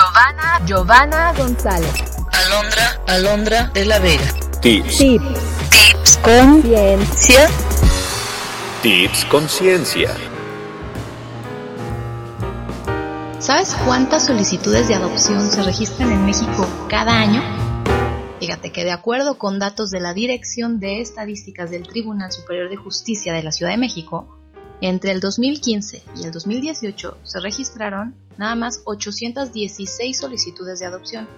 Giovanna, 0.00 0.64
Giovanna 0.64 1.32
González. 1.34 1.92
Alondra, 2.32 3.02
Alondra 3.06 3.70
de 3.74 3.84
la 3.84 3.98
Vega. 3.98 4.32
Tips. 4.62 4.96
Tips. 4.96 5.24
Tips 5.68 6.16
con 6.22 6.62
ciencia. 6.62 7.50
Tips 8.80 9.24
Conciencia. 9.26 10.16
¿Sabes 13.40 13.76
cuántas 13.84 14.24
solicitudes 14.24 14.88
de 14.88 14.94
adopción 14.94 15.50
se 15.50 15.62
registran 15.62 16.10
en 16.12 16.24
México 16.24 16.66
cada 16.88 17.20
año? 17.20 17.42
Fíjate 18.38 18.72
que 18.72 18.84
de 18.84 18.92
acuerdo 18.92 19.36
con 19.36 19.58
datos 19.58 19.90
de 19.90 20.00
la 20.00 20.14
Dirección 20.14 20.80
de 20.80 21.02
Estadísticas 21.02 21.70
del 21.70 21.86
Tribunal 21.86 22.32
Superior 22.32 22.70
de 22.70 22.76
Justicia 22.76 23.34
de 23.34 23.42
la 23.42 23.52
Ciudad 23.52 23.72
de 23.72 23.78
México, 23.78 24.39
entre 24.80 25.12
el 25.12 25.20
2015 25.20 26.02
y 26.16 26.24
el 26.24 26.32
2018 26.32 27.18
se 27.22 27.40
registraron 27.40 28.14
nada 28.38 28.54
más 28.54 28.80
816 28.84 30.18
solicitudes 30.18 30.80
de 30.80 30.86
adopción, 30.86 31.28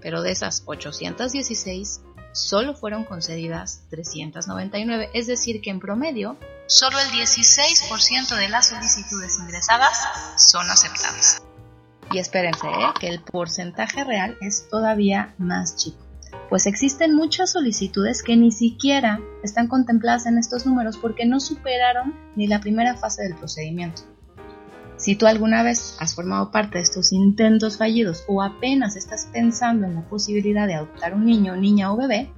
pero 0.00 0.20
de 0.22 0.32
esas 0.32 0.62
816 0.66 2.02
solo 2.32 2.74
fueron 2.74 3.04
concedidas 3.04 3.82
399, 3.90 5.10
es 5.14 5.26
decir 5.26 5.62
que 5.62 5.70
en 5.70 5.80
promedio 5.80 6.36
solo 6.66 6.98
el 6.98 7.08
16% 7.08 8.36
de 8.36 8.48
las 8.48 8.68
solicitudes 8.68 9.38
ingresadas 9.38 9.96
son 10.36 10.68
aceptadas. 10.68 11.42
Y 12.12 12.18
espérense, 12.18 12.66
¿eh? 12.66 12.92
que 13.00 13.08
el 13.08 13.22
porcentaje 13.22 14.04
real 14.04 14.36
es 14.42 14.68
todavía 14.68 15.34
más 15.38 15.76
chico 15.76 16.03
pues 16.48 16.66
existen 16.66 17.14
muchas 17.14 17.52
solicitudes 17.52 18.22
que 18.22 18.36
ni 18.36 18.52
siquiera 18.52 19.20
están 19.42 19.68
contempladas 19.68 20.26
en 20.26 20.38
estos 20.38 20.66
números 20.66 20.96
porque 20.96 21.26
no 21.26 21.40
superaron 21.40 22.14
ni 22.36 22.46
la 22.46 22.60
primera 22.60 22.96
fase 22.96 23.22
del 23.22 23.34
procedimiento. 23.34 24.02
Si 24.96 25.16
tú 25.16 25.26
alguna 25.26 25.62
vez 25.62 25.96
has 25.98 26.14
formado 26.14 26.50
parte 26.50 26.78
de 26.78 26.84
estos 26.84 27.12
intentos 27.12 27.76
fallidos 27.76 28.24
o 28.28 28.42
apenas 28.42 28.96
estás 28.96 29.28
pensando 29.32 29.86
en 29.86 29.96
la 29.96 30.08
posibilidad 30.08 30.66
de 30.66 30.74
adoptar 30.74 31.14
un 31.14 31.24
niño, 31.24 31.56
niña 31.56 31.92
o 31.92 31.96
bebé, 31.96 32.30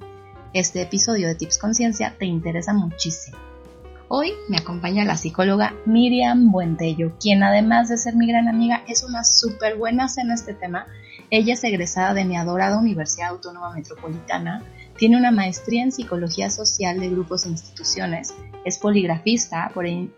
este 0.55 0.81
episodio 0.81 1.29
de 1.29 1.35
Tips 1.35 1.59
Conciencia 1.59 2.15
te 2.19 2.25
interesa 2.25 2.73
muchísimo. 2.73 3.37
Hoy 4.09 4.33
me 4.49 4.57
acompaña 4.57 5.05
la 5.05 5.17
psicóloga 5.17 5.75
Miriam 5.85 6.51
Buentello, 6.51 7.17
quien 7.21 7.43
además 7.43 7.89
de 7.89 7.99
ser 7.99 8.15
mi 8.15 8.29
gran 8.29 8.49
amiga 8.49 8.83
es 8.87 9.03
una 9.03 9.25
súper 9.25 9.77
buena 9.77 10.07
en 10.17 10.31
este 10.31 10.55
tema 10.55 10.87
ella 11.31 11.55
es 11.55 11.65
egresada 11.65 12.15
de 12.15 12.25
mi 12.25 12.37
adorada 12.37 12.79
Universidad 12.79 13.31
Autónoma 13.31 13.75
Metropolitana, 13.75 14.63
tiene 14.97 15.17
una 15.17 15.31
maestría 15.31 15.83
en 15.83 15.93
Psicología 15.93 16.51
Social 16.51 17.01
de 17.01 17.11
Grupos 17.11 17.45
e 17.45 17.51
Instituciones, 17.51 18.35
es 18.65 18.79
poligrafista 18.79 19.71
por 19.75 19.87
el, 19.87 20.11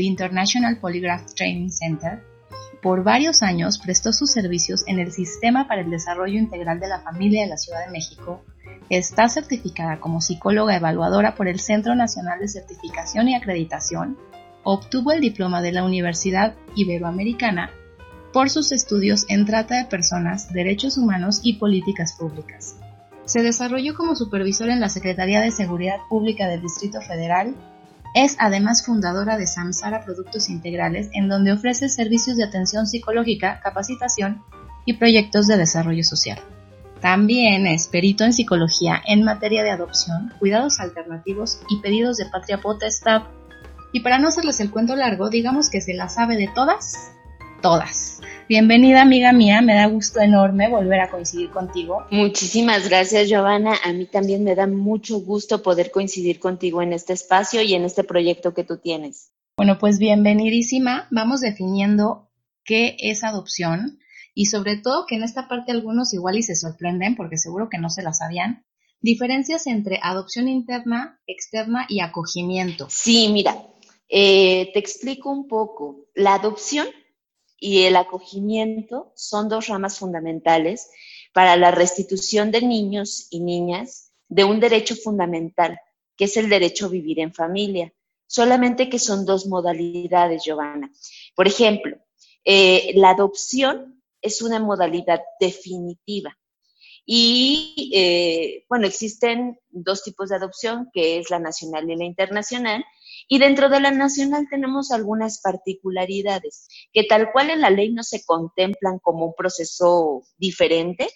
International 0.00 0.78
Polygraph 0.78 1.34
Training 1.34 1.70
Center. 1.70 2.22
Por 2.80 3.04
varios 3.04 3.42
años 3.42 3.78
prestó 3.78 4.12
sus 4.12 4.30
servicios 4.30 4.84
en 4.86 4.98
el 4.98 5.12
Sistema 5.12 5.68
para 5.68 5.82
el 5.82 5.90
Desarrollo 5.90 6.38
Integral 6.38 6.80
de 6.80 6.88
la 6.88 7.00
Familia 7.00 7.42
de 7.42 7.48
la 7.48 7.56
Ciudad 7.56 7.84
de 7.84 7.92
México. 7.92 8.42
Está 8.90 9.28
certificada 9.28 10.00
como 10.00 10.20
psicóloga 10.20 10.76
evaluadora 10.76 11.34
por 11.34 11.48
el 11.48 11.60
Centro 11.60 11.94
Nacional 11.94 12.40
de 12.40 12.48
Certificación 12.48 13.28
y 13.28 13.34
Acreditación. 13.34 14.18
Obtuvo 14.64 15.12
el 15.12 15.20
diploma 15.20 15.62
de 15.62 15.72
la 15.72 15.84
Universidad 15.84 16.54
Iberoamericana 16.74 17.70
por 18.32 18.50
sus 18.50 18.72
estudios 18.72 19.24
en 19.28 19.46
trata 19.46 19.76
de 19.76 19.84
personas, 19.84 20.52
derechos 20.52 20.96
humanos 20.96 21.40
y 21.42 21.54
políticas 21.54 22.14
públicas. 22.14 22.76
Se 23.24 23.42
desarrolló 23.42 23.94
como 23.94 24.16
supervisor 24.16 24.68
en 24.70 24.80
la 24.80 24.88
Secretaría 24.88 25.40
de 25.40 25.50
Seguridad 25.50 25.98
Pública 26.08 26.48
del 26.48 26.62
Distrito 26.62 27.00
Federal. 27.00 27.54
Es 28.14 28.36
además 28.38 28.84
fundadora 28.84 29.36
de 29.38 29.46
Samsara 29.46 30.04
Productos 30.04 30.48
Integrales, 30.48 31.08
en 31.12 31.28
donde 31.28 31.52
ofrece 31.52 31.88
servicios 31.88 32.36
de 32.36 32.44
atención 32.44 32.86
psicológica, 32.86 33.60
capacitación 33.62 34.42
y 34.84 34.94
proyectos 34.94 35.46
de 35.46 35.56
desarrollo 35.56 36.04
social. 36.04 36.38
También 37.00 37.66
es 37.66 37.88
perito 37.88 38.24
en 38.24 38.32
psicología 38.32 39.02
en 39.06 39.24
materia 39.24 39.62
de 39.62 39.70
adopción, 39.70 40.32
cuidados 40.38 40.78
alternativos 40.78 41.60
y 41.68 41.80
pedidos 41.80 42.16
de 42.16 42.26
patria 42.26 42.60
potestad. 42.60 43.22
Y 43.92 44.00
para 44.00 44.18
no 44.18 44.28
hacerles 44.28 44.60
el 44.60 44.70
cuento 44.70 44.94
largo, 44.94 45.28
digamos 45.28 45.68
que 45.68 45.80
se 45.80 45.94
la 45.94 46.08
sabe 46.08 46.36
de 46.36 46.48
todas, 46.54 47.12
todas. 47.60 48.11
Bienvenida 48.52 49.00
amiga 49.00 49.32
mía, 49.32 49.62
me 49.62 49.74
da 49.74 49.86
gusto 49.86 50.20
enorme 50.20 50.68
volver 50.68 51.00
a 51.00 51.10
coincidir 51.10 51.48
contigo. 51.48 52.04
Muchísimas 52.10 52.86
gracias 52.86 53.30
Giovanna, 53.30 53.78
a 53.82 53.94
mí 53.94 54.04
también 54.04 54.44
me 54.44 54.54
da 54.54 54.66
mucho 54.66 55.20
gusto 55.20 55.62
poder 55.62 55.90
coincidir 55.90 56.38
contigo 56.38 56.82
en 56.82 56.92
este 56.92 57.14
espacio 57.14 57.62
y 57.62 57.72
en 57.72 57.86
este 57.86 58.04
proyecto 58.04 58.52
que 58.52 58.62
tú 58.62 58.76
tienes. 58.76 59.32
Bueno, 59.56 59.78
pues 59.78 59.98
bienvenidísima, 59.98 61.08
vamos 61.10 61.40
definiendo 61.40 62.28
qué 62.62 62.94
es 62.98 63.24
adopción 63.24 63.98
y 64.34 64.44
sobre 64.44 64.76
todo 64.76 65.06
que 65.06 65.14
en 65.14 65.22
esta 65.22 65.48
parte 65.48 65.72
algunos 65.72 66.12
igual 66.12 66.36
y 66.36 66.42
se 66.42 66.54
sorprenden 66.54 67.16
porque 67.16 67.38
seguro 67.38 67.70
que 67.70 67.78
no 67.78 67.88
se 67.88 68.02
la 68.02 68.12
sabían. 68.12 68.66
Diferencias 69.00 69.66
entre 69.66 69.98
adopción 70.02 70.46
interna, 70.46 71.18
externa 71.26 71.86
y 71.88 72.00
acogimiento. 72.00 72.86
Sí, 72.90 73.30
mira, 73.32 73.56
eh, 74.10 74.68
te 74.74 74.78
explico 74.78 75.30
un 75.30 75.48
poco. 75.48 76.04
La 76.14 76.34
adopción 76.34 76.86
y 77.62 77.84
el 77.84 77.94
acogimiento 77.94 79.12
son 79.14 79.48
dos 79.48 79.68
ramas 79.68 79.96
fundamentales 79.96 80.90
para 81.32 81.56
la 81.56 81.70
restitución 81.70 82.50
de 82.50 82.60
niños 82.60 83.28
y 83.30 83.38
niñas 83.38 84.10
de 84.28 84.42
un 84.42 84.58
derecho 84.58 84.96
fundamental, 84.96 85.78
que 86.16 86.24
es 86.24 86.36
el 86.36 86.48
derecho 86.48 86.86
a 86.86 86.88
vivir 86.88 87.20
en 87.20 87.32
familia. 87.32 87.92
Solamente 88.26 88.88
que 88.88 88.98
son 88.98 89.24
dos 89.24 89.46
modalidades, 89.46 90.42
Giovanna. 90.44 90.90
Por 91.36 91.46
ejemplo, 91.46 91.96
eh, 92.44 92.94
la 92.96 93.10
adopción 93.10 94.02
es 94.20 94.42
una 94.42 94.58
modalidad 94.58 95.20
definitiva. 95.38 96.36
Y 97.06 97.92
eh, 97.94 98.64
bueno, 98.68 98.88
existen 98.88 99.56
dos 99.70 100.02
tipos 100.02 100.30
de 100.30 100.36
adopción, 100.36 100.90
que 100.92 101.20
es 101.20 101.30
la 101.30 101.38
nacional 101.38 101.88
y 101.88 101.94
la 101.94 102.04
internacional, 102.06 102.84
y 103.28 103.38
dentro 103.38 103.68
de 103.68 103.80
la 103.80 103.90
nacional 103.90 104.46
tenemos 104.50 104.90
algunas 104.90 105.40
particularidades 105.40 106.68
que 106.92 107.04
tal 107.04 107.32
cual 107.32 107.50
en 107.50 107.60
la 107.60 107.70
ley 107.70 107.92
no 107.92 108.02
se 108.02 108.24
contemplan 108.24 108.98
como 108.98 109.26
un 109.26 109.34
proceso 109.34 110.22
diferente, 110.38 111.08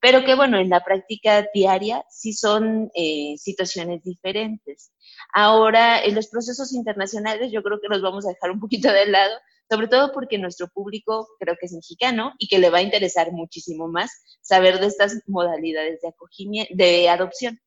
pero 0.00 0.24
que 0.24 0.34
bueno, 0.34 0.58
en 0.58 0.70
la 0.70 0.84
práctica 0.84 1.48
diaria 1.54 2.04
sí 2.10 2.32
son 2.32 2.90
eh, 2.94 3.34
situaciones 3.38 4.02
diferentes. 4.02 4.92
Ahora, 5.32 6.02
en 6.02 6.14
los 6.14 6.28
procesos 6.28 6.72
internacionales 6.72 7.50
yo 7.52 7.62
creo 7.62 7.80
que 7.80 7.88
los 7.88 8.02
vamos 8.02 8.26
a 8.26 8.30
dejar 8.30 8.50
un 8.50 8.60
poquito 8.60 8.92
de 8.92 9.06
lado, 9.06 9.34
sobre 9.70 9.88
todo 9.88 10.12
porque 10.12 10.38
nuestro 10.38 10.68
público 10.68 11.26
creo 11.38 11.56
que 11.58 11.66
es 11.66 11.72
mexicano 11.72 12.34
y 12.38 12.48
que 12.48 12.58
le 12.58 12.70
va 12.70 12.78
a 12.78 12.82
interesar 12.82 13.32
muchísimo 13.32 13.88
más 13.88 14.10
saber 14.40 14.80
de 14.80 14.86
estas 14.86 15.22
modalidades 15.26 16.00
de, 16.02 16.08
acogimiento, 16.08 16.72
de 16.74 17.08
adopción. 17.08 17.58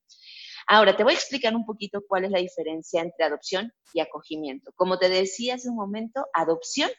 Ahora, 0.72 0.96
te 0.96 1.03
voy 1.03 1.13
a 1.13 1.16
explicar 1.16 1.56
un 1.56 1.66
poquito 1.66 2.03
cuál 2.07 2.25
es 2.25 2.31
la 2.31 2.38
diferencia 2.38 3.02
entre 3.02 3.25
adopción 3.25 3.74
y 3.91 4.02
acogimiento. 4.02 4.72
Como 4.75 5.00
te 5.00 5.09
decía 5.09 5.56
hace 5.56 5.68
un 5.68 5.75
momento, 5.75 6.28
adopción 6.31 6.91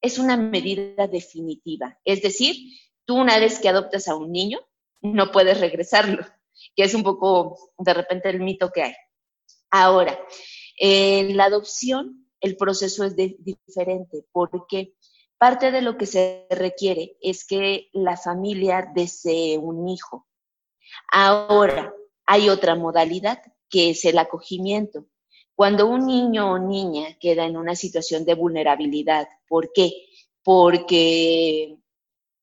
es 0.00 0.20
una 0.20 0.36
medida 0.36 1.08
definitiva. 1.08 1.98
Es 2.04 2.22
decir, 2.22 2.54
tú 3.04 3.16
una 3.16 3.40
vez 3.40 3.58
que 3.58 3.68
adoptas 3.68 4.06
a 4.06 4.14
un 4.14 4.30
niño, 4.30 4.60
no 5.02 5.32
puedes 5.32 5.58
regresarlo, 5.58 6.24
que 6.76 6.84
es 6.84 6.94
un 6.94 7.02
poco 7.02 7.72
de 7.78 7.94
repente 7.94 8.30
el 8.30 8.38
mito 8.38 8.70
que 8.70 8.82
hay. 8.82 8.94
Ahora, 9.72 10.16
en 10.76 11.36
la 11.36 11.46
adopción 11.46 12.28
el 12.40 12.56
proceso 12.56 13.02
es 13.02 13.16
diferente 13.16 14.24
porque 14.30 14.94
parte 15.36 15.72
de 15.72 15.82
lo 15.82 15.96
que 15.96 16.06
se 16.06 16.46
requiere 16.48 17.16
es 17.20 17.44
que 17.44 17.88
la 17.92 18.16
familia 18.16 18.88
desee 18.94 19.58
un 19.58 19.88
hijo. 19.88 20.28
Ahora, 21.10 21.92
hay 22.26 22.48
otra 22.48 22.74
modalidad 22.74 23.40
que 23.68 23.90
es 23.90 24.04
el 24.04 24.18
acogimiento. 24.18 25.06
Cuando 25.54 25.86
un 25.86 26.06
niño 26.06 26.52
o 26.52 26.58
niña 26.58 27.16
queda 27.18 27.46
en 27.46 27.56
una 27.56 27.74
situación 27.74 28.24
de 28.24 28.34
vulnerabilidad, 28.34 29.26
¿por 29.48 29.72
qué? 29.72 29.90
Porque 30.42 31.78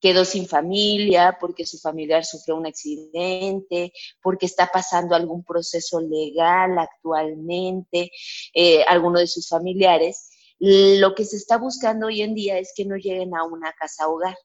quedó 0.01 0.25
sin 0.25 0.47
familia, 0.47 1.37
porque 1.39 1.65
su 1.65 1.77
familiar 1.77 2.25
sufrió 2.25 2.57
un 2.57 2.65
accidente, 2.65 3.93
porque 4.21 4.47
está 4.47 4.67
pasando 4.67 5.15
algún 5.15 5.45
proceso 5.45 6.01
legal 6.01 6.77
actualmente, 6.77 8.11
eh, 8.53 8.83
alguno 8.83 9.19
de 9.19 9.27
sus 9.27 9.47
familiares, 9.47 10.29
lo 10.59 11.15
que 11.15 11.23
se 11.23 11.37
está 11.37 11.57
buscando 11.57 12.07
hoy 12.07 12.21
en 12.21 12.35
día 12.35 12.57
es 12.57 12.73
que 12.75 12.85
no 12.85 12.95
lleguen 12.95 13.35
a 13.35 13.45
una 13.45 13.73
casa 13.73 14.09
hogar. 14.09 14.37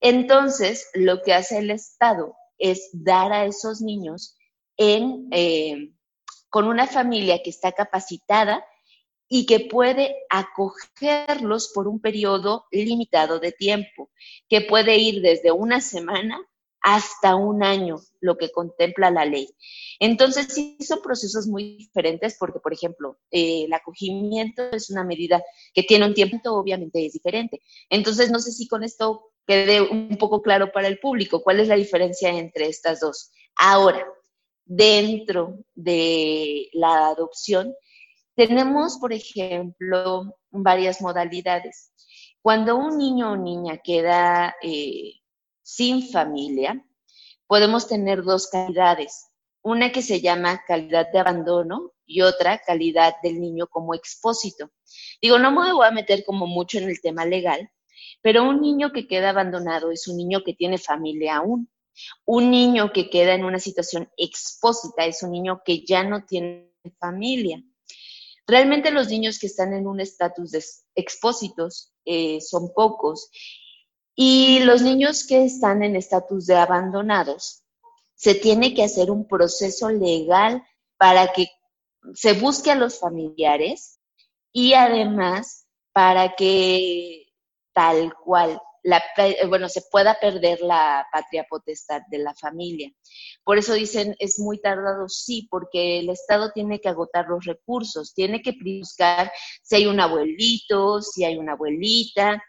Entonces, 0.00 0.88
lo 0.94 1.22
que 1.22 1.32
hace 1.32 1.58
el 1.58 1.70
Estado 1.70 2.36
es 2.58 2.90
dar 2.92 3.32
a 3.32 3.46
esos 3.46 3.80
niños 3.80 4.37
eh, 4.78 5.92
con 6.48 6.66
una 6.66 6.86
familia 6.86 7.42
que 7.42 7.50
está 7.50 7.72
capacitada 7.72 8.64
y 9.28 9.44
que 9.44 9.60
puede 9.60 10.16
acogerlos 10.30 11.70
por 11.74 11.86
un 11.86 12.00
periodo 12.00 12.64
limitado 12.70 13.40
de 13.40 13.52
tiempo, 13.52 14.10
que 14.48 14.62
puede 14.62 14.96
ir 14.96 15.20
desde 15.20 15.52
una 15.52 15.80
semana 15.80 16.40
hasta 16.80 17.34
un 17.34 17.62
año, 17.62 18.00
lo 18.20 18.38
que 18.38 18.50
contempla 18.50 19.10
la 19.10 19.26
ley. 19.26 19.48
Entonces, 19.98 20.46
sí 20.54 20.78
son 20.80 21.02
procesos 21.02 21.46
muy 21.46 21.76
diferentes 21.76 22.36
porque, 22.38 22.60
por 22.60 22.72
ejemplo, 22.72 23.18
eh, 23.30 23.64
el 23.64 23.72
acogimiento 23.72 24.70
es 24.70 24.88
una 24.88 25.04
medida 25.04 25.42
que 25.74 25.82
tiene 25.82 26.06
un 26.06 26.14
tiempo, 26.14 26.38
obviamente 26.52 27.04
es 27.04 27.12
diferente. 27.12 27.60
Entonces, 27.90 28.30
no 28.30 28.38
sé 28.38 28.52
si 28.52 28.68
con 28.68 28.84
esto 28.84 29.32
quede 29.46 29.82
un 29.82 30.16
poco 30.18 30.40
claro 30.40 30.72
para 30.72 30.88
el 30.88 30.98
público 30.98 31.42
cuál 31.42 31.60
es 31.60 31.68
la 31.68 31.74
diferencia 31.74 32.30
entre 32.30 32.68
estas 32.68 33.00
dos. 33.00 33.32
Ahora, 33.56 34.06
dentro 34.68 35.58
de 35.74 36.68
la 36.74 37.08
adopción, 37.08 37.74
tenemos, 38.36 38.98
por 38.98 39.12
ejemplo, 39.12 40.38
varias 40.50 41.00
modalidades. 41.00 41.92
Cuando 42.40 42.76
un 42.76 42.96
niño 42.96 43.32
o 43.32 43.36
niña 43.36 43.78
queda 43.78 44.54
eh, 44.62 45.14
sin 45.62 46.08
familia, 46.08 46.84
podemos 47.48 47.88
tener 47.88 48.22
dos 48.22 48.48
calidades. 48.48 49.26
Una 49.62 49.90
que 49.90 50.02
se 50.02 50.20
llama 50.20 50.62
calidad 50.66 51.10
de 51.10 51.18
abandono 51.18 51.94
y 52.06 52.20
otra 52.20 52.58
calidad 52.58 53.14
del 53.22 53.40
niño 53.40 53.66
como 53.66 53.94
expósito. 53.94 54.70
Digo, 55.20 55.38
no 55.38 55.50
me 55.50 55.72
voy 55.72 55.86
a 55.86 55.90
meter 55.90 56.24
como 56.24 56.46
mucho 56.46 56.78
en 56.78 56.88
el 56.88 57.00
tema 57.00 57.24
legal, 57.24 57.68
pero 58.22 58.48
un 58.48 58.60
niño 58.60 58.92
que 58.92 59.08
queda 59.08 59.30
abandonado 59.30 59.90
es 59.90 60.06
un 60.08 60.16
niño 60.16 60.42
que 60.44 60.54
tiene 60.54 60.78
familia 60.78 61.38
aún. 61.38 61.68
Un 62.24 62.50
niño 62.50 62.92
que 62.92 63.10
queda 63.10 63.34
en 63.34 63.44
una 63.44 63.58
situación 63.58 64.10
expósita 64.16 65.04
es 65.04 65.22
un 65.22 65.32
niño 65.32 65.62
que 65.64 65.84
ya 65.84 66.02
no 66.04 66.24
tiene 66.24 66.72
familia. 66.98 67.62
Realmente 68.46 68.90
los 68.90 69.08
niños 69.08 69.38
que 69.38 69.46
están 69.46 69.74
en 69.74 69.86
un 69.86 70.00
estatus 70.00 70.52
de 70.52 70.64
expósitos 70.94 71.92
eh, 72.04 72.40
son 72.40 72.72
pocos 72.72 73.30
y 74.14 74.58
los 74.60 74.82
niños 74.82 75.24
que 75.24 75.44
están 75.44 75.84
en 75.84 75.94
estatus 75.94 76.46
de 76.46 76.56
abandonados, 76.56 77.62
se 78.16 78.34
tiene 78.34 78.74
que 78.74 78.82
hacer 78.82 79.12
un 79.12 79.28
proceso 79.28 79.90
legal 79.90 80.66
para 80.96 81.32
que 81.32 81.46
se 82.14 82.32
busque 82.32 82.72
a 82.72 82.74
los 82.74 82.98
familiares 82.98 84.00
y 84.52 84.72
además 84.72 85.68
para 85.92 86.34
que 86.34 87.26
tal 87.72 88.12
cual 88.14 88.60
la, 88.82 89.02
bueno, 89.48 89.68
se 89.68 89.82
pueda 89.90 90.18
perder 90.20 90.60
la 90.60 91.06
patria 91.12 91.46
potestad 91.48 92.02
de 92.10 92.18
la 92.18 92.34
familia. 92.34 92.90
Por 93.44 93.58
eso 93.58 93.74
dicen, 93.74 94.14
es 94.18 94.38
muy 94.38 94.60
tardado, 94.60 95.08
sí, 95.08 95.48
porque 95.50 96.00
el 96.00 96.10
Estado 96.10 96.52
tiene 96.52 96.80
que 96.80 96.88
agotar 96.88 97.26
los 97.28 97.44
recursos, 97.44 98.14
tiene 98.14 98.42
que 98.42 98.54
buscar 98.80 99.32
si 99.62 99.76
hay 99.76 99.86
un 99.86 100.00
abuelito, 100.00 101.02
si 101.02 101.24
hay 101.24 101.36
una 101.36 101.52
abuelita, 101.52 102.42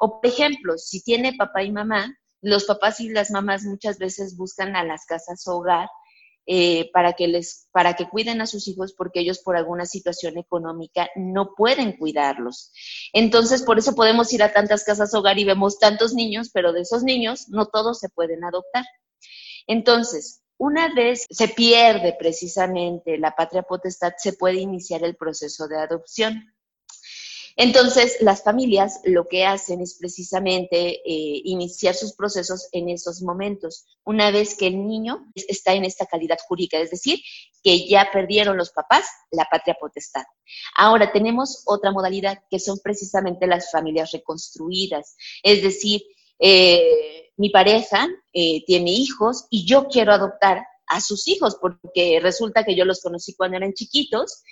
o 0.00 0.20
por 0.20 0.26
ejemplo, 0.26 0.78
si 0.78 1.02
tiene 1.02 1.34
papá 1.34 1.62
y 1.62 1.72
mamá, 1.72 2.16
los 2.40 2.64
papás 2.64 3.00
y 3.00 3.08
las 3.08 3.30
mamás 3.30 3.62
muchas 3.64 3.98
veces 3.98 4.36
buscan 4.36 4.74
a 4.74 4.84
las 4.84 5.06
casas 5.06 5.46
hogar 5.46 5.88
eh, 6.46 6.90
para, 6.92 7.12
que 7.12 7.28
les, 7.28 7.68
para 7.70 7.94
que 7.94 8.08
cuiden 8.08 8.40
a 8.40 8.46
sus 8.46 8.66
hijos 8.66 8.94
porque 8.94 9.20
ellos 9.20 9.38
por 9.38 9.56
alguna 9.56 9.86
situación 9.86 10.38
económica 10.38 11.08
no 11.14 11.54
pueden 11.54 11.96
cuidarlos. 11.96 12.72
Entonces, 13.12 13.62
por 13.62 13.78
eso 13.78 13.94
podemos 13.94 14.32
ir 14.32 14.42
a 14.42 14.52
tantas 14.52 14.84
casas 14.84 15.14
hogar 15.14 15.38
y 15.38 15.44
vemos 15.44 15.78
tantos 15.78 16.14
niños, 16.14 16.50
pero 16.52 16.72
de 16.72 16.80
esos 16.80 17.04
niños 17.04 17.48
no 17.48 17.66
todos 17.66 18.00
se 18.00 18.08
pueden 18.08 18.44
adoptar. 18.44 18.84
Entonces, 19.68 20.42
una 20.58 20.94
vez 20.94 21.26
se 21.30 21.48
pierde 21.48 22.16
precisamente 22.18 23.18
la 23.18 23.34
patria 23.34 23.62
potestad, 23.62 24.12
se 24.16 24.32
puede 24.32 24.60
iniciar 24.60 25.04
el 25.04 25.16
proceso 25.16 25.68
de 25.68 25.78
adopción. 25.78 26.54
Entonces, 27.56 28.16
las 28.20 28.42
familias 28.42 29.00
lo 29.04 29.28
que 29.28 29.44
hacen 29.44 29.80
es 29.80 29.96
precisamente 29.98 31.00
eh, 31.04 31.40
iniciar 31.44 31.94
sus 31.94 32.14
procesos 32.14 32.68
en 32.72 32.88
esos 32.88 33.22
momentos, 33.22 33.86
una 34.04 34.30
vez 34.30 34.56
que 34.56 34.66
el 34.66 34.86
niño 34.86 35.26
está 35.34 35.74
en 35.74 35.84
esta 35.84 36.06
calidad 36.06 36.38
jurídica, 36.46 36.78
es 36.78 36.90
decir, 36.90 37.20
que 37.62 37.86
ya 37.86 38.08
perdieron 38.12 38.56
los 38.56 38.70
papás 38.70 39.06
la 39.30 39.46
patria 39.50 39.76
potestad. 39.78 40.24
Ahora 40.76 41.12
tenemos 41.12 41.62
otra 41.66 41.92
modalidad 41.92 42.38
que 42.50 42.58
son 42.58 42.78
precisamente 42.82 43.46
las 43.46 43.70
familias 43.70 44.10
reconstruidas, 44.12 45.16
es 45.42 45.62
decir, 45.62 46.02
eh, 46.38 47.30
mi 47.36 47.50
pareja 47.50 48.08
eh, 48.32 48.64
tiene 48.64 48.90
hijos 48.90 49.46
y 49.50 49.64
yo 49.64 49.86
quiero 49.88 50.12
adoptar 50.12 50.64
a 50.86 51.00
sus 51.00 51.28
hijos 51.28 51.56
porque 51.60 52.20
resulta 52.20 52.64
que 52.64 52.74
yo 52.74 52.84
los 52.84 53.00
conocí 53.00 53.34
cuando 53.34 53.56
eran 53.56 53.72
chiquitos 53.72 54.42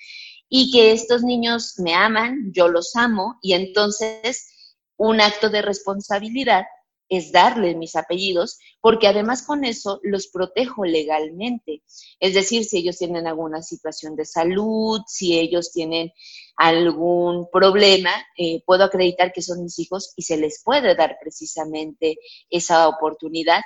y 0.50 0.73
que 0.73 0.93
estos 0.93 1.23
niños 1.23 1.75
me 1.79 1.94
aman, 1.94 2.52
yo 2.52 2.69
los 2.69 2.94
amo 2.97 3.38
y 3.41 3.55
entonces 3.55 4.49
un 4.97 5.20
acto 5.20 5.49
de 5.49 5.62
responsabilidad 5.62 6.64
es 7.08 7.32
darle 7.32 7.75
mis 7.75 7.97
apellidos, 7.97 8.58
porque 8.81 9.08
además 9.08 9.43
con 9.43 9.64
eso 9.64 9.99
los 10.02 10.29
protejo 10.29 10.85
legalmente. 10.85 11.82
Es 12.20 12.35
decir, 12.35 12.64
si 12.64 12.79
ellos 12.79 12.99
tienen 12.99 13.26
alguna 13.26 13.62
situación 13.62 14.14
de 14.14 14.25
salud, 14.25 15.00
si 15.08 15.38
ellos 15.38 15.73
tienen 15.73 16.12
algún 16.56 17.49
problema, 17.50 18.12
eh, 18.38 18.62
puedo 18.64 18.85
acreditar 18.85 19.32
que 19.32 19.43
son 19.43 19.62
mis 19.62 19.79
hijos 19.81 20.12
y 20.17 20.23
se 20.23 20.37
les 20.37 20.62
puede 20.62 20.94
dar 20.94 21.17
precisamente 21.20 22.17
esa 22.49 22.87
oportunidad 22.88 23.62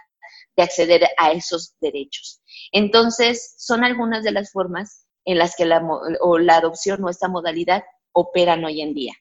de 0.56 0.62
acceder 0.62 1.06
a 1.18 1.32
esos 1.32 1.74
derechos. 1.80 2.40
Entonces, 2.72 3.54
son 3.58 3.84
algunas 3.84 4.24
de 4.24 4.32
las 4.32 4.52
formas 4.52 5.03
en 5.24 5.38
las 5.38 5.56
que 5.56 5.64
la, 5.64 5.82
o 6.20 6.38
la 6.38 6.56
adopción 6.56 7.02
o 7.04 7.10
esta 7.10 7.28
modalidad 7.28 7.84
operan 8.12 8.64
hoy 8.64 8.80
en 8.80 8.94
día. 8.94 9.12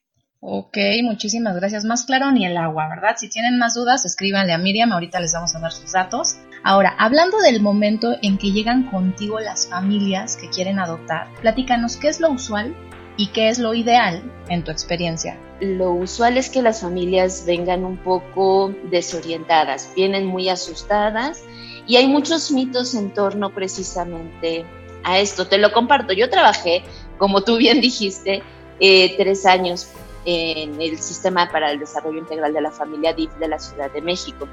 Ok, 0.45 0.77
muchísimas 1.03 1.55
gracias. 1.55 1.85
Más 1.85 2.03
claro 2.03 2.29
ni 2.31 2.45
el 2.45 2.57
agua, 2.57 2.89
¿verdad? 2.89 3.15
Si 3.17 3.29
tienen 3.29 3.57
más 3.57 3.75
dudas, 3.75 4.03
escríbanle 4.03 4.51
a 4.51 4.57
Miriam, 4.57 4.91
ahorita 4.91 5.21
les 5.21 5.31
vamos 5.31 5.55
a 5.55 5.59
dar 5.59 5.71
sus 5.71 5.93
datos. 5.93 6.35
Ahora, 6.63 6.93
hablando 6.99 7.37
del 7.39 7.61
momento 7.61 8.17
en 8.21 8.37
que 8.37 8.51
llegan 8.51 8.89
contigo 8.91 9.39
las 9.39 9.69
familias 9.69 10.35
que 10.35 10.49
quieren 10.49 10.79
adoptar, 10.79 11.27
platícanos 11.39 11.95
qué 11.95 12.09
es 12.09 12.19
lo 12.19 12.29
usual 12.29 12.75
y 13.15 13.27
qué 13.27 13.47
es 13.47 13.57
lo 13.57 13.73
ideal 13.73 14.21
en 14.49 14.65
tu 14.65 14.71
experiencia. 14.71 15.39
Lo 15.61 15.93
usual 15.93 16.37
es 16.37 16.49
que 16.49 16.61
las 16.61 16.81
familias 16.81 17.45
vengan 17.45 17.85
un 17.85 17.97
poco 17.97 18.75
desorientadas, 18.91 19.93
vienen 19.95 20.25
muy 20.25 20.49
asustadas 20.49 21.41
y 21.87 21.95
hay 21.95 22.07
muchos 22.07 22.51
mitos 22.51 22.95
en 22.95 23.13
torno 23.13 23.53
precisamente 23.53 24.65
a 25.03 25.19
esto. 25.19 25.47
Te 25.47 25.57
lo 25.57 25.71
comparto. 25.71 26.13
Yo 26.13 26.29
trabajé, 26.29 26.83
como 27.17 27.43
tú 27.43 27.57
bien 27.57 27.81
dijiste, 27.81 28.43
eh, 28.79 29.15
tres 29.17 29.45
años 29.45 29.87
en 30.25 30.81
el 30.81 30.99
Sistema 30.99 31.51
para 31.51 31.71
el 31.71 31.79
Desarrollo 31.79 32.19
Integral 32.19 32.53
de 32.53 32.61
la 32.61 32.71
Familia 32.71 33.13
DIF 33.13 33.31
de 33.35 33.47
la 33.47 33.59
Ciudad 33.59 33.91
de 33.91 34.01
México. 34.01 34.47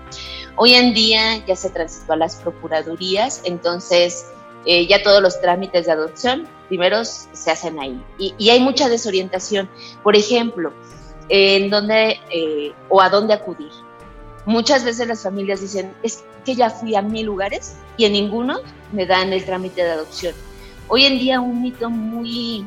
Hoy 0.57 0.75
en 0.75 0.95
día 0.95 1.45
ya 1.47 1.57
se 1.57 1.71
transitó 1.71 2.15
a 2.15 2.17
las 2.17 2.37
procuradurías, 2.37 3.43
entonces 3.45 4.27
eh, 4.67 4.87
ya 4.87 5.03
todos 5.03 5.23
los 5.23 5.41
trámites 5.41 5.87
de 5.87 5.93
adopción 5.93 6.47
primeros 6.69 7.29
se 7.33 7.51
hacen 7.51 7.79
ahí. 7.81 8.01
Y, 8.19 8.51
hay 8.51 8.61
mucha 8.61 8.89
desorientación. 8.89 9.69
Por 10.03 10.17
ejemplo, 10.17 10.73
en 11.29 11.71
dónde 11.71 12.21
eh, 12.31 12.73
o 12.89 13.01
a 13.01 13.09
dónde 13.09 13.35
acudir. 13.35 13.73
Muchas 14.47 14.85
veces 14.85 15.07
las 15.09 15.23
familias 15.23 15.61
dicen, 15.61 15.93
es 16.03 16.25
que 16.45 16.55
ya 16.55 16.71
fui 16.71 16.95
a 16.95 17.03
mil 17.03 17.27
lugares 17.27 17.77
y 17.97 18.05
en 18.05 18.13
ninguno 18.13 18.61
me 18.93 19.07
dan 19.07 19.33
el 19.33 19.45
trámite 19.45 19.83
de 19.83 19.91
adopción. 19.91 20.35
Hoy 20.93 21.05
en 21.05 21.21
día 21.21 21.41
un 21.41 21.63
mito 21.63 21.89
muy 21.89 22.67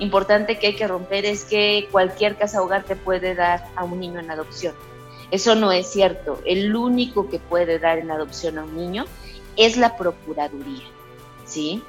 importante 0.00 0.58
que 0.58 0.66
hay 0.66 0.74
que 0.74 0.88
romper 0.88 1.24
es 1.24 1.44
que 1.44 1.88
cualquier 1.92 2.34
casa 2.36 2.60
hogar 2.60 2.82
te 2.82 2.96
puede 2.96 3.36
dar 3.36 3.64
a 3.76 3.84
un 3.84 4.00
niño 4.00 4.18
en 4.18 4.28
adopción. 4.32 4.74
Eso 5.30 5.54
no 5.54 5.70
es 5.70 5.86
cierto. 5.86 6.42
El 6.44 6.74
único 6.74 7.30
que 7.30 7.38
puede 7.38 7.78
dar 7.78 7.98
en 7.98 8.10
adopción 8.10 8.58
a 8.58 8.64
un 8.64 8.76
niño 8.76 9.04
es 9.56 9.76
la 9.76 9.96
Procuraduría, 9.96 10.82
¿sí? 11.46 11.80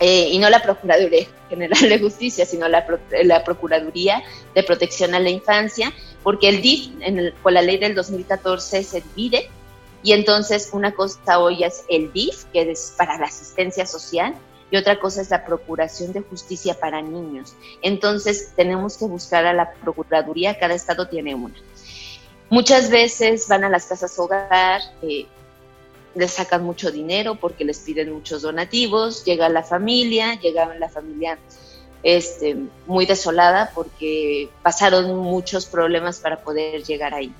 Eh, 0.00 0.28
y 0.30 0.38
no 0.38 0.50
la 0.50 0.60
Procuraduría 0.62 1.28
General 1.48 1.88
de 1.88 1.98
Justicia, 1.98 2.44
sino 2.44 2.68
la, 2.68 2.86
la, 3.22 3.42
Procuraduría 3.42 4.22
de 4.54 4.62
Protección 4.64 5.14
a 5.14 5.18
la 5.18 5.30
Infancia, 5.30 5.94
porque 6.22 6.50
el 6.50 6.60
DIF, 6.60 6.90
en 7.00 7.32
con 7.42 7.54
la 7.54 7.62
ley 7.62 7.78
del 7.78 7.94
2014, 7.94 8.84
se 8.84 9.00
divide 9.00 9.48
y 10.02 10.12
entonces 10.12 10.68
una 10.74 10.92
cosa 10.92 11.38
hoy 11.38 11.64
es 11.64 11.86
el 11.88 12.12
DIF, 12.12 12.44
que 12.52 12.70
es 12.70 12.92
para 12.98 13.16
la 13.16 13.28
asistencia 13.28 13.86
social, 13.86 14.34
y 14.70 14.76
otra 14.76 14.98
cosa 14.98 15.20
es 15.20 15.30
la 15.30 15.44
Procuración 15.44 16.12
de 16.12 16.22
Justicia 16.22 16.74
para 16.74 17.02
Niños. 17.02 17.54
Entonces 17.82 18.52
tenemos 18.56 18.96
que 18.96 19.04
buscar 19.06 19.46
a 19.46 19.52
la 19.52 19.72
Procuraduría, 19.72 20.58
cada 20.58 20.74
estado 20.74 21.08
tiene 21.08 21.34
una. 21.34 21.54
Muchas 22.50 22.90
veces 22.90 23.48
van 23.48 23.64
a 23.64 23.68
las 23.68 23.86
casas 23.86 24.18
hogar, 24.18 24.80
eh, 25.02 25.26
les 26.14 26.32
sacan 26.32 26.62
mucho 26.62 26.90
dinero 26.90 27.34
porque 27.34 27.64
les 27.64 27.78
piden 27.80 28.12
muchos 28.12 28.42
donativos, 28.42 29.24
llega 29.24 29.48
la 29.48 29.62
familia, 29.62 30.34
llega 30.40 30.74
la 30.74 30.88
familia 30.88 31.38
este, 32.02 32.56
muy 32.86 33.06
desolada 33.06 33.72
porque 33.74 34.50
pasaron 34.62 35.16
muchos 35.16 35.66
problemas 35.66 36.20
para 36.20 36.42
poder 36.42 36.84
llegar 36.84 37.14
ahí. 37.14 37.32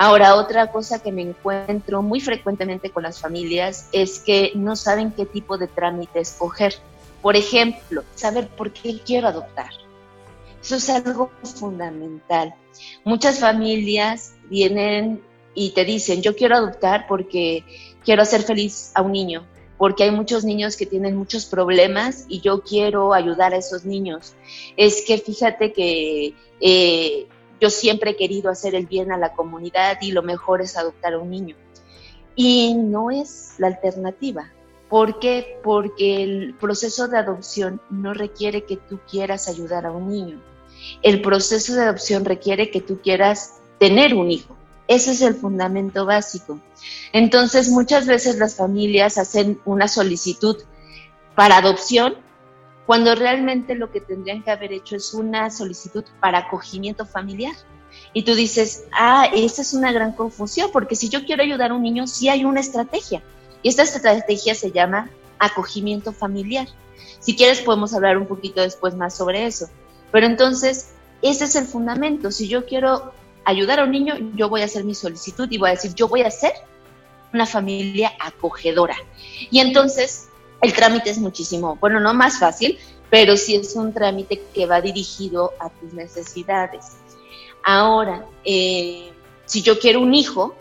Ahora, 0.00 0.36
otra 0.36 0.70
cosa 0.70 1.02
que 1.02 1.10
me 1.10 1.22
encuentro 1.22 2.02
muy 2.02 2.20
frecuentemente 2.20 2.90
con 2.90 3.02
las 3.02 3.20
familias 3.20 3.88
es 3.90 4.20
que 4.20 4.52
no 4.54 4.76
saben 4.76 5.10
qué 5.10 5.26
tipo 5.26 5.58
de 5.58 5.66
trámite 5.66 6.20
escoger. 6.20 6.76
Por 7.20 7.34
ejemplo, 7.34 8.04
saber 8.14 8.46
por 8.46 8.72
qué 8.72 9.00
quiero 9.04 9.26
adoptar. 9.26 9.70
Eso 10.62 10.76
es 10.76 10.88
algo 10.88 11.32
fundamental. 11.42 12.54
Muchas 13.02 13.40
familias 13.40 14.34
vienen 14.48 15.20
y 15.52 15.70
te 15.70 15.84
dicen, 15.84 16.22
yo 16.22 16.36
quiero 16.36 16.54
adoptar 16.54 17.08
porque 17.08 17.64
quiero 18.04 18.22
hacer 18.22 18.42
feliz 18.42 18.92
a 18.94 19.02
un 19.02 19.10
niño, 19.10 19.48
porque 19.78 20.04
hay 20.04 20.12
muchos 20.12 20.44
niños 20.44 20.76
que 20.76 20.86
tienen 20.86 21.16
muchos 21.16 21.44
problemas 21.44 22.24
y 22.28 22.40
yo 22.40 22.62
quiero 22.62 23.14
ayudar 23.14 23.52
a 23.52 23.56
esos 23.56 23.84
niños. 23.84 24.34
Es 24.76 25.02
que 25.04 25.18
fíjate 25.18 25.72
que 25.72 26.34
eh, 26.60 27.26
yo 27.60 27.70
siempre 27.70 28.12
he 28.12 28.16
querido 28.16 28.50
hacer 28.50 28.74
el 28.74 28.86
bien 28.86 29.12
a 29.12 29.18
la 29.18 29.32
comunidad 29.32 29.98
y 30.00 30.12
lo 30.12 30.22
mejor 30.22 30.62
es 30.62 30.76
adoptar 30.76 31.14
a 31.14 31.18
un 31.18 31.30
niño. 31.30 31.56
Y 32.34 32.74
no 32.74 33.10
es 33.10 33.54
la 33.58 33.66
alternativa. 33.66 34.52
¿Por 34.88 35.18
qué? 35.18 35.58
Porque 35.62 36.22
el 36.22 36.54
proceso 36.54 37.08
de 37.08 37.18
adopción 37.18 37.80
no 37.90 38.14
requiere 38.14 38.64
que 38.64 38.76
tú 38.76 39.00
quieras 39.10 39.48
ayudar 39.48 39.86
a 39.86 39.92
un 39.92 40.08
niño. 40.08 40.40
El 41.02 41.20
proceso 41.20 41.74
de 41.74 41.82
adopción 41.82 42.24
requiere 42.24 42.70
que 42.70 42.80
tú 42.80 43.00
quieras 43.02 43.54
tener 43.78 44.14
un 44.14 44.30
hijo. 44.30 44.56
Ese 44.86 45.12
es 45.12 45.20
el 45.20 45.34
fundamento 45.34 46.06
básico. 46.06 46.58
Entonces, 47.12 47.68
muchas 47.68 48.06
veces 48.06 48.38
las 48.38 48.54
familias 48.54 49.18
hacen 49.18 49.60
una 49.66 49.88
solicitud 49.88 50.56
para 51.34 51.58
adopción 51.58 52.14
cuando 52.88 53.14
realmente 53.14 53.74
lo 53.74 53.90
que 53.90 54.00
tendrían 54.00 54.42
que 54.42 54.50
haber 54.50 54.72
hecho 54.72 54.96
es 54.96 55.12
una 55.12 55.50
solicitud 55.50 56.04
para 56.20 56.38
acogimiento 56.38 57.04
familiar. 57.04 57.54
Y 58.14 58.22
tú 58.22 58.34
dices, 58.34 58.84
ah, 58.92 59.28
esa 59.34 59.60
es 59.60 59.74
una 59.74 59.92
gran 59.92 60.12
confusión, 60.12 60.70
porque 60.72 60.96
si 60.96 61.10
yo 61.10 61.26
quiero 61.26 61.42
ayudar 61.42 61.70
a 61.70 61.74
un 61.74 61.82
niño, 61.82 62.06
sí 62.06 62.30
hay 62.30 62.46
una 62.46 62.60
estrategia. 62.60 63.22
Y 63.62 63.68
esta 63.68 63.82
estrategia 63.82 64.54
se 64.54 64.72
llama 64.72 65.10
acogimiento 65.38 66.14
familiar. 66.14 66.66
Si 67.18 67.36
quieres, 67.36 67.60
podemos 67.60 67.92
hablar 67.92 68.16
un 68.16 68.26
poquito 68.26 68.62
después 68.62 68.94
más 68.94 69.14
sobre 69.14 69.44
eso. 69.44 69.68
Pero 70.10 70.24
entonces, 70.24 70.92
ese 71.20 71.44
es 71.44 71.56
el 71.56 71.66
fundamento. 71.66 72.30
Si 72.30 72.48
yo 72.48 72.64
quiero 72.64 73.12
ayudar 73.44 73.80
a 73.80 73.84
un 73.84 73.90
niño, 73.90 74.14
yo 74.34 74.48
voy 74.48 74.62
a 74.62 74.64
hacer 74.64 74.84
mi 74.84 74.94
solicitud 74.94 75.46
y 75.50 75.58
voy 75.58 75.68
a 75.68 75.72
decir, 75.72 75.92
yo 75.92 76.08
voy 76.08 76.22
a 76.22 76.30
ser 76.30 76.52
una 77.34 77.44
familia 77.44 78.14
acogedora. 78.18 78.96
Y 79.50 79.60
entonces 79.60 80.27
el 80.60 80.72
trámite 80.72 81.10
es 81.10 81.18
muchísimo, 81.18 81.76
bueno, 81.80 82.00
no 82.00 82.14
más 82.14 82.38
fácil, 82.38 82.78
pero 83.10 83.36
sí 83.36 83.56
es 83.56 83.74
un 83.76 83.92
trámite 83.92 84.42
que 84.54 84.66
va 84.66 84.80
dirigido 84.80 85.52
a 85.60 85.70
tus 85.70 85.92
necesidades. 85.92 86.96
Ahora, 87.64 88.26
eh, 88.44 89.10
si 89.46 89.62
yo 89.62 89.78
quiero 89.78 90.00
un 90.00 90.14
hijo, 90.14 90.54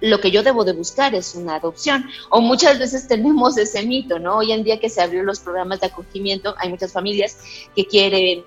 lo 0.00 0.20
que 0.20 0.30
yo 0.30 0.42
debo 0.42 0.64
de 0.64 0.72
buscar 0.72 1.14
es 1.14 1.34
una 1.34 1.56
adopción. 1.56 2.06
O 2.30 2.40
muchas 2.40 2.78
veces 2.78 3.08
tenemos 3.08 3.56
ese 3.56 3.84
mito, 3.84 4.18
¿no? 4.18 4.38
Hoy 4.38 4.52
en 4.52 4.64
día 4.64 4.80
que 4.80 4.90
se 4.90 5.00
abrieron 5.00 5.26
los 5.26 5.40
programas 5.40 5.80
de 5.80 5.86
acogimiento, 5.86 6.54
hay 6.58 6.68
muchas 6.68 6.92
familias 6.92 7.38
que 7.74 7.86
quieren 7.86 8.44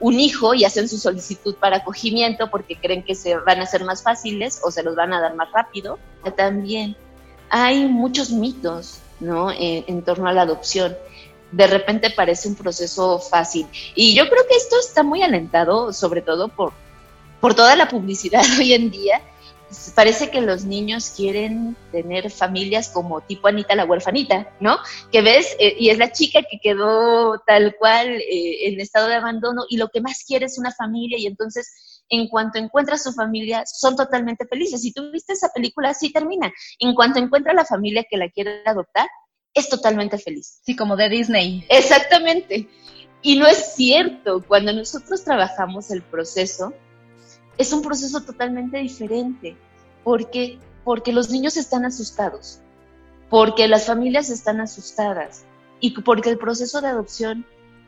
un 0.00 0.18
hijo 0.18 0.54
y 0.54 0.64
hacen 0.64 0.88
su 0.88 0.98
solicitud 0.98 1.54
para 1.54 1.78
acogimiento 1.78 2.50
porque 2.50 2.76
creen 2.76 3.04
que 3.04 3.14
se 3.14 3.36
van 3.36 3.60
a 3.60 3.66
ser 3.66 3.84
más 3.84 4.02
fáciles 4.02 4.60
o 4.62 4.70
se 4.70 4.82
los 4.82 4.96
van 4.96 5.12
a 5.12 5.20
dar 5.20 5.34
más 5.34 5.50
rápido. 5.52 5.98
También 6.36 6.96
hay 7.48 7.86
muchos 7.86 8.30
mitos 8.30 8.98
¿no? 9.24 9.50
En, 9.50 10.02
torno 10.02 10.28
a 10.28 10.32
la 10.32 10.42
adopción. 10.42 10.96
De 11.50 11.66
repente 11.66 12.10
parece 12.10 12.48
un 12.48 12.54
proceso 12.54 13.18
fácil. 13.18 13.66
Y 13.94 14.14
yo 14.14 14.28
creo 14.28 14.46
que 14.48 14.56
esto 14.56 14.76
está 14.78 15.02
muy 15.02 15.22
alentado, 15.22 15.92
sobre 15.92 16.22
todo 16.22 16.48
por, 16.48 16.72
por 17.40 17.54
toda 17.54 17.76
la 17.76 17.88
publicidad 17.88 18.42
hoy 18.58 18.74
en 18.74 18.90
día. 18.90 19.20
Parece 19.94 20.30
que 20.30 20.40
los 20.40 20.64
niños 20.64 21.10
quieren 21.16 21.76
tener 21.90 22.30
familias 22.30 22.90
como 22.90 23.22
tipo 23.22 23.48
Anita 23.48 23.74
la 23.74 23.84
huerfanita, 23.84 24.48
¿no? 24.60 24.78
Que 25.10 25.20
ves, 25.20 25.56
eh, 25.58 25.74
y 25.78 25.88
es 25.88 25.98
la 25.98 26.12
chica 26.12 26.42
que 26.48 26.60
quedó 26.62 27.40
tal 27.40 27.74
cual 27.76 28.08
eh, 28.08 28.68
en 28.68 28.80
estado 28.80 29.08
de 29.08 29.16
abandono 29.16 29.64
y 29.68 29.78
lo 29.78 29.88
que 29.88 30.00
más 30.00 30.22
quiere 30.24 30.46
es 30.46 30.58
una 30.58 30.70
familia 30.70 31.18
y 31.18 31.26
entonces 31.26 31.93
en 32.08 32.28
cuanto 32.28 32.58
encuentra 32.58 32.98
su 32.98 33.12
familia, 33.12 33.64
son 33.66 33.96
totalmente 33.96 34.46
felices. 34.46 34.82
Si 34.82 34.92
tú 34.92 35.10
viste 35.10 35.32
esa 35.32 35.48
película, 35.48 35.90
así 35.90 36.12
termina. 36.12 36.52
En 36.78 36.94
cuanto 36.94 37.18
encuentra 37.18 37.54
la 37.54 37.64
familia 37.64 38.04
que 38.08 38.16
la 38.16 38.28
quiere 38.28 38.62
adoptar, 38.66 39.08
es 39.54 39.68
totalmente 39.68 40.18
feliz. 40.18 40.60
Sí, 40.64 40.76
como 40.76 40.96
de 40.96 41.08
Disney. 41.08 41.64
Exactamente. 41.68 42.68
Y 43.22 43.36
no 43.36 43.46
es 43.46 43.74
cierto. 43.74 44.44
Cuando 44.46 44.72
nosotros 44.72 45.24
trabajamos 45.24 45.90
el 45.90 46.02
proceso, 46.02 46.74
es 47.56 47.72
un 47.72 47.82
proceso 47.82 48.20
totalmente 48.22 48.78
diferente. 48.78 49.56
Porque, 50.02 50.58
porque 50.84 51.12
los 51.12 51.30
niños 51.30 51.56
están 51.56 51.86
asustados, 51.86 52.60
porque 53.30 53.68
las 53.68 53.86
familias 53.86 54.28
están 54.28 54.60
asustadas 54.60 55.46
y 55.80 55.98
porque 56.02 56.28
el 56.28 56.36
proceso 56.36 56.82
de 56.82 56.88
adopción 56.88 57.46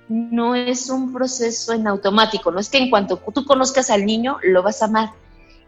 no 0.08 0.54
es 0.54 0.88
un 0.88 1.12
proceso 1.12 1.72
en 1.72 1.86
automático, 1.86 2.50
no 2.50 2.60
es 2.60 2.68
que 2.68 2.78
en 2.78 2.90
cuanto 2.90 3.20
tú 3.34 3.44
conozcas 3.44 3.90
al 3.90 4.06
niño 4.06 4.38
lo 4.42 4.62
vas 4.62 4.82
a 4.82 4.86
amar. 4.86 5.10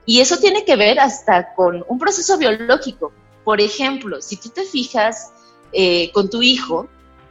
Y 0.06 0.20
eso 0.20 0.38
tiene 0.38 0.64
que 0.64 0.76
ver 0.76 1.00
hasta 1.00 1.54
con 1.54 1.84
un 1.86 1.98
proceso 1.98 2.38
biológico. 2.38 3.12
Por 3.44 3.60
ejemplo, 3.60 4.22
si 4.22 4.36
tú 4.36 4.48
te 4.50 4.62
fijas 4.62 5.32
eh, 5.72 6.10
con 6.12 6.30
tu 6.30 6.40
hijo, 6.42 6.88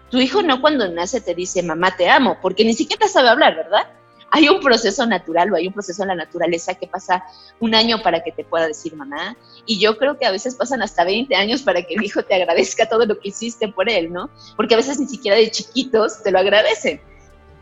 tu 0.09 0.19
hijo 0.19 0.41
no 0.41 0.61
cuando 0.61 0.87
nace 0.87 1.21
te 1.21 1.33
dice, 1.33 1.63
mamá 1.63 1.95
te 1.95 2.09
amo, 2.09 2.37
porque 2.41 2.63
ni 2.63 2.73
siquiera 2.73 3.07
sabe 3.07 3.29
hablar, 3.29 3.55
¿verdad? 3.55 3.87
Hay 4.31 4.49
un 4.49 4.59
proceso 4.59 5.05
natural 5.05 5.51
o 5.51 5.55
hay 5.55 5.67
un 5.67 5.73
proceso 5.73 6.01
en 6.03 6.09
la 6.09 6.15
naturaleza 6.15 6.75
que 6.75 6.87
pasa 6.87 7.23
un 7.59 7.73
año 7.73 8.01
para 8.01 8.23
que 8.23 8.31
te 8.31 8.43
pueda 8.43 8.67
decir 8.67 8.95
mamá. 8.95 9.37
Y 9.65 9.79
yo 9.79 9.97
creo 9.97 10.17
que 10.17 10.25
a 10.25 10.31
veces 10.31 10.55
pasan 10.55 10.81
hasta 10.81 11.03
20 11.03 11.33
años 11.35 11.61
para 11.61 11.81
que 11.83 11.95
el 11.95 12.03
hijo 12.03 12.23
te 12.23 12.35
agradezca 12.35 12.89
todo 12.89 13.05
lo 13.05 13.19
que 13.19 13.29
hiciste 13.29 13.67
por 13.69 13.89
él, 13.89 14.11
¿no? 14.11 14.29
Porque 14.55 14.73
a 14.73 14.77
veces 14.77 14.99
ni 14.99 15.07
siquiera 15.07 15.37
de 15.37 15.49
chiquitos 15.49 16.23
te 16.23 16.31
lo 16.31 16.39
agradecen. 16.39 17.01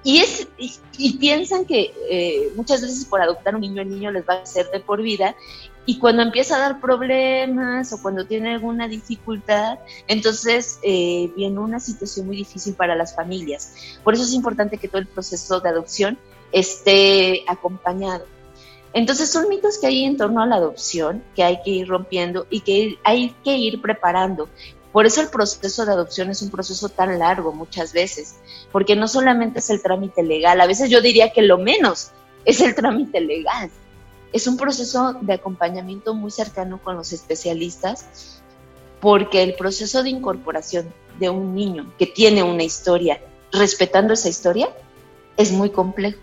Y, 0.03 0.19
es, 0.19 0.47
y, 0.59 1.17
piensan 1.17 1.65
que 1.65 1.91
eh, 2.11 2.51
muchas 2.55 2.81
veces 2.81 3.05
por 3.05 3.23
adoptar 3.23 3.55
un 3.55 3.61
niño, 3.61 3.81
el 3.81 3.89
niño 3.89 4.11
les 4.11 4.23
va 4.23 4.35
a 4.35 4.45
ser 4.45 4.69
de 4.69 4.79
por 4.79 5.01
vida. 5.01 5.35
Y 5.87 5.97
cuando 5.97 6.21
empieza 6.21 6.55
a 6.55 6.59
dar 6.59 6.79
problemas 6.79 7.91
o 7.91 7.99
cuando 7.99 8.25
tiene 8.25 8.53
alguna 8.53 8.87
dificultad, 8.87 9.79
entonces 10.07 10.79
eh, 10.83 11.31
viene 11.35 11.57
una 11.59 11.79
situación 11.79 12.27
muy 12.27 12.37
difícil 12.37 12.75
para 12.75 12.95
las 12.95 13.15
familias. 13.15 13.97
Por 14.03 14.13
eso 14.13 14.23
es 14.23 14.33
importante 14.33 14.77
que 14.77 14.87
todo 14.87 14.99
el 14.99 15.07
proceso 15.07 15.59
de 15.59 15.69
adopción 15.69 16.19
esté 16.51 17.43
acompañado. 17.47 18.25
Entonces 18.93 19.29
son 19.29 19.49
mitos 19.49 19.77
que 19.77 19.87
hay 19.87 20.05
en 20.05 20.15
torno 20.15 20.41
a 20.41 20.45
la 20.45 20.55
adopción 20.55 21.21
que 21.35 21.43
hay 21.43 21.61
que 21.63 21.71
ir 21.71 21.87
rompiendo 21.87 22.47
y 22.49 22.61
que 22.61 22.97
hay 23.03 23.35
que 23.43 23.57
ir 23.57 23.81
preparando. 23.81 24.47
Por 24.93 25.05
eso 25.05 25.19
el 25.19 25.27
proceso 25.27 25.85
de 25.85 25.91
adopción 25.91 26.29
es 26.29 26.41
un 26.41 26.49
proceso 26.49 26.87
tan 26.87 27.19
largo 27.19 27.51
muchas 27.51 27.91
veces, 27.91 28.35
porque 28.71 28.95
no 28.95 29.09
solamente 29.09 29.59
es 29.59 29.69
el 29.69 29.81
trámite 29.81 30.23
legal, 30.23 30.61
a 30.61 30.67
veces 30.67 30.89
yo 30.89 31.01
diría 31.01 31.33
que 31.33 31.41
lo 31.41 31.57
menos 31.57 32.11
es 32.45 32.61
el 32.61 32.73
trámite 32.73 33.19
legal. 33.19 33.69
Es 34.31 34.47
un 34.47 34.55
proceso 34.55 35.17
de 35.19 35.33
acompañamiento 35.33 36.13
muy 36.13 36.31
cercano 36.31 36.81
con 36.81 36.95
los 36.95 37.11
especialistas, 37.11 38.41
porque 39.01 39.43
el 39.43 39.55
proceso 39.55 40.03
de 40.03 40.11
incorporación 40.11 40.87
de 41.19 41.29
un 41.29 41.53
niño 41.53 41.93
que 41.99 42.05
tiene 42.05 42.43
una 42.43 42.63
historia, 42.63 43.19
respetando 43.51 44.13
esa 44.13 44.29
historia, 44.29 44.69
es 45.35 45.51
muy 45.51 45.71
complejo. 45.71 46.19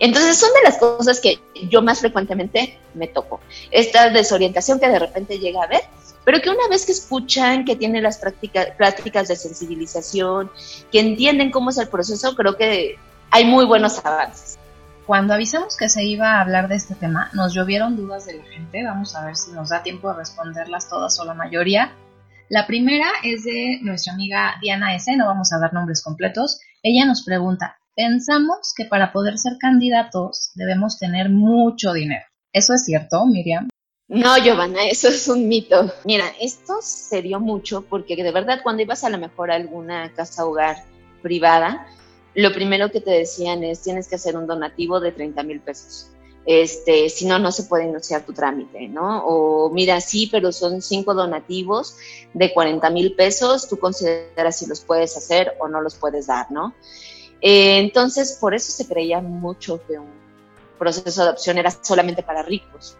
Entonces 0.00 0.38
son 0.38 0.50
de 0.54 0.62
las 0.62 0.78
cosas 0.78 1.20
que 1.20 1.40
yo 1.68 1.82
más 1.82 2.00
frecuentemente 2.00 2.78
me 2.94 3.08
toco. 3.08 3.40
Esta 3.70 4.10
desorientación 4.10 4.78
que 4.78 4.88
de 4.88 4.98
repente 4.98 5.38
llega 5.38 5.62
a 5.62 5.66
ver, 5.66 5.82
pero 6.24 6.40
que 6.40 6.50
una 6.50 6.68
vez 6.68 6.86
que 6.86 6.92
escuchan, 6.92 7.64
que 7.64 7.76
tienen 7.76 8.02
las 8.02 8.18
prácticas, 8.18 8.68
prácticas 8.76 9.28
de 9.28 9.36
sensibilización, 9.36 10.50
que 10.92 11.00
entienden 11.00 11.50
cómo 11.50 11.70
es 11.70 11.78
el 11.78 11.88
proceso, 11.88 12.36
creo 12.36 12.56
que 12.56 12.96
hay 13.30 13.44
muy 13.44 13.64
buenos 13.64 14.04
avances. 14.04 14.58
Cuando 15.06 15.32
avisamos 15.32 15.76
que 15.76 15.88
se 15.88 16.04
iba 16.04 16.34
a 16.34 16.42
hablar 16.42 16.68
de 16.68 16.76
este 16.76 16.94
tema, 16.94 17.30
nos 17.32 17.54
llovieron 17.54 17.96
dudas 17.96 18.26
de 18.26 18.34
la 18.34 18.44
gente. 18.44 18.84
Vamos 18.84 19.16
a 19.16 19.24
ver 19.24 19.36
si 19.36 19.52
nos 19.52 19.70
da 19.70 19.82
tiempo 19.82 20.10
de 20.10 20.18
responderlas 20.18 20.90
todas 20.90 21.18
o 21.18 21.24
la 21.24 21.32
mayoría. 21.32 21.94
La 22.50 22.66
primera 22.66 23.06
es 23.24 23.44
de 23.44 23.78
nuestra 23.80 24.12
amiga 24.12 24.56
Diana 24.60 24.94
S. 24.94 25.16
No 25.16 25.26
vamos 25.26 25.50
a 25.54 25.58
dar 25.58 25.72
nombres 25.72 26.02
completos. 26.02 26.60
Ella 26.82 27.06
nos 27.06 27.22
pregunta, 27.22 27.77
Pensamos 27.98 28.74
que 28.76 28.84
para 28.84 29.12
poder 29.12 29.38
ser 29.38 29.58
candidatos 29.58 30.52
debemos 30.54 31.00
tener 31.00 31.30
mucho 31.30 31.92
dinero. 31.92 32.24
¿Eso 32.52 32.72
es 32.74 32.84
cierto, 32.84 33.26
Miriam? 33.26 33.68
No, 34.06 34.38
Giovanna, 34.38 34.86
eso 34.86 35.08
es 35.08 35.26
un 35.26 35.48
mito. 35.48 35.92
Mira, 36.04 36.26
esto 36.40 36.74
se 36.80 37.22
dio 37.22 37.40
mucho 37.40 37.82
porque 37.82 38.14
de 38.14 38.30
verdad 38.30 38.60
cuando 38.62 38.82
ibas 38.82 39.02
a 39.02 39.10
lo 39.10 39.18
mejor 39.18 39.50
a 39.50 39.56
alguna 39.56 40.12
casa 40.14 40.46
hogar 40.46 40.76
privada, 41.22 41.88
lo 42.36 42.52
primero 42.52 42.92
que 42.92 43.00
te 43.00 43.10
decían 43.10 43.64
es 43.64 43.82
tienes 43.82 44.06
que 44.06 44.14
hacer 44.14 44.36
un 44.36 44.46
donativo 44.46 45.00
de 45.00 45.10
30 45.10 45.42
mil 45.42 45.58
pesos. 45.58 46.12
Este, 46.46 47.08
si 47.08 47.26
no, 47.26 47.40
no 47.40 47.50
se 47.50 47.64
puede 47.64 47.88
iniciar 47.88 48.24
tu 48.24 48.32
trámite, 48.32 48.86
¿no? 48.86 49.24
O 49.26 49.70
mira, 49.70 50.00
sí, 50.00 50.28
pero 50.30 50.52
son 50.52 50.82
cinco 50.82 51.14
donativos 51.14 51.96
de 52.32 52.54
40 52.54 52.90
mil 52.90 53.16
pesos, 53.16 53.68
tú 53.68 53.76
consideras 53.76 54.56
si 54.56 54.66
los 54.66 54.82
puedes 54.82 55.16
hacer 55.16 55.54
o 55.58 55.66
no 55.66 55.80
los 55.80 55.96
puedes 55.96 56.28
dar, 56.28 56.48
¿no? 56.52 56.76
Eh, 57.40 57.78
entonces, 57.78 58.38
por 58.40 58.54
eso 58.54 58.72
se 58.72 58.86
creía 58.86 59.20
mucho 59.20 59.80
que 59.86 59.98
un 59.98 60.10
proceso 60.78 61.22
de 61.22 61.28
adopción 61.28 61.58
era 61.58 61.70
solamente 61.70 62.22
para 62.22 62.42
ricos. 62.42 62.96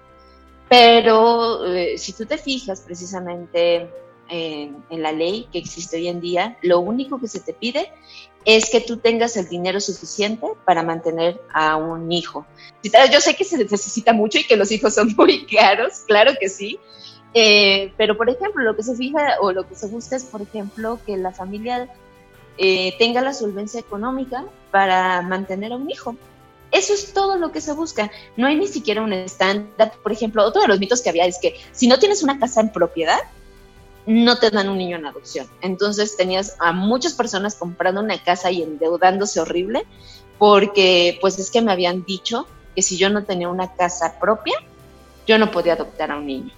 Pero 0.69 1.65
eh, 1.67 1.97
si 1.97 2.13
tú 2.13 2.27
te 2.27 2.39
fijas 2.39 2.83
precisamente 2.83 3.89
en, 4.29 4.85
la 4.91 5.13
ley 5.13 5.49
que 5.51 5.59
existe 5.59 5.97
hoy 5.97 6.09
en 6.09 6.21
día, 6.21 6.59
lo 6.63 6.81
único 6.81 7.19
que 7.21 7.29
se 7.29 7.41
te 7.41 7.55
pide 7.55 7.91
es 8.45 8.71
que 8.71 8.81
tú 8.81 8.99
tengas 8.99 9.37
el 9.37 9.49
dinero 9.49 9.81
suficiente 9.81 10.47
para 10.65 10.83
mantener 10.83 11.41
a 11.53 11.77
un 11.77 12.11
hijo. 12.13 12.47
Yo 12.83 13.21
sé 13.21 13.35
que 13.35 13.45
se 13.45 13.59
necesita 13.59 14.13
mucho 14.13 14.39
y 14.39 14.45
que 14.45 14.57
los 14.57 14.71
hijos 14.71 14.95
son 14.95 15.15
muy 15.17 15.47
caros, 15.47 16.05
claro 16.07 16.33
que 16.39 16.49
sí, 16.49 16.79
eh, 17.35 17.93
pero 17.97 18.17
por 18.17 18.31
ejemplo, 18.31 18.63
lo 18.63 18.75
que 18.75 18.83
se 18.83 18.97
fija 18.97 19.37
o 19.41 19.53
lo 19.53 19.69
que 19.69 19.75
se 19.75 19.87
busca 19.87 20.17
es, 20.17 20.25
por 20.25 20.43
ejemplo, 20.43 20.99
que 21.05 21.17
la 21.17 21.33
familia 21.33 21.89
eh, 22.59 22.95
tenga 22.99 23.23
la 23.23 23.33
solvencia 23.33 23.81
económica 23.81 24.45
para 24.71 25.23
mantener 25.23 25.73
a 25.73 25.77
un 25.77 25.91
hijo. 25.91 26.17
Eso 26.71 26.93
es 26.93 27.15
todo 27.15 27.37
lo 27.37 27.51
que 27.51 27.61
se 27.61 27.73
busca. 27.73 28.11
No 28.37 28.47
hay 28.47 28.57
ni 28.57 28.67
siquiera 28.67 29.03
un 29.03 29.13
estándar. 29.13 29.93
Por 30.03 30.13
ejemplo, 30.13 30.45
otro 30.45 30.61
de 30.61 30.69
los 30.69 30.79
mitos 30.79 31.01
que 31.01 31.09
había 31.09 31.25
es 31.25 31.39
que 31.41 31.59
si 31.73 31.87
no 31.87 31.99
tienes 31.99 32.23
una 32.23 32.39
casa 32.39 32.61
en 32.61 32.71
propiedad, 32.71 33.21
no 34.07 34.39
te 34.39 34.51
dan 34.51 34.69
un 34.69 34.79
niño 34.79 34.97
en 34.97 35.07
adopción. 35.07 35.47
Entonces 35.61 36.17
tenías 36.17 36.57
a 36.59 36.73
muchas 36.73 37.15
personas 37.15 37.55
comprando 37.55 38.01
una 38.01 38.23
casa 38.23 38.51
y 38.51 38.63
endeudándose 38.63 39.41
horrible 39.41 39.87
porque 40.39 41.19
pues 41.21 41.39
es 41.39 41.51
que 41.51 41.63
me 41.63 41.73
habían 41.73 42.05
dicho 42.05 42.47
que 42.75 42.83
si 42.83 42.97
yo 42.97 43.11
no 43.11 43.25
tenía 43.25 43.49
una 43.49 43.75
casa 43.75 44.19
propia, 44.19 44.57
yo 45.27 45.39
no 45.39 45.51
podía 45.51 45.75
adoptar 45.75 46.11
a 46.11 46.17
un 46.17 46.27
niño. 46.27 46.53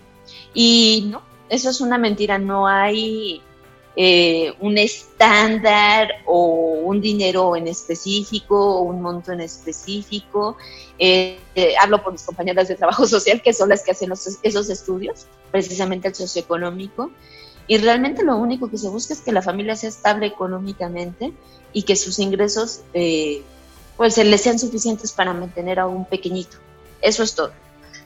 Y 0.54 1.08
no, 1.10 1.22
eso 1.48 1.70
es 1.70 1.80
una 1.80 1.98
mentira, 1.98 2.38
no 2.38 2.68
hay 2.68 3.42
eh, 3.96 4.54
un 4.60 4.78
estándar 4.78 6.08
o 6.24 6.80
un 6.84 7.00
dinero 7.00 7.56
en 7.56 7.66
específico 7.66 8.56
o 8.56 8.82
un 8.82 9.02
monto 9.02 9.32
en 9.32 9.40
específico. 9.40 10.56
Eh, 10.98 11.38
eh, 11.54 11.74
hablo 11.80 12.02
por 12.02 12.12
mis 12.12 12.22
compañeras 12.22 12.68
de 12.68 12.76
trabajo 12.76 13.06
social, 13.08 13.42
que 13.42 13.52
son 13.52 13.68
las 13.68 13.82
que 13.82 13.90
hacen 13.90 14.12
esos 14.12 14.70
estudios, 14.70 15.26
precisamente 15.50 16.08
el 16.08 16.14
socioeconómico. 16.14 17.10
Y 17.66 17.78
realmente 17.78 18.24
lo 18.24 18.36
único 18.36 18.70
que 18.70 18.78
se 18.78 18.88
busca 18.88 19.14
es 19.14 19.20
que 19.20 19.32
la 19.32 19.42
familia 19.42 19.76
sea 19.76 19.88
estable 19.88 20.26
económicamente 20.26 21.32
y 21.72 21.82
que 21.82 21.94
sus 21.94 22.18
ingresos 22.18 22.80
pues 23.96 24.16
les 24.16 24.40
sean 24.40 24.58
suficientes 24.58 25.12
para 25.12 25.32
mantener 25.34 25.78
a 25.78 25.86
un 25.86 26.04
pequeñito. 26.04 26.56
Eso 27.00 27.22
es 27.22 27.34
todo 27.34 27.52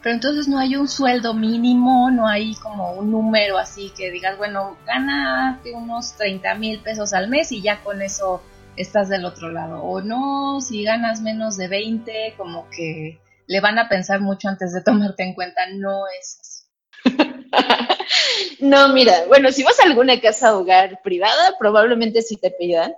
pero 0.04 0.16
entonces 0.16 0.48
no 0.48 0.58
hay 0.58 0.76
un 0.76 0.86
sueldo 0.86 1.32
mínimo, 1.32 2.10
no 2.10 2.28
hay 2.28 2.54
como 2.56 2.92
un 2.92 3.10
número 3.10 3.56
así 3.56 3.90
que 3.96 4.10
digas, 4.10 4.36
bueno, 4.36 4.76
gana 4.84 5.62
unos 5.72 6.14
30 6.18 6.56
mil 6.56 6.80
pesos 6.80 7.14
al 7.14 7.28
mes 7.28 7.50
y 7.52 7.62
ya 7.62 7.82
con 7.82 8.02
eso 8.02 8.42
estás 8.76 9.08
del 9.08 9.24
otro 9.24 9.50
lado. 9.50 9.82
O 9.82 10.02
no, 10.02 10.60
si 10.60 10.84
ganas 10.84 11.22
menos 11.22 11.56
de 11.56 11.68
20, 11.68 12.34
como 12.36 12.68
que 12.68 13.18
le 13.46 13.60
van 13.60 13.78
a 13.78 13.88
pensar 13.88 14.20
mucho 14.20 14.46
antes 14.48 14.74
de 14.74 14.82
tomarte 14.84 15.22
en 15.22 15.32
cuenta, 15.32 15.62
no 15.72 16.02
es 16.20 16.68
no, 18.60 18.92
mira, 18.92 19.24
bueno, 19.28 19.52
si 19.52 19.62
vas 19.62 19.80
a 19.80 19.84
alguna 19.84 20.20
casa 20.20 20.54
hogar 20.54 21.00
privada, 21.02 21.56
probablemente 21.58 22.20
sí 22.20 22.36
te 22.36 22.50
pidan 22.50 22.92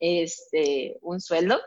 este, 0.00 0.98
un 1.02 1.20
sueldo, 1.20 1.60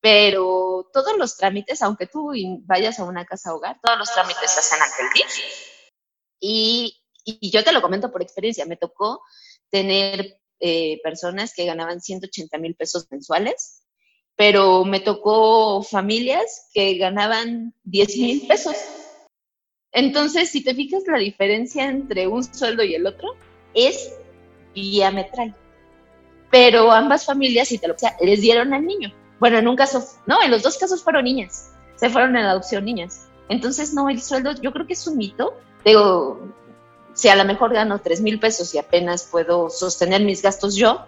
pero 0.00 0.88
todos 0.92 1.16
los 1.18 1.36
trámites, 1.36 1.82
aunque 1.82 2.06
tú 2.06 2.32
vayas 2.64 2.98
a 2.98 3.04
una 3.04 3.26
casa 3.26 3.54
hogar, 3.54 3.78
todos 3.82 3.98
los 3.98 4.12
trámites 4.12 4.50
se 4.50 4.60
hacen 4.60 4.82
ante 4.82 5.02
el 5.02 5.08
DIF. 5.14 5.44
Y, 6.40 7.02
y, 7.24 7.50
yo 7.50 7.62
te 7.62 7.72
lo 7.72 7.82
comento 7.82 8.10
por 8.10 8.22
experiencia, 8.22 8.64
me 8.64 8.76
tocó 8.76 9.22
tener 9.68 10.40
eh, 10.58 11.00
personas 11.02 11.52
que 11.54 11.66
ganaban 11.66 12.00
180 12.00 12.58
mil 12.58 12.74
pesos 12.74 13.06
mensuales, 13.10 13.82
pero 14.36 14.84
me 14.84 15.00
tocó 15.00 15.82
familias 15.82 16.70
que 16.72 16.94
ganaban 16.94 17.74
10 17.84 18.16
mil 18.16 18.46
pesos. 18.46 18.76
Entonces, 19.92 20.48
si 20.48 20.64
te 20.64 20.74
fijas, 20.74 21.02
la 21.06 21.18
diferencia 21.18 21.84
entre 21.86 22.26
un 22.26 22.42
sueldo 22.42 22.82
y 22.84 22.94
el 22.94 23.06
otro 23.06 23.34
es 23.74 24.14
diametral. 24.74 25.54
Pero 26.50 26.90
ambas 26.90 27.26
familias, 27.26 27.68
si 27.68 27.78
te 27.78 27.88
lo 27.88 27.96
les 28.20 28.40
dieron 28.40 28.72
al 28.72 28.86
niño. 28.86 29.19
Bueno, 29.40 29.58
en 29.58 29.66
un 29.66 29.74
caso, 29.74 30.04
no, 30.26 30.42
en 30.42 30.50
los 30.50 30.62
dos 30.62 30.78
casos 30.78 31.02
fueron 31.02 31.24
niñas, 31.24 31.72
se 31.96 32.10
fueron 32.10 32.36
en 32.36 32.44
adopción 32.44 32.84
niñas. 32.84 33.26
Entonces, 33.48 33.92
no, 33.94 34.08
el 34.08 34.22
sueldo 34.22 34.52
yo 34.52 34.72
creo 34.72 34.86
que 34.86 34.92
es 34.92 35.06
un 35.06 35.16
mito. 35.16 35.54
Digo, 35.84 36.40
si 37.14 37.28
a 37.28 37.34
lo 37.34 37.44
mejor 37.44 37.72
gano 37.72 37.98
tres 37.98 38.20
mil 38.20 38.38
pesos 38.38 38.74
y 38.74 38.78
apenas 38.78 39.24
puedo 39.24 39.70
sostener 39.70 40.22
mis 40.22 40.42
gastos 40.42 40.76
yo, 40.76 41.06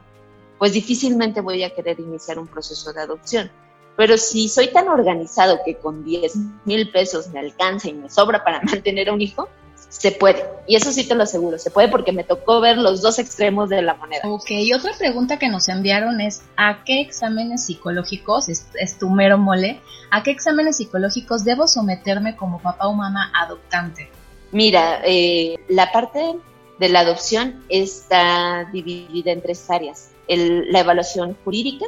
pues 0.59 0.73
difícilmente 0.73 1.41
voy 1.41 1.63
a 1.63 1.75
querer 1.75 2.01
iniciar 2.01 2.39
un 2.39 2.49
proceso 2.49 2.93
de 2.93 3.03
adopción. 3.03 3.51
Pero 3.97 4.17
si 4.17 4.49
soy 4.49 4.69
tan 4.69 4.89
organizado 4.89 5.61
que 5.65 5.77
con 5.77 6.05
10 6.05 6.37
mil 6.65 6.91
pesos 6.91 7.29
me 7.29 7.41
alcanza 7.41 7.89
y 7.89 7.93
me 7.93 8.09
sobra 8.09 8.43
para 8.43 8.61
mantener 8.65 9.11
a 9.11 9.13
un 9.13 9.21
hijo, 9.21 9.49
se 9.93 10.11
puede. 10.11 10.43
Y 10.67 10.77
eso 10.77 10.91
sí 10.91 11.07
te 11.07 11.15
lo 11.15 11.25
aseguro, 11.25 11.59
se 11.59 11.71
puede 11.71 11.89
porque 11.89 12.13
me 12.13 12.25
tocó 12.25 12.61
ver 12.61 12.79
los 12.79 13.03
dos 13.03 13.19
extremos 13.19 13.69
de 13.69 13.83
la 13.83 13.95
moneda. 13.95 14.23
Ok, 14.25 14.51
y 14.53 14.73
otra 14.73 14.93
pregunta 14.97 15.39
que 15.39 15.49
nos 15.49 15.69
enviaron 15.69 16.21
es, 16.21 16.43
¿a 16.57 16.83
qué 16.85 17.03
exámenes 17.03 17.67
psicológicos, 17.67 18.49
es, 18.49 18.99
tu 18.99 19.11
mero 19.11 19.37
mole, 19.37 19.81
a 20.11 20.23
qué 20.23 20.31
exámenes 20.31 20.79
psicológicos 20.79 21.45
debo 21.45 21.69
someterme 21.69 22.37
como 22.37 22.59
papá 22.59 22.89
o 22.89 22.95
mamá 22.95 23.31
adoptante? 23.35 24.11
Mira, 24.51 25.03
eh, 25.05 25.57
la 25.69 25.93
parte 25.93 26.37
de 26.79 26.89
la 26.89 27.01
adopción 27.01 27.63
está 27.69 28.65
dividida 28.73 29.31
en 29.31 29.43
tres 29.43 29.69
áreas. 29.69 30.13
la 30.27 30.81
evaluación 30.81 31.37
jurídica, 31.45 31.85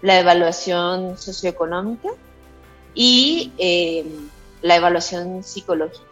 la 0.00 0.20
evaluación 0.20 1.18
socioeconómica 1.18 2.10
y 2.94 3.52
eh, 3.58 4.06
la 4.62 4.76
evaluación 4.76 5.42
psicológica. 5.42 6.07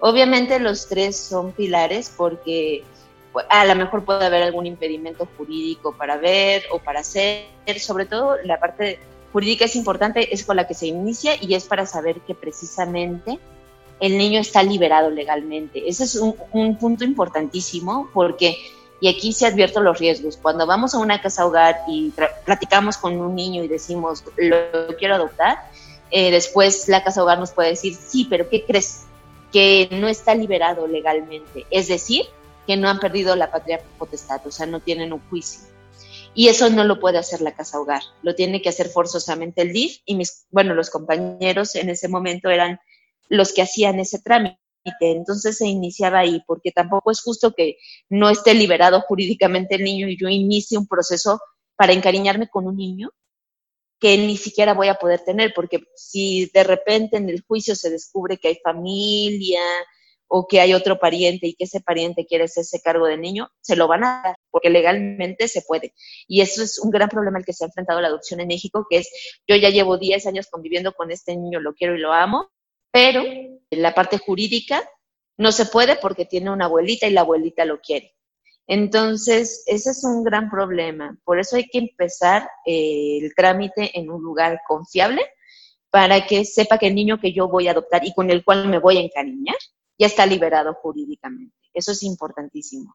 Obviamente 0.00 0.58
los 0.58 0.88
tres 0.88 1.16
son 1.16 1.52
pilares 1.52 2.12
porque 2.16 2.84
pues, 3.32 3.46
a 3.48 3.64
lo 3.64 3.74
mejor 3.74 4.04
puede 4.04 4.24
haber 4.24 4.42
algún 4.42 4.66
impedimento 4.66 5.28
jurídico 5.36 5.92
para 5.92 6.16
ver 6.16 6.64
o 6.72 6.78
para 6.78 7.00
hacer, 7.00 7.46
sobre 7.78 8.06
todo 8.06 8.36
la 8.44 8.58
parte 8.58 8.98
jurídica 9.32 9.66
es 9.66 9.76
importante, 9.76 10.34
es 10.34 10.44
con 10.44 10.56
la 10.56 10.66
que 10.66 10.74
se 10.74 10.86
inicia 10.86 11.32
y 11.40 11.54
es 11.54 11.64
para 11.64 11.86
saber 11.86 12.20
que 12.22 12.34
precisamente 12.34 13.38
el 14.00 14.16
niño 14.16 14.40
está 14.40 14.62
liberado 14.62 15.10
legalmente. 15.10 15.88
Ese 15.88 16.04
es 16.04 16.16
un, 16.16 16.34
un 16.52 16.76
punto 16.78 17.04
importantísimo 17.04 18.08
porque, 18.14 18.56
y 19.00 19.08
aquí 19.08 19.32
se 19.32 19.46
advierto 19.46 19.80
los 19.80 19.98
riesgos, 19.98 20.38
cuando 20.38 20.66
vamos 20.66 20.94
a 20.94 20.98
una 20.98 21.20
casa 21.20 21.46
hogar 21.46 21.82
y 21.86 22.12
platicamos 22.44 22.96
con 22.96 23.20
un 23.20 23.34
niño 23.34 23.62
y 23.62 23.68
decimos, 23.68 24.24
lo 24.38 24.96
quiero 24.98 25.14
adoptar, 25.14 25.58
eh, 26.10 26.30
después 26.30 26.88
la 26.88 27.04
casa 27.04 27.22
hogar 27.22 27.38
nos 27.38 27.52
puede 27.52 27.68
decir, 27.70 27.94
sí, 27.94 28.26
pero 28.28 28.48
¿qué 28.48 28.64
crees? 28.64 29.04
Que 29.52 29.88
no 29.90 30.08
está 30.08 30.34
liberado 30.34 30.86
legalmente, 30.86 31.66
es 31.70 31.88
decir, 31.88 32.24
que 32.66 32.76
no 32.76 32.88
han 32.88 33.00
perdido 33.00 33.34
la 33.36 33.50
patria 33.50 33.80
potestad, 33.98 34.46
o 34.46 34.50
sea, 34.50 34.66
no 34.66 34.80
tienen 34.80 35.12
un 35.12 35.20
juicio. 35.28 35.68
Y 36.34 36.48
eso 36.48 36.70
no 36.70 36.84
lo 36.84 37.00
puede 37.00 37.18
hacer 37.18 37.40
la 37.40 37.54
casa 37.54 37.80
hogar, 37.80 38.02
lo 38.22 38.34
tiene 38.34 38.62
que 38.62 38.68
hacer 38.68 38.88
forzosamente 38.88 39.62
el 39.62 39.72
DIF 39.72 39.98
y 40.04 40.14
mis, 40.14 40.46
bueno, 40.50 40.74
los 40.74 40.90
compañeros 40.90 41.74
en 41.74 41.90
ese 41.90 42.08
momento 42.08 42.50
eran 42.50 42.78
los 43.28 43.52
que 43.52 43.62
hacían 43.62 43.98
ese 43.98 44.20
trámite. 44.20 44.58
Entonces 45.00 45.58
se 45.58 45.66
iniciaba 45.66 46.20
ahí, 46.20 46.42
porque 46.46 46.70
tampoco 46.70 47.10
es 47.10 47.20
justo 47.20 47.52
que 47.52 47.76
no 48.08 48.30
esté 48.30 48.54
liberado 48.54 49.00
jurídicamente 49.02 49.74
el 49.74 49.84
niño 49.84 50.08
y 50.08 50.16
yo 50.16 50.28
inicie 50.28 50.78
un 50.78 50.86
proceso 50.86 51.40
para 51.76 51.92
encariñarme 51.92 52.48
con 52.48 52.66
un 52.66 52.76
niño 52.76 53.10
que 54.00 54.16
ni 54.16 54.36
siquiera 54.36 54.72
voy 54.72 54.88
a 54.88 54.94
poder 54.94 55.20
tener, 55.20 55.52
porque 55.54 55.84
si 55.94 56.46
de 56.54 56.64
repente 56.64 57.18
en 57.18 57.28
el 57.28 57.42
juicio 57.42 57.76
se 57.76 57.90
descubre 57.90 58.38
que 58.38 58.48
hay 58.48 58.58
familia 58.64 59.60
o 60.26 60.46
que 60.46 60.60
hay 60.60 60.72
otro 60.72 60.98
pariente 60.98 61.48
y 61.48 61.54
que 61.54 61.64
ese 61.64 61.80
pariente 61.80 62.24
quiere 62.24 62.44
hacerse 62.44 62.80
cargo 62.80 63.06
del 63.06 63.20
niño, 63.20 63.50
se 63.60 63.76
lo 63.76 63.88
van 63.88 64.04
a 64.04 64.22
dar, 64.24 64.36
porque 64.50 64.70
legalmente 64.70 65.48
se 65.48 65.62
puede. 65.62 65.92
Y 66.26 66.40
eso 66.40 66.62
es 66.62 66.78
un 66.78 66.90
gran 66.90 67.08
problema 67.08 67.38
al 67.38 67.44
que 67.44 67.52
se 67.52 67.64
ha 67.64 67.66
enfrentado 67.66 68.00
la 68.00 68.08
adopción 68.08 68.40
en 68.40 68.48
México, 68.48 68.86
que 68.88 68.98
es, 68.98 69.10
yo 69.46 69.56
ya 69.56 69.68
llevo 69.68 69.98
10 69.98 70.26
años 70.26 70.46
conviviendo 70.48 70.92
con 70.92 71.10
este 71.10 71.36
niño, 71.36 71.60
lo 71.60 71.74
quiero 71.74 71.94
y 71.94 71.98
lo 72.00 72.12
amo, 72.12 72.48
pero 72.92 73.22
la 73.70 73.94
parte 73.94 74.18
jurídica 74.18 74.88
no 75.36 75.52
se 75.52 75.66
puede 75.66 75.96
porque 75.96 76.24
tiene 76.24 76.50
una 76.50 76.66
abuelita 76.66 77.06
y 77.06 77.12
la 77.12 77.22
abuelita 77.22 77.64
lo 77.64 77.80
quiere. 77.80 78.14
Entonces, 78.72 79.64
ese 79.66 79.90
es 79.90 80.04
un 80.04 80.22
gran 80.22 80.48
problema. 80.48 81.18
Por 81.24 81.40
eso 81.40 81.56
hay 81.56 81.64
que 81.68 81.78
empezar 81.78 82.48
eh, 82.64 83.18
el 83.20 83.34
trámite 83.34 83.98
en 83.98 84.08
un 84.08 84.22
lugar 84.22 84.60
confiable 84.64 85.22
para 85.90 86.24
que 86.24 86.44
sepa 86.44 86.78
que 86.78 86.86
el 86.86 86.94
niño 86.94 87.18
que 87.18 87.32
yo 87.32 87.48
voy 87.48 87.66
a 87.66 87.72
adoptar 87.72 88.06
y 88.06 88.14
con 88.14 88.30
el 88.30 88.44
cual 88.44 88.68
me 88.68 88.78
voy 88.78 88.98
a 88.98 89.00
encariñar 89.00 89.56
ya 89.98 90.06
está 90.06 90.24
liberado 90.24 90.72
jurídicamente. 90.74 91.56
Eso 91.74 91.90
es 91.90 92.04
importantísimo. 92.04 92.94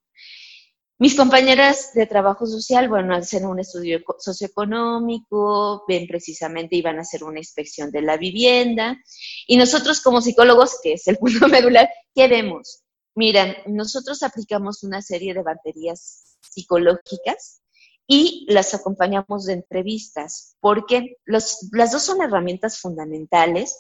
Mis 0.98 1.14
compañeras 1.14 1.92
de 1.94 2.06
trabajo 2.06 2.46
social, 2.46 2.88
bueno, 2.88 3.14
hacen 3.14 3.46
un 3.46 3.60
estudio 3.60 4.00
socioeconómico, 4.18 5.84
ven 5.90 6.08
precisamente 6.08 6.78
y 6.78 6.82
van 6.82 7.00
a 7.00 7.02
hacer 7.02 7.26
una 7.26 7.40
inspección 7.40 7.92
de 7.92 8.02
la 8.02 8.16
vivienda. 8.16 8.98
Y 9.46 9.58
nosotros 9.58 10.00
como 10.00 10.22
psicólogos, 10.22 10.80
que 10.82 10.94
es 10.94 11.06
el 11.10 11.18
punto 11.18 11.48
medular, 11.50 11.90
¿qué 12.14 12.30
vemos? 12.30 12.85
Miren, 13.16 13.56
nosotros 13.68 14.24
aplicamos 14.24 14.84
una 14.84 15.02
serie 15.02 15.34
de 15.34 15.42
baterías 15.42 16.38
psicológicas 16.42 17.62
y 18.06 18.46
las 18.50 18.74
acompañamos 18.74 19.46
de 19.46 19.54
entrevistas, 19.54 20.58
porque 20.60 21.18
las 21.26 21.92
dos 21.92 22.04
son 22.04 22.22
herramientas 22.22 22.80
fundamentales 22.80 23.78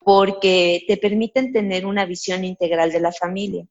porque 0.00 0.84
te 0.88 0.96
permiten 0.96 1.52
tener 1.52 1.84
una 1.84 2.06
visión 2.06 2.44
integral 2.44 2.90
de 2.90 3.00
la 3.00 3.12
familia. 3.12 3.66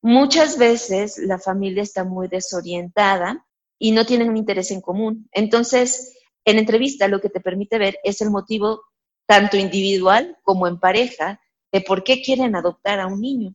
Muchas 0.00 0.56
veces 0.56 1.18
la 1.18 1.38
familia 1.38 1.82
está 1.82 2.04
muy 2.04 2.26
desorientada 2.28 3.46
y 3.78 3.92
no 3.92 4.06
tienen 4.06 4.30
un 4.30 4.38
interés 4.38 4.70
en 4.70 4.80
común. 4.80 5.28
Entonces, 5.32 6.16
en 6.46 6.58
entrevista 6.58 7.06
lo 7.06 7.20
que 7.20 7.28
te 7.28 7.40
permite 7.40 7.78
ver 7.78 7.98
es 8.02 8.22
el 8.22 8.30
motivo 8.30 8.82
tanto 9.26 9.58
individual 9.58 10.38
como 10.42 10.66
en 10.66 10.80
pareja 10.80 11.41
de 11.72 11.80
por 11.80 12.04
qué 12.04 12.22
quieren 12.22 12.54
adoptar 12.54 13.00
a 13.00 13.06
un 13.06 13.20
niño. 13.20 13.54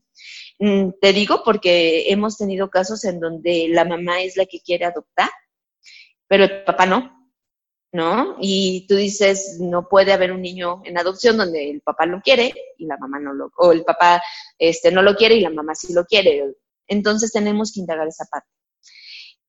Mm, 0.60 0.89
te 0.99 1.13
digo 1.13 1.43
porque 1.45 2.12
hemos 2.12 2.38
tenido 2.38 2.69
casos 2.69 3.03
en 3.06 3.19
donde 3.19 3.67
la 3.69 3.86
mamá 3.86 4.21
es 4.21 4.36
la 4.36 4.45
que 4.45 4.60
quiere 4.60 4.86
adoptar, 4.86 5.30
pero 6.27 6.45
el 6.45 6.63
papá 6.63 6.86
no. 6.86 7.13
¿no? 7.93 8.36
Y 8.39 8.86
tú 8.88 8.95
dices, 8.95 9.58
no 9.60 9.88
puede 9.88 10.12
haber 10.12 10.32
un 10.32 10.41
niño 10.41 10.82
en 10.84 10.97
adopción 10.97 11.38
donde 11.38 11.71
el 11.71 11.82
papá 11.82 12.06
lo 12.06 12.21
quiere 12.21 12.53
y 12.77 12.86
la 12.86 12.97
mamá 12.97 13.19
no 13.19 13.34
lo, 13.34 13.51
o 13.58 13.71
el 13.71 13.84
papá 13.84 14.21
este, 14.58 14.91
no 14.91 15.01
lo 15.01 15.15
quiere 15.15 15.36
y 15.36 15.41
la 15.41 15.49
mamá 15.49 15.73
sí 15.73 15.93
lo 15.93 16.06
quiere. 16.06 16.53
Entonces 16.88 17.32
tenemos 17.32 17.71
que 17.71 17.80
indagar 17.80 18.08
esa 18.08 18.25
parte. 18.25 18.49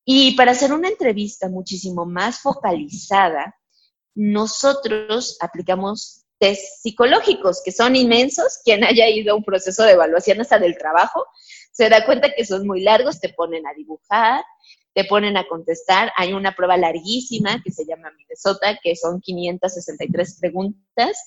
Y 0.05 0.35
para 0.37 0.53
hacer 0.53 0.73
una 0.73 0.89
entrevista 0.89 1.49
muchísimo 1.49 2.07
más 2.07 2.41
focalizada, 2.41 3.55
nosotros 4.15 5.37
aplicamos 5.41 6.25
test 6.39 6.83
psicológicos, 6.83 7.63
que 7.65 7.73
son 7.73 7.97
inmensos. 7.97 8.61
Quien 8.65 8.85
haya 8.85 9.09
ido 9.09 9.33
a 9.33 9.37
un 9.37 9.45
proceso 9.45 9.85
de 9.85 9.93
evaluación 9.93 10.41
hasta 10.41 10.59
del 10.59 10.79
trabajo, 10.79 11.27
se 11.73 11.89
da 11.89 12.05
cuenta 12.05 12.33
que 12.35 12.45
son 12.45 12.67
muy 12.67 12.83
largos, 12.83 13.21
te 13.21 13.29
ponen 13.29 13.67
a 13.67 13.75
dibujar, 13.75 14.43
te 14.95 15.05
ponen 15.05 15.37
a 15.37 15.47
contestar. 15.47 16.13
Hay 16.17 16.33
una 16.33 16.57
prueba 16.57 16.77
larguísima 16.77 17.63
que 17.63 17.71
se 17.71 17.85
llama 17.87 18.11
Minnesota, 18.17 18.79
que 18.83 18.97
son 18.97 19.21
563 19.21 20.39
preguntas. 20.41 21.25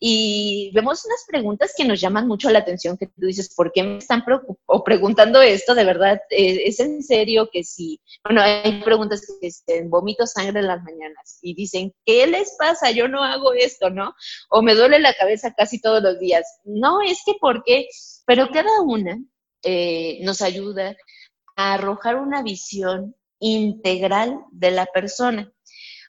Y 0.00 0.70
vemos 0.74 1.04
unas 1.04 1.24
preguntas 1.26 1.74
que 1.76 1.84
nos 1.84 2.00
llaman 2.00 2.28
mucho 2.28 2.50
la 2.50 2.60
atención, 2.60 2.96
que 2.96 3.06
tú 3.06 3.26
dices, 3.26 3.52
¿por 3.54 3.72
qué 3.72 3.82
me 3.82 3.98
están 3.98 4.24
o 4.66 4.84
preguntando 4.84 5.42
esto? 5.42 5.74
De 5.74 5.84
verdad, 5.84 6.20
eh, 6.30 6.62
¿es 6.66 6.78
en 6.78 7.02
serio 7.02 7.48
que 7.52 7.64
sí? 7.64 8.00
Bueno, 8.24 8.40
hay 8.42 8.80
preguntas 8.82 9.26
que 9.26 9.46
dicen, 9.46 9.90
vomito 9.90 10.26
sangre 10.26 10.60
en 10.60 10.68
las 10.68 10.82
mañanas 10.82 11.38
y 11.42 11.54
dicen, 11.54 11.92
¿qué 12.04 12.26
les 12.28 12.54
pasa? 12.56 12.92
Yo 12.92 13.08
no 13.08 13.24
hago 13.24 13.52
esto, 13.54 13.90
¿no? 13.90 14.14
O 14.50 14.62
me 14.62 14.74
duele 14.74 15.00
la 15.00 15.14
cabeza 15.14 15.52
casi 15.54 15.80
todos 15.80 16.02
los 16.02 16.20
días. 16.20 16.60
No, 16.64 17.02
es 17.02 17.22
que 17.26 17.34
¿por 17.40 17.64
qué? 17.64 17.88
Pero 18.24 18.50
cada 18.52 18.82
una 18.82 19.18
eh, 19.64 20.20
nos 20.22 20.42
ayuda 20.42 20.96
a 21.56 21.74
arrojar 21.74 22.16
una 22.16 22.42
visión 22.42 23.16
integral 23.40 24.44
de 24.52 24.70
la 24.70 24.86
persona. 24.86 25.52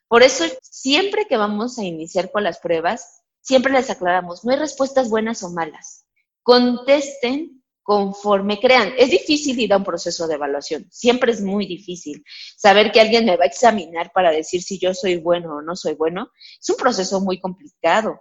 Por 0.07 0.23
eso, 0.23 0.43
siempre 0.61 1.25
que 1.27 1.37
vamos 1.37 1.77
a 1.77 1.83
iniciar 1.83 2.31
con 2.31 2.43
las 2.43 2.59
pruebas, 2.59 3.18
siempre 3.41 3.73
les 3.73 3.89
aclaramos, 3.89 4.43
no 4.43 4.51
hay 4.51 4.59
respuestas 4.59 5.09
buenas 5.09 5.43
o 5.43 5.49
malas. 5.51 6.05
Contesten 6.43 7.59
conforme 7.89 8.59
crean. 8.59 8.93
Es 8.99 9.09
difícil 9.09 9.59
ir 9.59 9.73
a 9.73 9.77
un 9.77 9.83
proceso 9.83 10.27
de 10.27 10.35
evaluación, 10.35 10.87
siempre 10.91 11.31
es 11.31 11.41
muy 11.41 11.65
difícil. 11.65 12.23
Saber 12.55 12.91
que 12.91 13.01
alguien 13.01 13.25
me 13.25 13.35
va 13.35 13.45
a 13.45 13.47
examinar 13.47 14.11
para 14.13 14.29
decir 14.29 14.61
si 14.61 14.77
yo 14.77 14.93
soy 14.93 15.17
bueno 15.17 15.55
o 15.55 15.61
no 15.63 15.75
soy 15.75 15.95
bueno, 15.95 16.29
es 16.61 16.69
un 16.69 16.75
proceso 16.75 17.19
muy 17.19 17.39
complicado. 17.39 18.19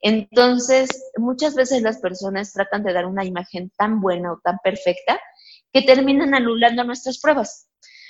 Entonces, 0.00 0.88
muchas 1.18 1.54
veces 1.54 1.82
las 1.82 1.98
personas 1.98 2.54
tratan 2.54 2.84
de 2.84 2.94
dar 2.94 3.04
una 3.04 3.24
imagen 3.24 3.70
tan 3.76 4.00
buena 4.00 4.32
o 4.32 4.40
tan 4.42 4.56
perfecta 4.64 5.20
que 5.72 5.82
terminan 5.82 6.34
anulando 6.34 6.82
nuestras 6.82 7.20
pruebas 7.20 7.68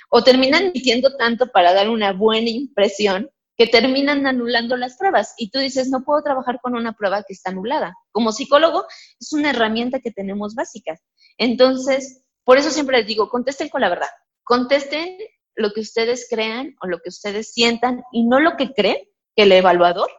o 0.09 0.23
terminan 0.23 0.71
mintiendo 0.73 1.17
tanto 1.17 1.47
para 1.47 1.73
dar 1.73 1.89
una 1.89 2.13
buena 2.13 2.49
impresión 2.49 3.29
que 3.57 3.67
terminan 3.67 4.25
anulando 4.25 4.77
las 4.77 4.97
pruebas. 4.97 5.33
Y 5.37 5.49
tú 5.51 5.59
dices, 5.59 5.89
no 5.89 6.03
puedo 6.03 6.23
trabajar 6.23 6.59
con 6.61 6.75
una 6.75 6.93
prueba 6.93 7.23
que 7.23 7.33
está 7.33 7.51
anulada. 7.51 7.95
Como 8.11 8.31
psicólogo, 8.31 8.85
es 9.19 9.33
una 9.33 9.51
herramienta 9.51 9.99
que 9.99 10.11
tenemos 10.11 10.55
básica. 10.55 10.99
Entonces, 11.37 12.23
por 12.43 12.57
eso 12.57 12.71
siempre 12.71 12.97
les 12.97 13.07
digo, 13.07 13.29
contesten 13.29 13.69
con 13.69 13.81
la 13.81 13.89
verdad. 13.89 14.09
Contesten 14.43 15.17
lo 15.55 15.71
que 15.71 15.81
ustedes 15.81 16.27
crean 16.29 16.75
o 16.81 16.87
lo 16.87 16.99
que 16.99 17.09
ustedes 17.09 17.53
sientan 17.53 18.03
y 18.11 18.25
no 18.25 18.39
lo 18.39 18.57
que 18.57 18.73
creen 18.73 18.97
que 19.35 19.43
el 19.43 19.51
evaluador 19.51 20.09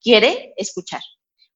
quiere 0.00 0.52
escuchar 0.56 1.00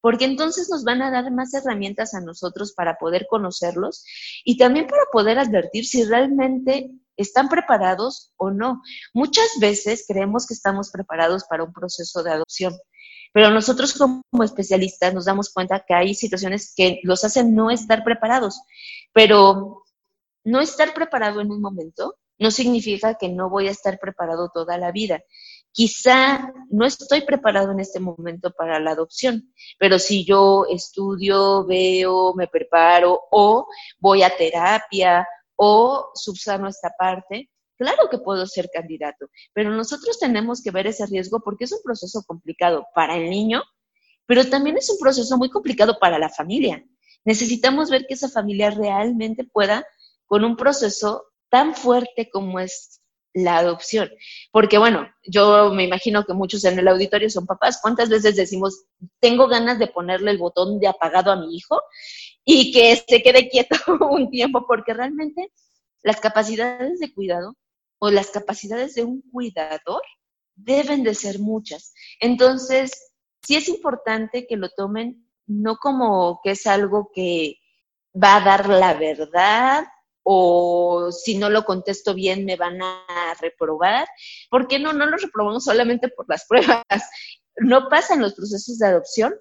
porque 0.06 0.24
entonces 0.24 0.68
nos 0.70 0.84
van 0.84 1.02
a 1.02 1.10
dar 1.10 1.32
más 1.32 1.52
herramientas 1.52 2.14
a 2.14 2.20
nosotros 2.20 2.72
para 2.74 2.96
poder 2.96 3.26
conocerlos 3.28 4.04
y 4.44 4.56
también 4.56 4.86
para 4.86 5.02
poder 5.10 5.36
advertir 5.36 5.84
si 5.84 6.04
realmente 6.04 6.92
están 7.16 7.48
preparados 7.48 8.32
o 8.36 8.50
no. 8.50 8.82
Muchas 9.14 9.48
veces 9.60 10.04
creemos 10.06 10.46
que 10.46 10.54
estamos 10.54 10.90
preparados 10.90 11.44
para 11.44 11.64
un 11.64 11.72
proceso 11.72 12.22
de 12.22 12.32
adopción, 12.32 12.76
pero 13.32 13.50
nosotros 13.50 13.94
como 13.94 14.22
especialistas 14.42 15.14
nos 15.14 15.26
damos 15.26 15.52
cuenta 15.52 15.84
que 15.86 15.94
hay 15.94 16.14
situaciones 16.14 16.72
que 16.76 17.00
los 17.02 17.24
hacen 17.24 17.54
no 17.54 17.70
estar 17.70 18.04
preparados, 18.04 18.60
pero 19.12 19.84
no 20.44 20.60
estar 20.60 20.94
preparado 20.94 21.40
en 21.40 21.50
un 21.50 21.60
momento 21.60 22.16
no 22.38 22.50
significa 22.50 23.14
que 23.14 23.28
no 23.28 23.48
voy 23.48 23.68
a 23.68 23.70
estar 23.70 23.98
preparado 23.98 24.50
toda 24.52 24.78
la 24.78 24.92
vida. 24.92 25.22
Quizá 25.72 26.52
no 26.70 26.86
estoy 26.86 27.22
preparado 27.22 27.72
en 27.72 27.80
este 27.80 28.00
momento 28.00 28.50
para 28.52 28.80
la 28.80 28.92
adopción, 28.92 29.52
pero 29.78 29.98
si 29.98 30.24
yo 30.24 30.66
estudio, 30.70 31.66
veo, 31.66 32.34
me 32.34 32.48
preparo 32.48 33.20
o 33.30 33.66
voy 33.98 34.22
a 34.22 34.34
terapia 34.36 35.26
o 35.56 36.10
subsano 36.14 36.68
esta 36.68 36.92
parte, 36.98 37.50
claro 37.76 38.08
que 38.10 38.18
puedo 38.18 38.46
ser 38.46 38.70
candidato, 38.72 39.26
pero 39.52 39.70
nosotros 39.70 40.18
tenemos 40.18 40.62
que 40.62 40.70
ver 40.70 40.86
ese 40.86 41.06
riesgo 41.06 41.40
porque 41.40 41.64
es 41.64 41.72
un 41.72 41.80
proceso 41.82 42.22
complicado 42.26 42.86
para 42.94 43.16
el 43.16 43.28
niño, 43.30 43.62
pero 44.26 44.48
también 44.48 44.76
es 44.76 44.88
un 44.90 44.98
proceso 44.98 45.36
muy 45.38 45.50
complicado 45.50 45.98
para 45.98 46.18
la 46.18 46.28
familia. 46.28 46.84
Necesitamos 47.24 47.90
ver 47.90 48.06
que 48.06 48.14
esa 48.14 48.28
familia 48.28 48.70
realmente 48.70 49.44
pueda, 49.44 49.84
con 50.26 50.44
un 50.44 50.56
proceso 50.56 51.24
tan 51.48 51.74
fuerte 51.74 52.28
como 52.30 52.60
es 52.60 53.00
la 53.36 53.58
adopción. 53.58 54.10
Porque 54.50 54.78
bueno, 54.78 55.08
yo 55.22 55.70
me 55.72 55.84
imagino 55.84 56.24
que 56.24 56.32
muchos 56.32 56.64
en 56.64 56.78
el 56.78 56.88
auditorio 56.88 57.28
son 57.28 57.46
papás. 57.46 57.78
¿Cuántas 57.82 58.08
veces 58.08 58.34
decimos, 58.34 58.86
tengo 59.20 59.46
ganas 59.46 59.78
de 59.78 59.88
ponerle 59.88 60.30
el 60.30 60.38
botón 60.38 60.80
de 60.80 60.88
apagado 60.88 61.30
a 61.30 61.36
mi 61.36 61.54
hijo 61.54 61.80
y 62.46 62.72
que 62.72 62.96
se 62.96 63.22
quede 63.22 63.50
quieto 63.50 63.76
un 64.10 64.30
tiempo? 64.30 64.64
Porque 64.66 64.94
realmente 64.94 65.52
las 66.02 66.20
capacidades 66.20 67.00
de 67.00 67.12
cuidado 67.12 67.56
o 67.98 68.10
las 68.10 68.30
capacidades 68.30 68.94
de 68.94 69.04
un 69.04 69.20
cuidador 69.32 70.02
deben 70.54 71.02
de 71.02 71.14
ser 71.14 71.40
muchas. 71.40 71.92
Entonces, 72.20 73.12
sí 73.42 73.56
es 73.56 73.68
importante 73.68 74.46
que 74.46 74.56
lo 74.56 74.70
tomen 74.70 75.28
no 75.46 75.76
como 75.76 76.40
que 76.42 76.52
es 76.52 76.66
algo 76.66 77.10
que 77.12 77.58
va 78.14 78.36
a 78.36 78.44
dar 78.44 78.68
la 78.68 78.94
verdad 78.94 79.84
o 80.22 81.12
si 81.12 81.38
no 81.38 81.50
lo 81.50 81.64
contesto 81.64 82.14
bien 82.14 82.44
me 82.44 82.56
van 82.56 82.80
a 82.82 83.34
reprobar. 83.40 84.08
¿Por 84.50 84.66
qué 84.66 84.78
no? 84.78 84.92
No 84.92 85.06
lo 85.06 85.16
reprobamos 85.16 85.64
solamente 85.64 86.08
por 86.08 86.28
las 86.28 86.46
pruebas. 86.48 86.84
No 87.58 87.88
pasan 87.88 88.20
los 88.20 88.34
procesos 88.34 88.78
de 88.78 88.86
adopción 88.86 89.34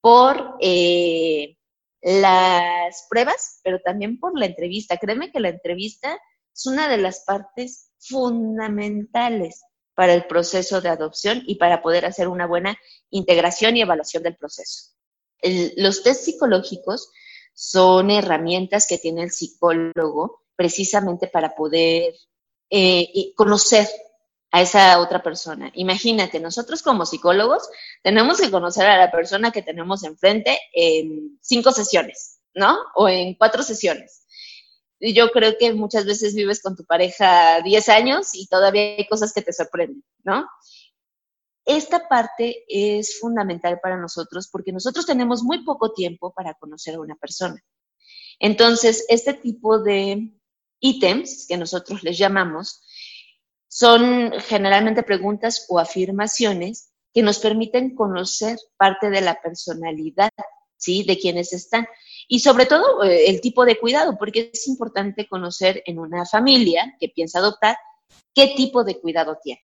por 0.00 0.56
eh, 0.60 1.56
las 2.04 3.06
pruebas, 3.08 3.60
pero 3.64 3.80
también 3.80 4.20
por 4.20 4.38
la 4.38 4.46
entrevista. 4.46 4.98
Créeme 4.98 5.32
que 5.32 5.40
la 5.40 5.48
entrevista 5.48 6.20
es 6.54 6.66
una 6.66 6.86
de 6.86 6.98
las 6.98 7.20
partes 7.20 7.90
fundamentales 7.98 9.64
para 9.94 10.12
el 10.12 10.26
proceso 10.26 10.82
de 10.82 10.90
adopción 10.90 11.42
y 11.46 11.54
para 11.54 11.80
poder 11.80 12.04
hacer 12.04 12.28
una 12.28 12.46
buena 12.46 12.76
integración 13.10 13.76
y 13.76 13.80
evaluación 13.80 14.22
del 14.22 14.36
proceso. 14.36 14.90
los 15.76 16.02
test 16.02 16.24
psicológicos 16.24 17.10
son 17.54 18.10
herramientas 18.10 18.86
que 18.86 18.98
tiene 18.98 19.22
el 19.22 19.30
psicólogo 19.30 20.42
precisamente 20.56 21.26
para 21.28 21.54
poder 21.54 22.14
eh, 22.70 23.32
conocer 23.34 23.88
a 24.50 24.62
esa 24.62 25.00
otra 25.00 25.22
persona. 25.22 25.70
Imagínate, 25.74 26.38
nosotros 26.38 26.82
como 26.82 27.06
psicólogos 27.06 27.68
tenemos 28.04 28.38
que 28.38 28.50
conocer 28.50 28.86
a 28.86 28.98
la 28.98 29.10
persona 29.10 29.50
que 29.50 29.62
tenemos 29.62 30.04
enfrente 30.04 30.58
en 30.74 31.38
cinco 31.40 31.72
sesiones, 31.72 32.38
¿no? 32.54 32.76
O 32.96 33.08
en 33.08 33.34
cuatro 33.34 33.62
sesiones. 33.62 34.26
Yo 35.00 35.30
creo 35.30 35.56
que 35.58 35.72
muchas 35.72 36.04
veces 36.04 36.34
vives 36.34 36.60
con 36.60 36.76
tu 36.76 36.84
pareja 36.84 37.62
10 37.62 37.88
años 37.88 38.34
y 38.34 38.46
todavía 38.46 38.96
hay 38.98 39.06
cosas 39.08 39.32
que 39.32 39.40
te 39.40 39.54
sorprenden, 39.54 40.04
¿no? 40.22 40.46
Esta 41.64 42.06
parte 42.06 42.64
es 42.68 43.18
fundamental 43.18 43.80
para 43.82 43.96
nosotros 43.96 44.50
porque 44.52 44.70
nosotros 44.70 45.06
tenemos 45.06 45.42
muy 45.42 45.64
poco 45.64 45.94
tiempo 45.94 46.30
para 46.34 46.52
conocer 46.52 46.96
a 46.96 47.00
una 47.00 47.16
persona. 47.16 47.58
Entonces, 48.38 49.06
este 49.08 49.32
tipo 49.32 49.78
de 49.78 50.30
ítems 50.78 51.46
que 51.48 51.56
nosotros 51.56 52.02
les 52.02 52.18
llamamos 52.18 52.82
son 53.66 54.30
generalmente 54.40 55.02
preguntas 55.02 55.64
o 55.70 55.78
afirmaciones 55.78 56.93
que 57.14 57.22
nos 57.22 57.38
permiten 57.38 57.94
conocer 57.94 58.58
parte 58.76 59.08
de 59.08 59.20
la 59.20 59.40
personalidad, 59.40 60.30
¿sí? 60.76 61.04
De 61.04 61.16
quienes 61.16 61.52
están. 61.52 61.86
Y 62.26 62.40
sobre 62.40 62.66
todo 62.66 63.04
eh, 63.04 63.30
el 63.30 63.40
tipo 63.40 63.64
de 63.64 63.78
cuidado, 63.78 64.18
porque 64.18 64.50
es 64.52 64.66
importante 64.66 65.28
conocer 65.28 65.82
en 65.86 66.00
una 66.00 66.26
familia 66.26 66.96
que 66.98 67.08
piensa 67.08 67.38
adoptar 67.38 67.76
qué 68.34 68.54
tipo 68.56 68.82
de 68.82 69.00
cuidado 69.00 69.38
tiene. 69.42 69.62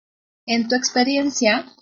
En 0.44 0.68
tu 0.68 0.74
experiencia, 0.74 1.72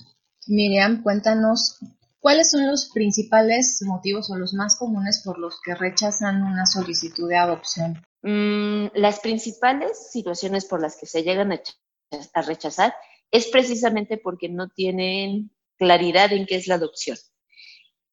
Miriam, 0.47 1.03
cuéntanos 1.03 1.79
cuáles 2.21 2.51
son 2.51 2.67
los 2.67 2.91
principales 2.91 3.81
motivos 3.87 4.31
o 4.31 4.37
los 4.37 4.53
más 4.53 4.77
comunes 4.77 5.23
por 5.25 5.39
los 5.39 5.61
que 5.63 5.75
rechazan 5.75 6.43
una 6.43 6.67
solicitud 6.67 7.29
de 7.29 7.37
adopción. 7.37 8.03
Mm, 8.23 8.87
las 8.95 9.21
principales 9.21 10.11
situaciones 10.11 10.67
por 10.67 10.81
las 10.81 10.97
que 10.97 11.07
se 11.07 11.23
llegan 11.23 11.53
a 11.53 12.43
rechazar 12.43 12.95
es 13.35 13.49
precisamente 13.49 14.17
porque 14.17 14.49
no 14.49 14.69
tienen 14.69 15.51
claridad 15.77 16.33
en 16.33 16.47
qué 16.47 16.55
es 16.55 16.69
la 16.69 16.77
adopción. 16.77 17.19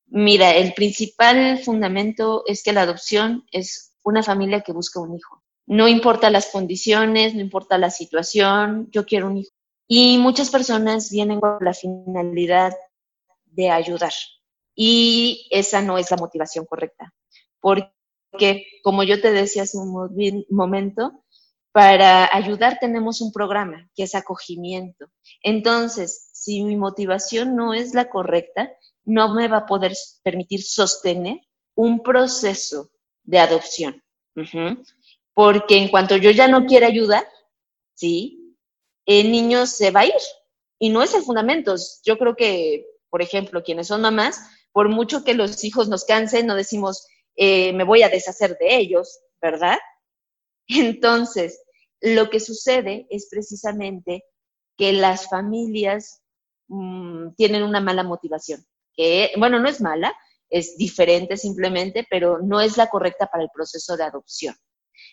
Mira, 0.07 0.55
el 0.55 0.73
principal 0.73 1.59
fundamento 1.59 2.43
es 2.47 2.63
que 2.63 2.73
la 2.73 2.81
adopción 2.81 3.45
es 3.51 3.93
una 4.03 4.23
familia 4.23 4.61
que 4.61 4.71
busca 4.71 4.99
un 4.99 5.15
hijo. 5.15 5.43
No 5.67 5.87
importa 5.87 6.31
las 6.31 6.47
condiciones, 6.47 7.35
no 7.35 7.41
importa 7.41 7.77
la 7.77 7.91
situación, 7.91 8.89
yo 8.89 9.05
quiero 9.05 9.27
un 9.27 9.37
hijo. 9.37 9.51
Y 9.87 10.17
muchas 10.17 10.49
personas 10.49 11.11
vienen 11.11 11.39
con 11.39 11.59
la 11.61 11.75
finalidad 11.75 12.73
de 13.45 13.69
ayudar. 13.69 14.13
Y 14.73 15.47
esa 15.51 15.83
no 15.83 15.99
es 15.99 16.09
la 16.09 16.17
motivación 16.17 16.65
correcta. 16.65 17.13
Porque, 17.59 18.65
como 18.81 19.03
yo 19.03 19.21
te 19.21 19.31
decía 19.31 19.63
hace 19.63 19.77
un 19.77 20.45
momento, 20.49 21.23
para 21.71 22.29
ayudar 22.35 22.77
tenemos 22.79 23.21
un 23.21 23.31
programa 23.31 23.89
que 23.95 24.03
es 24.03 24.15
acogimiento. 24.15 25.07
Entonces, 25.41 26.29
si 26.33 26.63
mi 26.63 26.75
motivación 26.75 27.55
no 27.55 27.73
es 27.73 27.93
la 27.93 28.09
correcta, 28.09 28.71
no 29.05 29.33
me 29.33 29.47
va 29.47 29.57
a 29.57 29.65
poder 29.65 29.93
permitir 30.23 30.63
sostener 30.63 31.39
un 31.75 32.03
proceso 32.03 32.91
de 33.23 33.39
adopción. 33.39 34.03
Porque 35.33 35.77
en 35.77 35.89
cuanto 35.89 36.17
yo 36.17 36.31
ya 36.31 36.47
no 36.47 36.65
quiera 36.65 36.87
ayudar, 36.87 37.25
¿sí? 37.93 38.55
El 39.05 39.31
niño 39.31 39.65
se 39.65 39.91
va 39.91 40.01
a 40.01 40.05
ir. 40.05 40.13
Y 40.77 40.89
no 40.89 41.03
es 41.03 41.13
el 41.13 41.23
fundamento. 41.23 41.75
Yo 42.03 42.17
creo 42.17 42.35
que, 42.35 42.85
por 43.09 43.21
ejemplo, 43.21 43.63
quienes 43.63 43.87
son 43.87 44.01
mamás, 44.01 44.41
por 44.71 44.89
mucho 44.89 45.23
que 45.23 45.33
los 45.33 45.63
hijos 45.63 45.89
nos 45.89 46.05
cansen, 46.05 46.47
no 46.47 46.55
decimos, 46.55 47.07
eh, 47.35 47.71
me 47.73 47.83
voy 47.83 48.03
a 48.03 48.09
deshacer 48.09 48.57
de 48.57 48.77
ellos, 48.77 49.19
¿verdad? 49.41 49.77
Entonces, 50.79 51.61
lo 51.99 52.29
que 52.29 52.39
sucede 52.39 53.07
es 53.09 53.27
precisamente 53.29 54.23
que 54.77 54.93
las 54.93 55.29
familias 55.29 56.21
mm, 56.67 57.33
tienen 57.35 57.63
una 57.63 57.81
mala 57.81 58.03
motivación, 58.03 58.65
que, 58.93 59.31
bueno, 59.37 59.59
no 59.59 59.69
es 59.69 59.81
mala, 59.81 60.15
es 60.49 60.77
diferente 60.77 61.37
simplemente, 61.37 62.05
pero 62.09 62.39
no 62.39 62.59
es 62.59 62.77
la 62.77 62.89
correcta 62.89 63.27
para 63.27 63.43
el 63.43 63.49
proceso 63.53 63.95
de 63.95 64.03
adopción. 64.03 64.55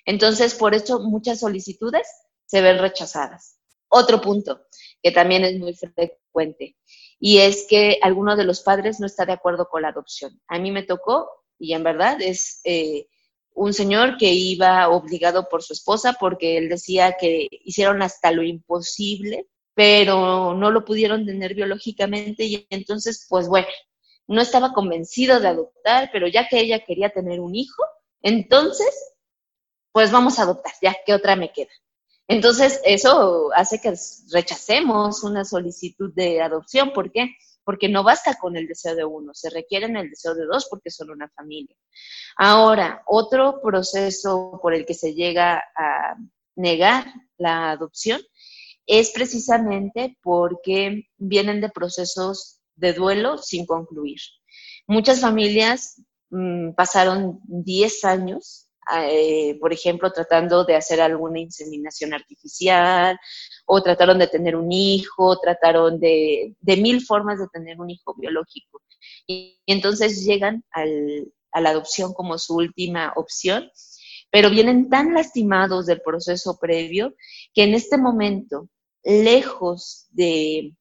Entonces, 0.04 0.54
por 0.54 0.74
eso 0.74 1.00
muchas 1.00 1.40
solicitudes 1.40 2.06
se 2.46 2.60
ven 2.60 2.78
rechazadas. 2.78 3.58
Otro 3.88 4.20
punto 4.20 4.66
que 5.02 5.12
también 5.12 5.44
es 5.44 5.58
muy 5.58 5.74
frecuente 5.74 6.76
y 7.18 7.38
es 7.38 7.66
que 7.68 7.98
alguno 8.02 8.36
de 8.36 8.44
los 8.44 8.60
padres 8.60 9.00
no 9.00 9.06
está 9.06 9.24
de 9.24 9.32
acuerdo 9.32 9.68
con 9.68 9.82
la 9.82 9.88
adopción. 9.88 10.40
A 10.48 10.58
mí 10.58 10.70
me 10.70 10.82
tocó 10.82 11.30
y 11.58 11.72
en 11.72 11.82
verdad 11.82 12.20
es 12.20 12.60
eh, 12.64 13.08
un 13.58 13.74
señor 13.74 14.16
que 14.16 14.32
iba 14.32 14.88
obligado 14.88 15.48
por 15.48 15.62
su 15.62 15.72
esposa 15.72 16.16
porque 16.18 16.56
él 16.56 16.68
decía 16.68 17.16
que 17.20 17.48
hicieron 17.64 18.02
hasta 18.02 18.30
lo 18.30 18.42
imposible, 18.42 19.46
pero 19.74 20.54
no 20.54 20.70
lo 20.70 20.84
pudieron 20.84 21.26
tener 21.26 21.54
biológicamente 21.54 22.44
y 22.44 22.66
entonces, 22.70 23.26
pues 23.28 23.48
bueno, 23.48 23.68
no 24.28 24.40
estaba 24.40 24.72
convencido 24.72 25.40
de 25.40 25.48
adoptar, 25.48 26.10
pero 26.12 26.28
ya 26.28 26.48
que 26.48 26.60
ella 26.60 26.84
quería 26.84 27.10
tener 27.10 27.40
un 27.40 27.54
hijo, 27.54 27.82
entonces, 28.22 29.14
pues 29.92 30.12
vamos 30.12 30.38
a 30.38 30.42
adoptar, 30.42 30.72
ya, 30.80 30.96
¿qué 31.04 31.14
otra 31.14 31.34
me 31.34 31.52
queda? 31.52 31.70
Entonces, 32.28 32.80
eso 32.84 33.50
hace 33.54 33.80
que 33.80 33.94
rechacemos 34.30 35.24
una 35.24 35.44
solicitud 35.44 36.12
de 36.14 36.42
adopción. 36.42 36.92
¿Por 36.92 37.10
qué? 37.10 37.34
Porque 37.68 37.90
no 37.90 38.02
basta 38.02 38.32
con 38.38 38.56
el 38.56 38.66
deseo 38.66 38.94
de 38.94 39.04
uno, 39.04 39.34
se 39.34 39.50
requiere 39.50 39.84
el 39.84 40.08
deseo 40.08 40.34
de 40.34 40.46
dos 40.46 40.68
porque 40.70 40.88
son 40.88 41.10
una 41.10 41.28
familia. 41.28 41.76
Ahora, 42.38 43.02
otro 43.06 43.60
proceso 43.60 44.58
por 44.62 44.72
el 44.72 44.86
que 44.86 44.94
se 44.94 45.12
llega 45.12 45.62
a 45.76 46.16
negar 46.56 47.12
la 47.36 47.72
adopción 47.72 48.22
es 48.86 49.10
precisamente 49.10 50.16
porque 50.22 51.10
vienen 51.18 51.60
de 51.60 51.68
procesos 51.68 52.62
de 52.74 52.94
duelo 52.94 53.36
sin 53.36 53.66
concluir. 53.66 54.16
Muchas 54.86 55.20
familias 55.20 56.02
mm, 56.30 56.70
pasaron 56.70 57.38
10 57.44 58.04
años, 58.06 58.70
eh, 58.98 59.58
por 59.60 59.74
ejemplo, 59.74 60.10
tratando 60.10 60.64
de 60.64 60.74
hacer 60.74 61.02
alguna 61.02 61.38
inseminación 61.38 62.14
artificial 62.14 63.20
o 63.70 63.82
trataron 63.82 64.18
de 64.18 64.28
tener 64.28 64.56
un 64.56 64.72
hijo, 64.72 65.38
trataron 65.40 66.00
de, 66.00 66.56
de 66.58 66.76
mil 66.78 67.04
formas 67.04 67.38
de 67.38 67.48
tener 67.52 67.78
un 67.78 67.90
hijo 67.90 68.14
biológico. 68.16 68.80
Y, 69.26 69.60
entonces 69.66 70.24
llegan 70.24 70.64
a 70.72 71.60
la 71.60 71.70
adopción 71.70 72.14
como 72.14 72.38
su 72.38 72.56
última 72.56 73.12
opción, 73.14 73.70
pero 74.30 74.48
vienen 74.48 74.88
tan 74.88 75.12
lastimados 75.12 75.84
del 75.84 76.00
proceso 76.00 76.58
previo 76.58 77.14
que 77.52 77.64
en 77.64 77.74
este 77.74 77.98
momento, 77.98 78.70
lejos 79.04 80.06
de, 80.12 80.74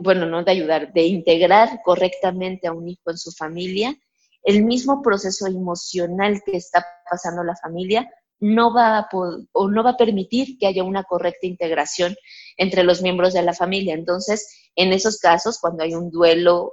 bueno, 0.00 0.26
no 0.26 0.42
de 0.42 0.50
ayudar, 0.50 0.92
de 0.92 1.02
integrar 1.02 1.80
correctamente 1.84 2.66
a 2.66 2.72
un 2.72 2.88
hijo 2.88 3.10
en 3.10 3.18
su 3.18 3.30
familia, 3.30 3.96
el 4.42 4.64
mismo 4.64 5.00
proceso 5.00 5.46
emocional 5.46 6.42
que 6.44 6.56
está 6.56 6.84
pasando 7.08 7.44
la 7.44 7.54
familia 7.54 8.10
no 8.40 8.72
va 8.72 8.98
a 8.98 9.08
o 9.52 9.68
no 9.68 9.82
va 9.82 9.90
a 9.90 9.96
permitir 9.96 10.58
que 10.58 10.66
haya 10.66 10.84
una 10.84 11.04
correcta 11.04 11.46
integración 11.46 12.16
entre 12.56 12.84
los 12.84 13.02
miembros 13.02 13.34
de 13.34 13.42
la 13.42 13.54
familia. 13.54 13.94
Entonces, 13.94 14.70
en 14.76 14.92
esos 14.92 15.18
casos, 15.18 15.58
cuando 15.60 15.82
hay 15.82 15.94
un 15.94 16.10
duelo 16.10 16.72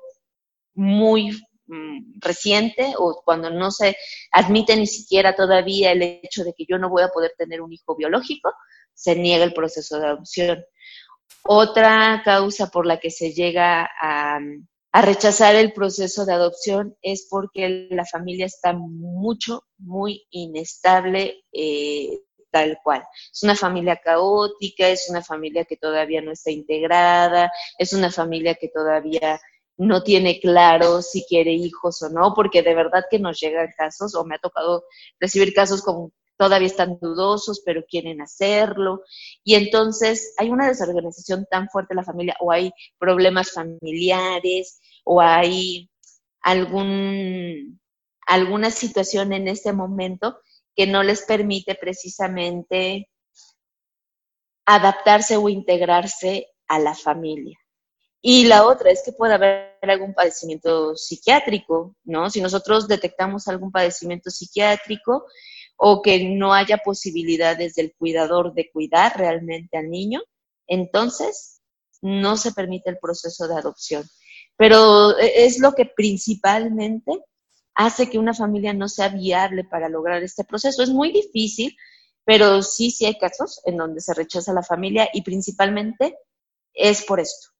muy 0.73 1.31
Mm, 1.67 2.19
reciente 2.19 2.93
o 2.99 3.23
cuando 3.25 3.49
no 3.49 3.71
se 3.71 3.97
admite 4.31 4.75
ni 4.75 4.85
siquiera 4.85 5.35
todavía 5.35 5.91
el 5.91 6.03
hecho 6.03 6.43
de 6.43 6.53
que 6.53 6.65
yo 6.69 6.77
no 6.77 6.89
voy 6.89 7.01
a 7.01 7.09
poder 7.09 7.33
tener 7.35 7.59
un 7.61 7.73
hijo 7.73 7.95
biológico, 7.95 8.53
se 8.93 9.15
niega 9.15 9.43
el 9.43 9.53
proceso 9.53 9.99
de 9.99 10.07
adopción. 10.07 10.63
Otra 11.43 12.21
causa 12.23 12.69
por 12.69 12.85
la 12.85 12.99
que 12.99 13.09
se 13.09 13.31
llega 13.33 13.89
a, 13.99 14.39
rechazar 15.01 15.55
el 15.55 15.73
proceso 15.73 16.25
de 16.25 16.33
adopción 16.33 16.95
es 17.01 17.27
porque 17.29 17.87
la 17.91 18.05
familia 18.05 18.45
está 18.45 18.73
mucho, 18.73 19.63
muy 19.77 20.25
inestable 20.29 21.43
eh, 21.51 22.19
tal 22.49 22.79
cual. 22.81 23.03
Es 23.33 23.43
una 23.43 23.55
familia 23.55 23.97
caótica, 23.97 24.87
es 24.87 25.09
una 25.09 25.21
familia 25.21 25.65
que 25.65 25.75
todavía 25.75 26.21
no 26.21 26.31
está 26.31 26.51
integrada, 26.51 27.51
es 27.77 27.91
una 27.91 28.09
familia 28.09 28.55
que 28.55 28.69
todavía 28.69 29.41
no 29.77 30.03
tiene 30.03 30.39
claro 30.39 31.01
si 31.01 31.25
quiere 31.25 31.51
hijos 31.51 32.01
o 32.01 32.09
no, 32.09 32.33
porque 32.33 32.61
de 32.61 32.73
verdad 32.73 33.03
que 33.09 33.19
nos 33.19 33.39
llegan 33.39 33.73
casos, 33.77 34.15
o 34.15 34.23
me 34.23 34.35
ha 34.35 34.39
tocado 34.39 34.85
recibir 35.19 35.53
casos 35.53 35.81
como 35.81 36.11
todavía 36.37 36.67
están 36.67 36.97
dudosos, 36.99 37.61
pero 37.65 37.85
quieren 37.85 38.21
hacerlo. 38.21 39.03
Y 39.43 39.55
entonces 39.55 40.33
hay 40.37 40.49
una 40.49 40.67
desorganización 40.67 41.45
tan 41.49 41.69
fuerte 41.69 41.93
en 41.93 41.97
la 41.97 42.03
familia, 42.03 42.35
o 42.39 42.51
hay 42.51 42.71
problemas 42.97 43.51
familiares, 43.51 44.79
o 45.03 45.21
hay 45.21 45.89
algún, 46.41 47.79
alguna 48.27 48.71
situación 48.71 49.33
en 49.33 49.47
este 49.47 49.73
momento 49.73 50.39
que 50.75 50.87
no 50.87 51.03
les 51.03 51.23
permite 51.23 51.75
precisamente 51.75 53.09
adaptarse 54.65 55.37
o 55.37 55.47
integrarse 55.47 56.47
a 56.67 56.79
la 56.79 56.95
familia. 56.95 57.57
Y 58.21 58.45
la 58.45 58.65
otra 58.65 58.89
es 58.89 59.03
que 59.05 59.11
puede 59.11 59.35
haber 59.35 59.77
algún 59.83 60.15
padecimiento 60.15 60.95
psiquiátrico, 60.95 61.95
¿no? 62.03 62.31
Si 62.31 62.41
nosotros 62.41 62.87
detectamos 62.87 63.47
algún 63.47 63.71
padecimiento 63.71 64.31
psiquiátrico 64.31 65.27
o 65.75 66.01
que 66.01 66.29
no 66.29 66.53
haya 66.53 66.77
posibilidades 66.77 67.75
del 67.75 67.93
cuidador 67.97 68.53
de 68.53 68.69
cuidar 68.71 69.17
realmente 69.17 69.77
al 69.77 69.89
niño, 69.89 70.21
entonces 70.67 71.61
no 72.01 72.37
se 72.37 72.53
permite 72.53 72.89
el 72.89 72.97
proceso 72.97 73.47
de 73.47 73.55
adopción. 73.55 74.03
Pero 74.57 75.17
e, 75.17 75.45
es 75.45 75.59
lo 75.59 75.73
que 75.73 75.85
principalmente 75.85 77.11
hace 77.73 78.09
que 78.09 78.19
una 78.19 78.33
familia 78.33 78.73
no 78.73 78.87
sea 78.87 79.09
viable 79.09 79.65
para 79.65 79.89
lograr 79.89 80.23
este 80.23 80.45
proceso. 80.45 80.81
Es 80.81 80.89
muy 80.89 81.11
difícil, 81.11 81.75
pero 82.23 82.61
sí, 82.61 82.91
sí 82.91 83.05
hay 83.05 83.17
casos 83.17 83.61
en 83.65 83.77
donde 83.77 84.01
se 84.01 84.13
rechaza 84.13 84.53
la 84.53 84.63
familia 84.63 85.09
y 85.13 85.21
principalmente 85.23 86.17
es 86.73 87.03
por 87.03 87.19
esto 87.19 87.55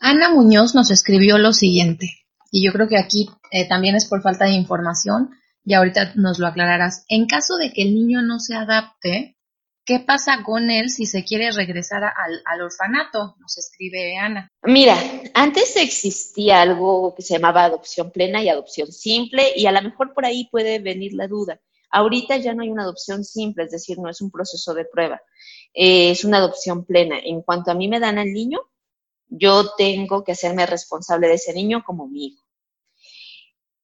Ana 0.00 0.32
Muñoz 0.32 0.74
nos 0.74 0.90
escribió 0.90 1.38
lo 1.38 1.52
siguiente, 1.52 2.24
y 2.52 2.64
yo 2.64 2.72
creo 2.72 2.86
que 2.86 2.98
aquí 2.98 3.28
eh, 3.50 3.68
también 3.68 3.96
es 3.96 4.06
por 4.06 4.22
falta 4.22 4.44
de 4.44 4.52
información, 4.52 5.30
y 5.68 5.74
ahorita 5.74 6.14
nos 6.14 6.38
lo 6.38 6.46
aclararás. 6.46 7.04
En 7.08 7.26
caso 7.26 7.56
de 7.56 7.70
que 7.70 7.82
el 7.82 7.94
niño 7.94 8.22
no 8.22 8.40
se 8.40 8.54
adapte, 8.54 9.36
¿qué 9.84 10.00
pasa 10.00 10.42
con 10.42 10.70
él 10.70 10.88
si 10.88 11.04
se 11.04 11.24
quiere 11.24 11.50
regresar 11.50 12.04
al, 12.04 12.62
orfanato? 12.62 13.36
Nos 13.38 13.58
escribe 13.58 14.16
Ana. 14.16 14.48
Mira, 14.62 14.96
antes 15.34 15.76
existía 15.76 16.62
algo 16.62 17.14
que 17.14 17.20
se 17.20 17.34
llamaba 17.34 17.64
adopción 17.64 18.10
plena 18.10 18.42
y 18.42 18.48
adopción 18.48 18.90
simple, 18.90 19.52
y 19.56 19.66
a 19.66 19.72
lo 19.72 19.82
mejor 19.82 20.14
por 20.14 20.24
ahí 20.24 20.48
puede 20.50 20.78
venir 20.78 21.12
la 21.12 21.28
duda. 21.28 21.60
Ahorita 21.90 22.38
ya 22.38 22.54
no 22.54 22.62
hay 22.62 22.70
una 22.70 22.84
adopción 22.84 23.22
simple, 23.22 23.64
es 23.64 23.70
decir, 23.70 23.98
no 23.98 24.08
es 24.08 24.22
un 24.22 24.30
proceso 24.30 24.72
de 24.72 24.86
prueba, 24.86 25.20
eh, 25.74 26.12
es 26.12 26.24
una 26.24 26.38
adopción 26.38 26.86
plena. 26.86 27.18
En 27.22 27.42
cuanto 27.42 27.70
a 27.70 27.74
mí 27.74 27.88
me 27.88 28.00
dan 28.00 28.16
al 28.16 28.32
niño, 28.32 28.60
yo 29.26 29.74
tengo 29.76 30.24
que 30.24 30.32
hacerme 30.32 30.64
responsable 30.64 31.28
de 31.28 31.34
ese 31.34 31.52
niño 31.52 31.82
como 31.84 32.08
mi 32.08 32.28
hijo. 32.28 32.47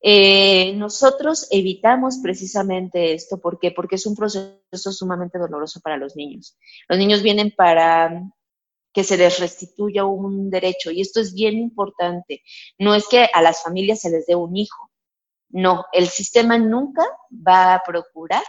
Eh, 0.06 0.74
nosotros 0.74 1.46
evitamos 1.50 2.18
precisamente 2.22 3.14
esto, 3.14 3.40
¿por 3.40 3.58
qué? 3.58 3.70
Porque 3.70 3.94
es 3.94 4.04
un 4.04 4.14
proceso 4.14 4.92
sumamente 4.92 5.38
doloroso 5.38 5.80
para 5.80 5.96
los 5.96 6.14
niños. 6.14 6.58
Los 6.90 6.98
niños 6.98 7.22
vienen 7.22 7.54
para 7.56 8.22
que 8.92 9.02
se 9.02 9.16
les 9.16 9.40
restituya 9.40 10.04
un 10.04 10.50
derecho 10.50 10.90
y 10.90 11.00
esto 11.00 11.20
es 11.20 11.32
bien 11.32 11.54
importante. 11.56 12.42
No 12.78 12.94
es 12.94 13.08
que 13.08 13.30
a 13.32 13.40
las 13.40 13.62
familias 13.62 14.02
se 14.02 14.10
les 14.10 14.26
dé 14.26 14.34
un 14.34 14.54
hijo, 14.54 14.90
no, 15.48 15.86
el 15.92 16.08
sistema 16.08 16.58
nunca 16.58 17.06
va 17.30 17.74
a 17.74 17.82
procurar 17.82 18.42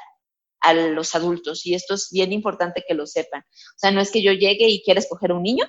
a 0.60 0.74
los 0.74 1.16
adultos 1.16 1.66
y 1.66 1.74
esto 1.74 1.94
es 1.94 2.10
bien 2.12 2.34
importante 2.34 2.84
que 2.86 2.96
lo 2.96 3.06
sepan. 3.06 3.42
O 3.42 3.78
sea, 3.78 3.92
no 3.92 4.02
es 4.02 4.12
que 4.12 4.22
yo 4.22 4.34
llegue 4.34 4.68
y 4.68 4.84
quiera 4.84 5.00
escoger 5.00 5.32
un 5.32 5.44
niño, 5.44 5.66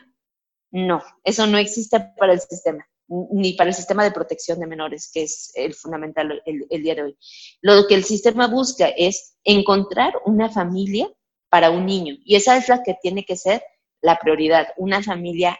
no, 0.77 1.03
eso 1.25 1.47
no 1.47 1.57
existe 1.57 1.99
para 2.19 2.35
el 2.35 2.41
sistema, 2.41 2.87
ni 3.09 3.55
para 3.55 3.71
el 3.71 3.75
sistema 3.75 4.05
de 4.05 4.11
protección 4.11 4.61
de 4.61 4.67
menores, 4.67 5.11
que 5.11 5.23
es 5.23 5.51
el 5.55 5.73
fundamental 5.73 6.43
el, 6.45 6.83
día 6.83 6.95
de 6.95 7.03
hoy. 7.03 7.19
Lo 7.63 7.87
que 7.87 7.95
el 7.95 8.05
sistema 8.05 8.47
busca 8.47 8.89
es 8.89 9.39
encontrar 9.43 10.13
una 10.27 10.51
familia 10.51 11.11
para 11.49 11.71
un 11.71 11.87
niño 11.87 12.17
y 12.27 12.37
esa 12.37 12.59
es 12.59 12.69
la 12.69 12.83
que 12.83 12.95
tiene 13.01 13.25
que 13.25 13.39
ser 13.39 13.63
la 14.03 14.19
prioridad, 14.19 14.69
una 14.77 15.03
familia 15.03 15.59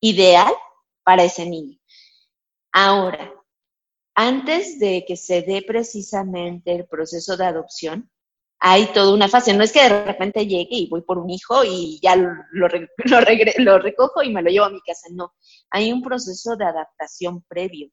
ideal 0.00 0.54
para 1.04 1.24
ese 1.24 1.44
niño. 1.44 1.78
Ahora, 2.72 3.34
antes 4.14 4.78
de 4.78 5.04
que 5.06 5.18
se 5.18 5.42
dé 5.42 5.60
precisamente 5.60 6.74
el 6.74 6.86
proceso 6.86 7.36
de 7.36 7.44
adopción, 7.44 8.10
hay 8.60 8.92
toda 8.92 9.12
una 9.14 9.28
fase. 9.28 9.54
No 9.54 9.64
es 9.64 9.72
que 9.72 9.82
de 9.82 10.04
repente 10.04 10.46
llegue 10.46 10.76
y 10.76 10.88
voy 10.88 11.00
por 11.00 11.18
un 11.18 11.30
hijo 11.30 11.64
y 11.64 11.98
ya 12.02 12.14
lo, 12.14 12.30
lo, 12.52 13.78
recojo 13.78 14.22
y 14.22 14.32
me 14.32 14.42
lo 14.42 14.50
llevo 14.50 14.66
a 14.66 14.70
mi 14.70 14.80
casa. 14.82 15.08
No, 15.10 15.32
hay 15.70 15.92
un 15.92 16.02
proceso 16.02 16.56
de 16.56 16.66
adaptación 16.66 17.42
previo. 17.48 17.88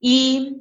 Y 0.00 0.56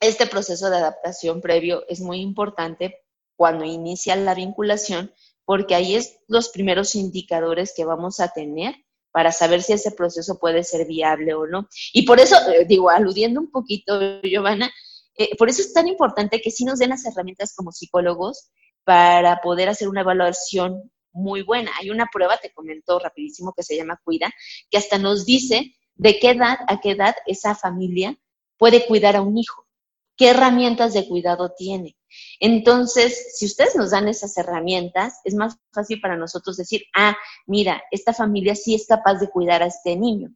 este 0.00 0.26
proceso 0.26 0.70
de 0.70 0.78
adaptación 0.78 1.40
previo 1.40 1.84
es 1.88 2.00
muy 2.00 2.20
importante 2.20 3.02
cuando 3.36 3.64
inicia 3.64 4.16
la 4.16 4.34
vinculación 4.34 5.12
porque 5.44 5.74
ahí 5.74 5.94
es 5.94 6.18
los 6.26 6.48
primeros 6.48 6.94
indicadores 6.94 7.74
que 7.76 7.84
vamos 7.84 8.20
a 8.20 8.28
tener 8.28 8.74
para 9.12 9.30
saber 9.30 9.62
si 9.62 9.74
ese 9.74 9.92
proceso 9.92 10.38
puede 10.38 10.64
ser 10.64 10.86
viable 10.86 11.34
o 11.34 11.46
no. 11.46 11.68
Y 11.92 12.02
por 12.02 12.18
eso, 12.18 12.36
eh, 12.50 12.64
digo, 12.66 12.90
aludiendo 12.90 13.40
un 13.40 13.50
poquito, 13.50 14.20
Giovanna, 14.22 14.72
eh, 15.16 15.36
por 15.36 15.48
eso 15.48 15.62
es 15.62 15.72
tan 15.72 15.88
importante 15.88 16.40
que 16.40 16.50
sí 16.50 16.64
nos 16.64 16.78
den 16.78 16.90
las 16.90 17.04
herramientas 17.06 17.54
como 17.54 17.72
psicólogos 17.72 18.50
para 18.84 19.40
poder 19.40 19.68
hacer 19.68 19.88
una 19.88 20.02
evaluación 20.02 20.90
muy 21.12 21.42
buena. 21.42 21.70
Hay 21.80 21.90
una 21.90 22.06
prueba, 22.12 22.38
te 22.38 22.52
comentó 22.52 22.98
rapidísimo, 22.98 23.54
que 23.56 23.62
se 23.62 23.76
llama 23.76 24.00
Cuida, 24.04 24.30
que 24.70 24.78
hasta 24.78 24.98
nos 24.98 25.24
dice 25.24 25.74
de 25.94 26.18
qué 26.18 26.30
edad 26.30 26.58
a 26.68 26.80
qué 26.80 26.90
edad 26.90 27.14
esa 27.26 27.54
familia 27.54 28.18
puede 28.58 28.86
cuidar 28.86 29.16
a 29.16 29.22
un 29.22 29.38
hijo, 29.38 29.66
qué 30.16 30.30
herramientas 30.30 30.92
de 30.92 31.08
cuidado 31.08 31.52
tiene. 31.56 31.96
Entonces, 32.40 33.36
si 33.36 33.46
ustedes 33.46 33.74
nos 33.74 33.90
dan 33.90 34.08
esas 34.08 34.36
herramientas, 34.36 35.20
es 35.24 35.34
más 35.34 35.56
fácil 35.72 36.00
para 36.00 36.16
nosotros 36.16 36.56
decir, 36.56 36.82
ah, 36.94 37.16
mira, 37.46 37.82
esta 37.90 38.12
familia 38.12 38.54
sí 38.54 38.74
es 38.74 38.86
capaz 38.86 39.14
de 39.14 39.30
cuidar 39.30 39.62
a 39.62 39.66
este 39.66 39.96
niño. 39.96 40.30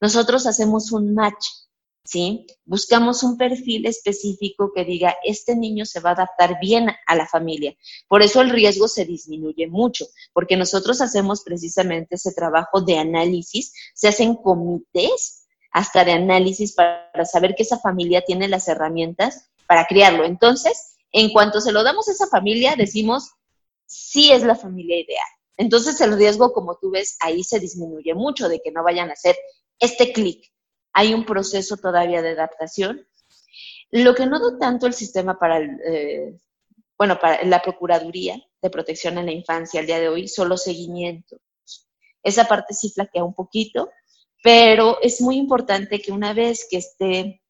Nosotros 0.00 0.46
hacemos 0.46 0.92
un 0.92 1.14
match 1.14 1.46
¿sí? 2.04 2.46
Buscamos 2.64 3.22
un 3.22 3.36
perfil 3.36 3.86
específico 3.86 4.72
que 4.74 4.84
diga, 4.84 5.16
este 5.24 5.56
niño 5.56 5.86
se 5.86 6.00
va 6.00 6.10
a 6.10 6.12
adaptar 6.14 6.58
bien 6.60 6.88
a 7.06 7.16
la 7.16 7.26
familia. 7.26 7.74
Por 8.08 8.22
eso 8.22 8.40
el 8.40 8.50
riesgo 8.50 8.88
se 8.88 9.04
disminuye 9.04 9.66
mucho, 9.66 10.06
porque 10.32 10.56
nosotros 10.56 11.00
hacemos 11.00 11.42
precisamente 11.42 12.16
ese 12.16 12.32
trabajo 12.32 12.80
de 12.80 12.98
análisis, 12.98 13.72
se 13.94 14.08
hacen 14.08 14.36
comités 14.36 15.46
hasta 15.72 16.04
de 16.04 16.12
análisis 16.12 16.74
para 16.74 17.24
saber 17.24 17.54
que 17.54 17.64
esa 17.64 17.78
familia 17.78 18.22
tiene 18.24 18.48
las 18.48 18.68
herramientas 18.68 19.50
para 19.66 19.86
criarlo. 19.86 20.24
Entonces, 20.24 20.96
en 21.10 21.30
cuanto 21.30 21.60
se 21.60 21.72
lo 21.72 21.82
damos 21.82 22.08
a 22.08 22.12
esa 22.12 22.28
familia, 22.28 22.76
decimos, 22.76 23.32
sí 23.86 24.30
es 24.30 24.42
la 24.44 24.54
familia 24.54 24.98
ideal. 24.98 25.28
Entonces 25.56 26.00
el 26.00 26.16
riesgo, 26.16 26.52
como 26.52 26.76
tú 26.76 26.90
ves, 26.90 27.16
ahí 27.20 27.44
se 27.44 27.60
disminuye 27.60 28.14
mucho 28.14 28.48
de 28.48 28.60
que 28.60 28.72
no 28.72 28.82
vayan 28.82 29.10
a 29.10 29.14
hacer 29.14 29.36
este 29.78 30.12
clic 30.12 30.53
hay 30.94 31.12
un 31.12 31.26
proceso 31.26 31.76
todavía 31.76 32.22
de 32.22 32.30
adaptación. 32.30 33.06
Lo 33.90 34.14
que 34.14 34.26
no 34.26 34.38
da 34.38 34.58
tanto 34.58 34.86
el 34.86 34.94
sistema 34.94 35.38
para, 35.38 35.58
eh, 35.58 36.38
bueno, 36.96 37.18
para 37.20 37.44
la 37.44 37.60
Procuraduría 37.60 38.40
de 38.62 38.70
Protección 38.70 39.18
en 39.18 39.26
la 39.26 39.32
Infancia 39.32 39.80
al 39.80 39.86
día 39.86 39.98
de 39.98 40.08
hoy 40.08 40.28
son 40.28 40.48
los 40.48 40.62
seguimientos. 40.62 41.40
Esa 42.22 42.46
parte 42.46 42.72
sí 42.72 42.90
flaquea 42.90 43.24
un 43.24 43.34
poquito, 43.34 43.90
pero 44.42 44.98
es 45.02 45.20
muy 45.20 45.36
importante 45.36 46.00
que 46.00 46.12
una 46.12 46.32
vez 46.32 46.66
que 46.70 46.78
esté 46.78 47.42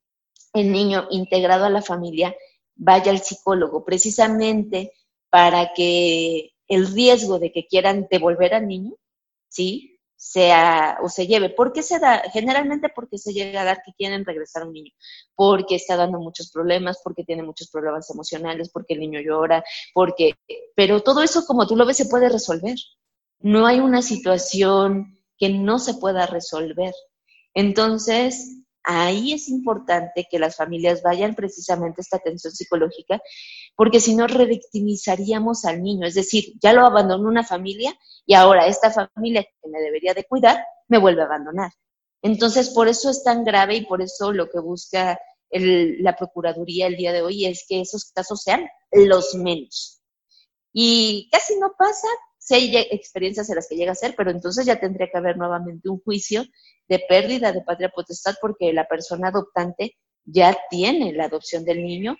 el 0.55 0.73
niño 0.73 1.07
integrado 1.11 1.67
a 1.67 1.71
la 1.71 1.83
familia, 1.83 2.35
vaya 2.75 3.13
al 3.13 3.21
psicólogo, 3.21 3.85
precisamente 3.85 4.93
para 5.31 5.73
que 5.75 6.55
el 6.67 6.93
riesgo 6.93 7.39
de 7.39 7.53
que 7.53 7.67
quieran 7.67 8.07
devolver 8.11 8.55
al 8.55 8.67
niño, 8.67 8.95
¿sí? 9.49 9.94
Sea 10.25 10.97
o 11.03 11.11
se 11.11 11.27
lleve. 11.27 11.51
¿Por 11.51 11.73
qué 11.75 11.83
se 11.83 11.99
da? 11.99 12.23
Generalmente 12.33 12.89
porque 12.89 13.19
se 13.19 13.35
llega 13.35 13.61
a 13.61 13.65
dar 13.65 13.83
que 13.85 13.93
quieren 13.93 14.25
regresar 14.25 14.63
a 14.63 14.67
un 14.67 14.73
niño, 14.73 14.91
porque 15.35 15.75
está 15.75 15.97
dando 15.97 16.19
muchos 16.19 16.51
problemas, 16.51 16.99
porque 17.05 17.25
tiene 17.25 17.43
muchos 17.43 17.69
problemas 17.71 18.11
emocionales, 18.11 18.71
porque 18.73 18.95
el 18.95 19.01
niño 19.01 19.21
llora, 19.21 19.63
porque, 19.93 20.33
pero 20.75 21.03
todo 21.03 21.23
eso 21.23 21.45
como 21.45 21.67
tú 21.67 21.77
lo 21.77 21.85
ves 21.85 21.99
se 21.99 22.07
puede 22.07 22.31
resolver. 22.31 22.77
No 23.41 23.67
hay 23.67 23.81
una 23.81 24.01
situación 24.01 25.21
que 25.37 25.51
no 25.51 25.79
se 25.79 25.93
pueda 25.93 26.27
resolver. 26.27 26.95
Entonces, 27.53 28.64
ahí 28.85 29.33
es 29.33 29.49
importante 29.49 30.27
que 30.31 30.39
las 30.39 30.57
familias 30.57 31.03
vayan 31.03 31.35
precisamente 31.35 32.01
a 32.01 32.03
esta 32.03 32.19
atención 32.19 32.53
psicológica, 32.53 33.21
porque 33.75 34.01
si 34.01 34.15
no 34.15 34.27
revictimizaríamos 34.27 35.65
al 35.65 35.83
niño, 35.83 36.07
es 36.07 36.15
decir, 36.15 36.53
ya 36.63 36.73
lo 36.73 36.87
abandonó 36.87 37.29
una 37.29 37.45
familia 37.45 37.99
y 38.27 38.35
ahora 38.35 38.67
esta 38.67 38.91
familia 38.91 39.43
que 39.43 39.69
me 39.69 39.81
debería 39.81 40.15
de 40.15 40.25
cuidar 40.25 40.63
me 40.89 40.99
vuelve 40.99 41.23
a 41.23 41.27
abandonar. 41.27 41.73
Entonces, 42.23 42.71
por 42.71 42.89
eso 42.89 43.11
es 43.11 43.25
tan 43.25 43.45
grave 43.45 43.77
y 43.77 43.87
por 43.87 44.01
eso 44.01 44.33
lo 44.33 44.49
que 44.49 44.61
busca 44.61 45.19
la 45.51 46.17
Procuraduría 46.17 46.87
el 46.87 46.97
día 46.97 47.13
de 47.13 47.23
hoy 47.23 47.47
es 47.47 47.65
que 47.69 47.81
esos 47.81 48.11
casos 48.13 48.43
sean 48.43 48.67
los 48.91 49.35
menos. 49.35 50.01
Y 50.73 51.29
casi 51.31 51.59
no 51.59 51.73
pasa, 51.79 52.09
si 52.39 52.55
hay 52.55 52.77
experiencias 52.91 53.49
en 53.49 53.57
las 53.57 53.69
que 53.69 53.77
llega 53.77 53.93
a 53.93 53.95
ser, 53.95 54.15
pero 54.17 54.31
entonces 54.31 54.67
ya 54.67 54.81
tendría 54.81 55.09
que 55.11 55.19
haber 55.19 55.37
nuevamente 55.37 55.89
un 55.89 56.01
juicio 56.01 56.45
de 56.89 57.01
pérdida 57.09 57.53
de 57.53 57.63
patria 57.63 57.89
potestad 57.89 58.35
porque 58.41 58.73
la 58.73 58.87
persona 58.87 59.29
adoptante 59.29 59.97
ya 60.25 60.57
tiene 60.71 61.13
la 61.13 61.25
adopción 61.25 61.65
del 61.65 61.83
niño 61.83 62.17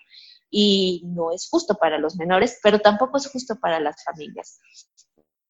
y 0.49 1.01
no 1.05 1.31
es 1.31 1.47
justo 1.49 1.75
para 1.75 1.97
los 1.97 2.15
menores, 2.15 2.59
pero 2.63 2.79
tampoco 2.79 3.17
es 3.17 3.27
justo 3.27 3.59
para 3.59 3.79
las 3.79 4.03
familias. 4.03 4.59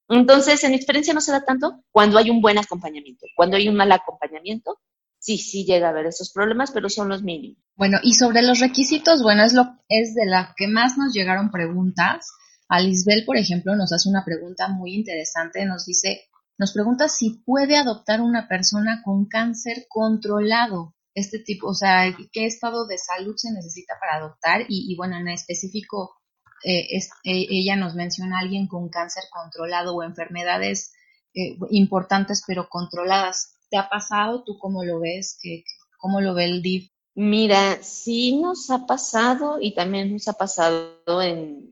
Entonces, 0.07 0.63
en 0.63 0.71
mi 0.71 0.77
experiencia 0.77 1.13
no 1.13 1.21
se 1.21 1.31
da 1.31 1.43
tanto 1.43 1.83
cuando 1.91 2.17
hay 2.17 2.29
un 2.29 2.41
buen 2.41 2.57
acompañamiento. 2.57 3.25
Cuando 3.35 3.57
hay 3.57 3.67
un 3.67 3.75
mal 3.75 3.91
acompañamiento, 3.91 4.79
sí, 5.17 5.37
sí 5.37 5.65
llega 5.65 5.87
a 5.87 5.89
haber 5.89 6.05
esos 6.05 6.31
problemas, 6.31 6.71
pero 6.71 6.89
son 6.89 7.09
los 7.09 7.23
mínimos. 7.23 7.57
Bueno, 7.75 7.97
y 8.03 8.13
sobre 8.13 8.41
los 8.41 8.59
requisitos, 8.59 9.23
bueno, 9.23 9.43
es, 9.43 9.53
lo, 9.53 9.77
es 9.89 10.13
de 10.13 10.25
la 10.25 10.53
que 10.55 10.67
más 10.67 10.97
nos 10.97 11.13
llegaron 11.13 11.51
preguntas. 11.51 12.31
A 12.69 12.79
por 13.25 13.37
ejemplo, 13.37 13.75
nos 13.75 13.91
hace 13.93 14.09
una 14.09 14.23
pregunta 14.23 14.67
muy 14.69 14.95
interesante. 14.95 15.65
Nos 15.65 15.85
dice, 15.85 16.21
nos 16.57 16.73
pregunta 16.73 17.09
si 17.09 17.41
puede 17.45 17.77
adoptar 17.77 18.21
una 18.21 18.47
persona 18.47 19.01
con 19.03 19.25
cáncer 19.25 19.85
controlado. 19.89 20.93
Este 21.13 21.39
tipo, 21.39 21.67
o 21.67 21.73
sea, 21.73 22.15
¿qué 22.31 22.45
estado 22.45 22.87
de 22.87 22.97
salud 22.97 23.35
se 23.37 23.51
necesita 23.51 23.95
para 23.99 24.17
adoptar? 24.17 24.65
Y, 24.67 24.95
bueno, 24.97 25.17
en 25.17 25.29
específico, 25.29 26.15
eh, 26.63 26.97
eh, 26.97 27.07
ella 27.23 27.75
nos 27.75 27.95
menciona 27.95 28.37
a 28.37 28.41
alguien 28.41 28.67
con 28.67 28.89
cáncer 28.89 29.23
controlado 29.31 29.95
o 29.95 30.03
enfermedades 30.03 30.93
eh, 31.33 31.57
importantes 31.69 32.43
pero 32.45 32.67
controladas. 32.69 33.55
¿Te 33.69 33.77
ha 33.77 33.89
pasado? 33.89 34.43
¿Tú 34.43 34.57
cómo 34.59 34.83
lo 34.83 34.99
ves? 34.99 35.37
¿Qué, 35.41 35.63
¿Cómo 35.97 36.21
lo 36.21 36.33
ve 36.33 36.45
el 36.45 36.61
DIF? 36.61 36.91
Mira, 37.15 37.81
sí 37.81 38.37
nos 38.37 38.69
ha 38.69 38.85
pasado 38.85 39.57
y 39.61 39.73
también 39.73 40.11
nos 40.11 40.27
ha 40.27 40.33
pasado 40.33 41.21
en 41.21 41.71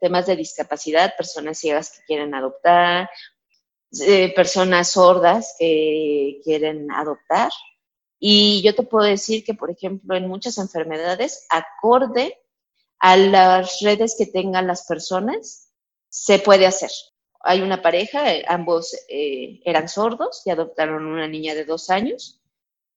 temas 0.00 0.26
de 0.26 0.34
discapacidad, 0.34 1.14
personas 1.16 1.58
ciegas 1.58 1.92
que 1.92 2.04
quieren 2.06 2.34
adoptar 2.34 3.08
eh, 4.00 4.32
personas 4.34 4.92
sordas 4.92 5.54
que 5.58 6.40
quieren 6.44 6.90
adoptar. 6.90 7.50
Y 8.18 8.62
yo 8.62 8.74
te 8.74 8.84
puedo 8.84 9.04
decir 9.04 9.44
que, 9.44 9.54
por 9.54 9.70
ejemplo, 9.70 10.16
en 10.16 10.28
muchas 10.28 10.58
enfermedades, 10.58 11.46
acorde 11.50 12.38
a 12.98 13.16
las 13.16 13.80
redes 13.80 14.14
que 14.16 14.26
tengan 14.26 14.66
las 14.66 14.86
personas, 14.86 15.70
se 16.08 16.38
puede 16.38 16.66
hacer. 16.66 16.90
Hay 17.40 17.60
una 17.60 17.82
pareja, 17.82 18.22
ambos 18.46 18.94
eh, 19.08 19.60
eran 19.64 19.88
sordos 19.88 20.42
y 20.44 20.50
adoptaron 20.50 21.06
una 21.06 21.26
niña 21.26 21.54
de 21.54 21.64
dos 21.64 21.90
años 21.90 22.40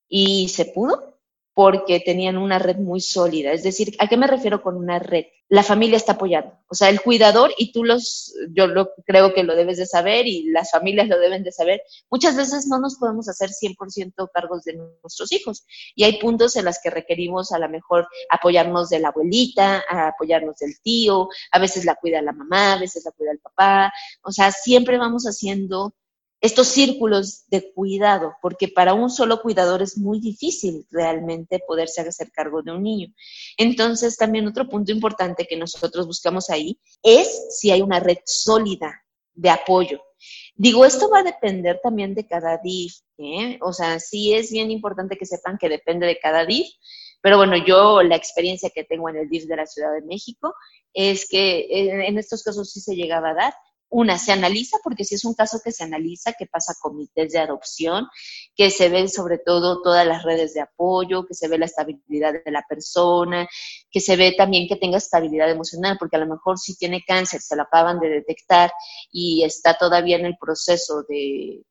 y 0.08 0.48
se 0.48 0.66
pudo 0.66 1.15
porque 1.56 2.00
tenían 2.00 2.36
una 2.36 2.58
red 2.58 2.76
muy 2.76 3.00
sólida. 3.00 3.50
Es 3.50 3.62
decir, 3.62 3.96
¿a 3.98 4.08
qué 4.08 4.18
me 4.18 4.26
refiero 4.26 4.60
con 4.60 4.76
una 4.76 4.98
red? 4.98 5.24
La 5.48 5.62
familia 5.62 5.96
está 5.96 6.12
apoyando. 6.12 6.52
O 6.68 6.74
sea, 6.74 6.90
el 6.90 7.00
cuidador, 7.00 7.50
y 7.56 7.72
tú 7.72 7.82
los, 7.82 8.34
yo 8.52 8.66
lo, 8.66 8.90
creo 9.06 9.32
que 9.32 9.42
lo 9.42 9.56
debes 9.56 9.78
de 9.78 9.86
saber 9.86 10.26
y 10.26 10.50
las 10.50 10.70
familias 10.70 11.08
lo 11.08 11.18
deben 11.18 11.44
de 11.44 11.52
saber, 11.52 11.80
muchas 12.10 12.36
veces 12.36 12.66
no 12.66 12.78
nos 12.78 12.96
podemos 12.96 13.30
hacer 13.30 13.48
100% 13.48 14.28
cargos 14.34 14.64
de 14.64 14.74
nuestros 14.74 15.32
hijos. 15.32 15.64
Y 15.94 16.04
hay 16.04 16.18
puntos 16.18 16.56
en 16.56 16.66
los 16.66 16.78
que 16.78 16.90
requerimos 16.90 17.50
a 17.52 17.58
lo 17.58 17.70
mejor 17.70 18.06
apoyarnos 18.28 18.90
de 18.90 19.00
la 19.00 19.08
abuelita, 19.08 19.82
apoyarnos 19.88 20.58
del 20.58 20.78
tío, 20.82 21.30
a 21.52 21.58
veces 21.58 21.86
la 21.86 21.94
cuida 21.94 22.20
la 22.20 22.32
mamá, 22.32 22.74
a 22.74 22.80
veces 22.80 23.02
la 23.06 23.12
cuida 23.12 23.32
el 23.32 23.38
papá. 23.38 23.90
O 24.22 24.30
sea, 24.30 24.52
siempre 24.52 24.98
vamos 24.98 25.24
haciendo 25.24 25.94
estos 26.46 26.68
círculos 26.68 27.44
de 27.48 27.72
cuidado, 27.72 28.34
porque 28.40 28.68
para 28.68 28.94
un 28.94 29.10
solo 29.10 29.42
cuidador 29.42 29.82
es 29.82 29.98
muy 29.98 30.20
difícil 30.20 30.86
realmente 30.90 31.60
poderse 31.66 32.00
hacer 32.00 32.30
cargo 32.30 32.62
de 32.62 32.72
un 32.72 32.82
niño. 32.82 33.08
Entonces, 33.56 34.16
también 34.16 34.46
otro 34.46 34.68
punto 34.68 34.92
importante 34.92 35.46
que 35.46 35.56
nosotros 35.56 36.06
buscamos 36.06 36.48
ahí 36.50 36.78
es 37.02 37.58
si 37.58 37.70
hay 37.70 37.82
una 37.82 38.00
red 38.00 38.18
sólida 38.24 39.02
de 39.34 39.50
apoyo. 39.50 40.00
Digo, 40.54 40.86
esto 40.86 41.10
va 41.10 41.18
a 41.20 41.24
depender 41.24 41.80
también 41.82 42.14
de 42.14 42.26
cada 42.26 42.58
DIF, 42.58 42.94
¿eh? 43.18 43.58
o 43.60 43.72
sea, 43.72 44.00
sí 44.00 44.32
es 44.32 44.50
bien 44.50 44.70
importante 44.70 45.16
que 45.16 45.26
sepan 45.26 45.58
que 45.58 45.68
depende 45.68 46.06
de 46.06 46.18
cada 46.18 46.46
DIF, 46.46 46.68
pero 47.20 47.36
bueno, 47.36 47.56
yo 47.56 48.02
la 48.02 48.16
experiencia 48.16 48.70
que 48.74 48.84
tengo 48.84 49.08
en 49.08 49.16
el 49.16 49.28
DIF 49.28 49.44
de 49.46 49.56
la 49.56 49.66
Ciudad 49.66 49.92
de 49.92 50.02
México 50.02 50.54
es 50.94 51.28
que 51.28 51.66
en 52.06 52.18
estos 52.18 52.42
casos 52.42 52.72
sí 52.72 52.80
se 52.80 52.94
llegaba 52.94 53.30
a 53.30 53.34
dar, 53.34 53.54
una, 53.88 54.18
se 54.18 54.32
analiza, 54.32 54.78
porque 54.82 55.04
si 55.04 55.14
es 55.14 55.24
un 55.24 55.34
caso 55.34 55.60
que 55.64 55.72
se 55.72 55.84
analiza, 55.84 56.32
que 56.32 56.46
pasa 56.46 56.72
a 56.72 56.80
comités 56.80 57.32
de 57.32 57.38
adopción, 57.38 58.06
que 58.54 58.70
se 58.70 58.88
ven 58.88 59.08
sobre 59.08 59.38
todo 59.38 59.80
todas 59.82 60.06
las 60.06 60.24
redes 60.24 60.54
de 60.54 60.60
apoyo, 60.60 61.26
que 61.26 61.34
se 61.34 61.48
ve 61.48 61.58
la 61.58 61.66
estabilidad 61.66 62.34
de 62.44 62.50
la 62.50 62.64
persona, 62.68 63.48
que 63.90 64.00
se 64.00 64.16
ve 64.16 64.32
también 64.36 64.68
que 64.68 64.76
tenga 64.76 64.98
estabilidad 64.98 65.50
emocional, 65.50 65.96
porque 65.98 66.16
a 66.16 66.20
lo 66.20 66.26
mejor 66.26 66.58
si 66.58 66.76
tiene 66.76 67.04
cáncer, 67.06 67.40
se 67.40 67.56
lo 67.56 67.62
acaban 67.62 68.00
de 68.00 68.08
detectar 68.08 68.72
y 69.10 69.44
está 69.44 69.78
todavía 69.78 70.16
en 70.16 70.26
el 70.26 70.36
proceso 70.38 71.04
de, 71.08 71.62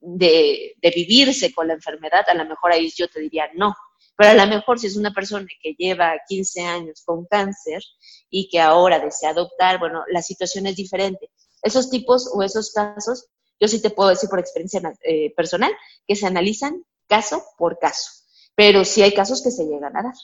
de, 0.00 0.74
de 0.80 0.90
vivirse 0.90 1.52
con 1.52 1.68
la 1.68 1.74
enfermedad, 1.74 2.28
a 2.28 2.34
lo 2.34 2.46
mejor 2.46 2.72
ahí 2.72 2.90
yo 2.96 3.08
te 3.08 3.20
diría 3.20 3.50
no, 3.54 3.74
pero 4.16 4.30
a 4.30 4.46
lo 4.46 4.46
mejor 4.46 4.78
si 4.78 4.86
es 4.86 4.96
una 4.96 5.12
persona 5.12 5.46
que 5.60 5.74
lleva 5.76 6.14
15 6.28 6.62
años 6.62 7.02
con 7.04 7.26
cáncer 7.26 7.82
y 8.30 8.48
que 8.48 8.60
ahora 8.60 9.00
desea 9.00 9.30
adoptar, 9.30 9.78
bueno, 9.78 10.04
la 10.08 10.22
situación 10.22 10.66
es 10.66 10.76
diferente. 10.76 11.30
Esos 11.64 11.90
tipos 11.90 12.30
o 12.32 12.42
esos 12.42 12.72
casos, 12.72 13.26
yo 13.58 13.66
sí 13.66 13.82
te 13.82 13.90
puedo 13.90 14.10
decir 14.10 14.28
por 14.28 14.38
experiencia 14.38 14.80
eh, 15.02 15.34
personal, 15.34 15.72
que 16.06 16.14
se 16.14 16.26
analizan 16.26 16.84
caso 17.08 17.42
por 17.58 17.78
caso, 17.78 18.10
pero 18.54 18.84
sí 18.84 19.02
hay 19.02 19.12
casos 19.12 19.42
que 19.42 19.50
se 19.50 19.64
llegan 19.64 19.96
a 19.96 20.02
dar. 20.02 20.14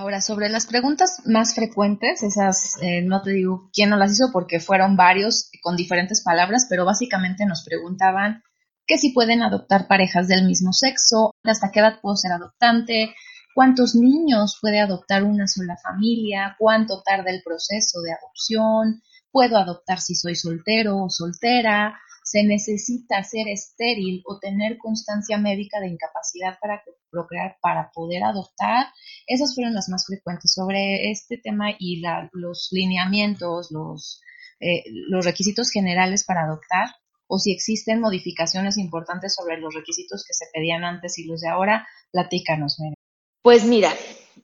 Ahora, 0.00 0.20
sobre 0.20 0.48
las 0.48 0.66
preguntas 0.66 1.22
más 1.24 1.56
frecuentes, 1.56 2.22
esas 2.22 2.76
eh, 2.80 3.02
no 3.02 3.20
te 3.20 3.32
digo 3.32 3.68
quién 3.72 3.90
no 3.90 3.96
las 3.96 4.12
hizo 4.12 4.30
porque 4.32 4.60
fueron 4.60 4.96
varios 4.96 5.50
con 5.60 5.76
diferentes 5.76 6.22
palabras, 6.22 6.66
pero 6.70 6.84
básicamente 6.84 7.44
nos 7.46 7.64
preguntaban 7.64 8.44
que 8.86 8.96
si 8.96 9.10
pueden 9.10 9.42
adoptar 9.42 9.88
parejas 9.88 10.28
del 10.28 10.46
mismo 10.46 10.72
sexo, 10.72 11.32
hasta 11.42 11.72
qué 11.72 11.80
edad 11.80 12.00
puedo 12.00 12.16
ser 12.16 12.30
adoptante, 12.30 13.12
cuántos 13.56 13.96
niños 13.96 14.56
puede 14.60 14.78
adoptar 14.78 15.24
una 15.24 15.48
sola 15.48 15.76
familia, 15.76 16.54
cuánto 16.60 17.02
tarda 17.02 17.32
el 17.32 17.42
proceso 17.42 18.00
de 18.00 18.12
adopción, 18.12 19.02
puedo 19.30 19.56
adoptar 19.56 20.00
si 20.00 20.14
soy 20.14 20.34
soltero 20.34 21.04
o 21.04 21.10
soltera, 21.10 21.98
se 22.24 22.44
necesita 22.44 23.22
ser 23.24 23.48
estéril 23.48 24.22
o 24.26 24.38
tener 24.38 24.76
constancia 24.76 25.38
médica 25.38 25.80
de 25.80 25.88
incapacidad 25.88 26.58
para 26.60 26.82
procrear 27.10 27.56
para 27.62 27.90
poder 27.92 28.22
adoptar. 28.22 28.86
Esas 29.26 29.54
fueron 29.54 29.74
las 29.74 29.88
más 29.88 30.04
frecuentes 30.06 30.52
sobre 30.52 31.10
este 31.10 31.38
tema 31.38 31.70
y 31.78 32.02
los 32.32 32.68
lineamientos, 32.70 33.70
los, 33.70 34.20
eh, 34.60 34.84
los 35.08 35.24
requisitos 35.24 35.70
generales 35.70 36.24
para 36.24 36.44
adoptar 36.44 36.90
o 37.28 37.38
si 37.38 37.52
existen 37.52 38.00
modificaciones 38.00 38.78
importantes 38.78 39.34
sobre 39.34 39.58
los 39.58 39.74
requisitos 39.74 40.24
que 40.26 40.34
se 40.34 40.46
pedían 40.52 40.82
antes 40.82 41.18
y 41.18 41.24
los 41.24 41.40
de 41.40 41.48
ahora, 41.48 41.86
platícanos, 42.10 42.80
Mary. 42.80 42.94
Pues 43.42 43.64
mira, 43.64 43.92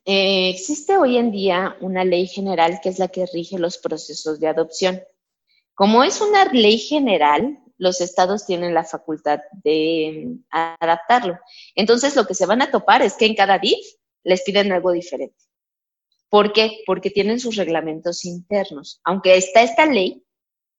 eh, 0.04 0.50
existe 0.50 0.96
hoy 0.96 1.16
en 1.16 1.30
día 1.30 1.76
una 1.80 2.04
ley 2.04 2.26
general 2.26 2.80
que 2.82 2.90
es 2.90 2.98
la 2.98 3.08
que 3.08 3.26
rige 3.26 3.58
los 3.58 3.78
procesos 3.78 4.38
de 4.38 4.48
adopción. 4.48 5.02
Como 5.74 6.04
es 6.04 6.20
una 6.20 6.44
ley 6.52 6.78
general, 6.78 7.58
los 7.78 8.00
estados 8.00 8.46
tienen 8.46 8.74
la 8.74 8.84
facultad 8.84 9.40
de 9.64 10.24
mm, 10.26 10.44
adaptarlo. 10.50 11.38
Entonces, 11.74 12.16
lo 12.16 12.26
que 12.26 12.34
se 12.34 12.46
van 12.46 12.62
a 12.62 12.70
topar 12.70 13.02
es 13.02 13.14
que 13.14 13.26
en 13.26 13.34
cada 13.34 13.58
DIF 13.58 13.78
les 14.22 14.42
piden 14.42 14.72
algo 14.72 14.92
diferente. 14.92 15.36
¿Por 16.28 16.52
qué? 16.52 16.82
Porque 16.86 17.10
tienen 17.10 17.40
sus 17.40 17.56
reglamentos 17.56 18.24
internos. 18.24 19.00
Aunque 19.04 19.36
está 19.36 19.62
esta 19.62 19.86
ley, 19.86 20.24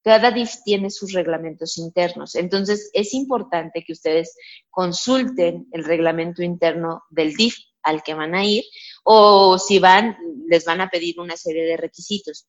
cada 0.04 0.32
DIF 0.32 0.64
tiene 0.64 0.92
sus 0.92 1.14
reglamentos 1.14 1.78
internos. 1.78 2.36
Entonces, 2.36 2.92
es 2.94 3.14
importante 3.14 3.84
que 3.84 3.94
ustedes 3.94 4.36
consulten 4.70 5.68
el 5.72 5.84
reglamento 5.84 6.44
interno 6.44 7.04
del 7.10 7.34
DIF 7.36 7.56
al 7.82 8.04
que 8.04 8.14
van 8.14 8.36
a 8.36 8.46
ir 8.46 8.64
o 9.06 9.60
si 9.60 9.78
van, 9.78 10.18
les 10.48 10.66
van 10.66 10.82
a 10.82 10.90
pedir 10.90 11.20
una 11.20 11.38
serie 11.38 11.64
de 11.64 11.78
requisitos. 11.78 12.48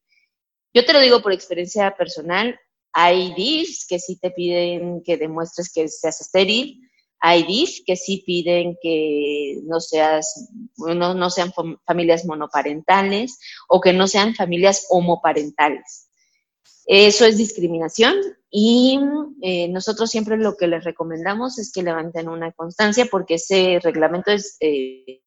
Yo 0.72 0.84
te 0.84 0.92
lo 0.92 1.00
digo 1.00 1.22
por 1.22 1.32
experiencia 1.32 1.94
personal, 1.96 2.59
hay 2.92 3.34
DIFs 3.34 3.86
que 3.86 3.98
sí 3.98 4.16
te 4.16 4.30
piden 4.30 5.02
que 5.04 5.18
demuestres 5.18 5.70
que 5.72 5.86
seas 5.86 6.20
estéril, 6.22 6.80
hay 7.20 7.42
DIFs 7.44 7.82
que 7.86 7.96
sí 7.96 8.22
piden 8.24 8.78
que 8.80 9.61
no 9.64 9.80
seas, 9.80 10.48
no, 10.78 11.12
no 11.12 11.30
sean 11.30 11.52
familias 11.86 12.24
monoparentales 12.24 13.38
o 13.68 13.80
que 13.80 13.92
no 13.92 14.07
sean 14.07 14.34
familias 14.34 14.86
homoparentales. 14.88 16.09
Eso 16.86 17.26
es 17.26 17.36
discriminación 17.36 18.14
y 18.48 18.98
eh, 19.42 19.68
nosotros 19.68 20.09
siempre 20.09 20.38
lo 20.38 20.57
que 20.57 20.68
les 20.68 20.84
recomendamos 20.84 21.59
es 21.59 21.70
que 21.70 21.82
levanten 21.82 22.28
una 22.28 22.52
constancia 22.52 23.07
porque 23.11 23.34
ese 23.34 23.78
reglamento 23.82 24.30
es, 24.30 24.57
eh, 24.61 25.20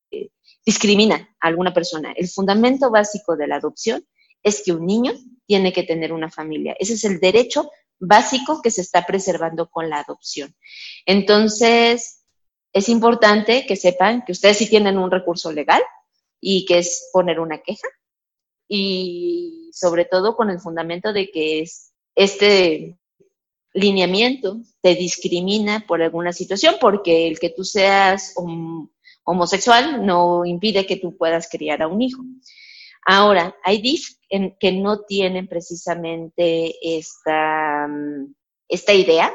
discrimina 0.70 1.36
a 1.42 1.48
alguna 1.48 1.74
persona. 1.74 2.14
El 2.16 2.28
fundamento 2.28 2.92
básico 2.92 3.36
de 3.36 3.48
la 3.48 3.56
adopción 3.56 4.06
es 4.44 4.62
que 4.64 4.72
un 4.72 4.86
niño 4.86 5.14
tiene 5.48 5.74
que 5.74 5.82
tener 5.82 6.14
una 6.14 6.30
familia. 6.30 6.76
Ese 6.78 6.94
es 6.94 7.04
el 7.06 7.20
derecho 7.20 7.72
básico 8.00 8.62
que 8.62 8.70
se 8.70 8.82
está 8.82 9.04
preservando 9.04 9.68
con 9.68 9.90
la 9.90 10.02
adopción. 10.02 10.56
Entonces, 11.08 12.24
es 12.72 12.88
importante 12.88 13.66
que 13.66 13.76
sepan 13.76 14.24
que 14.24 14.32
ustedes 14.32 14.60
sí 14.60 14.70
tienen 14.70 15.00
un 15.00 15.10
recurso 15.10 15.52
legal 15.52 15.82
y 16.40 16.66
que 16.68 16.78
es 16.78 17.10
poner 17.12 17.40
una 17.40 17.58
queja 17.64 17.88
y 18.68 19.72
sobre 19.74 20.06
todo 20.06 20.36
con 20.36 20.52
el 20.52 20.60
fundamento 20.60 21.14
de 21.14 21.32
que 21.32 21.62
es, 21.62 21.94
este 22.14 22.96
lineamiento 23.74 24.58
te 24.82 24.94
discrimina 24.94 25.84
por 25.88 26.04
alguna 26.04 26.32
situación, 26.32 26.76
porque 26.80 27.28
el 27.28 27.40
que 27.40 27.50
tú 27.50 27.64
seas 27.64 28.36
homosexual 29.30 30.06
no 30.06 30.44
impide 30.44 30.88
que 30.88 30.98
tú 30.98 31.16
puedas 31.16 31.48
criar 31.50 31.82
a 31.84 31.88
un 31.88 32.02
hijo. 32.02 32.24
Ahora, 33.06 33.56
hay 33.64 33.80
DIF 33.82 34.16
que 34.60 34.72
no 34.72 35.02
tienen 35.02 35.48
precisamente 35.48 36.76
esta, 36.82 37.88
esta 38.68 38.94
idea. 38.94 39.34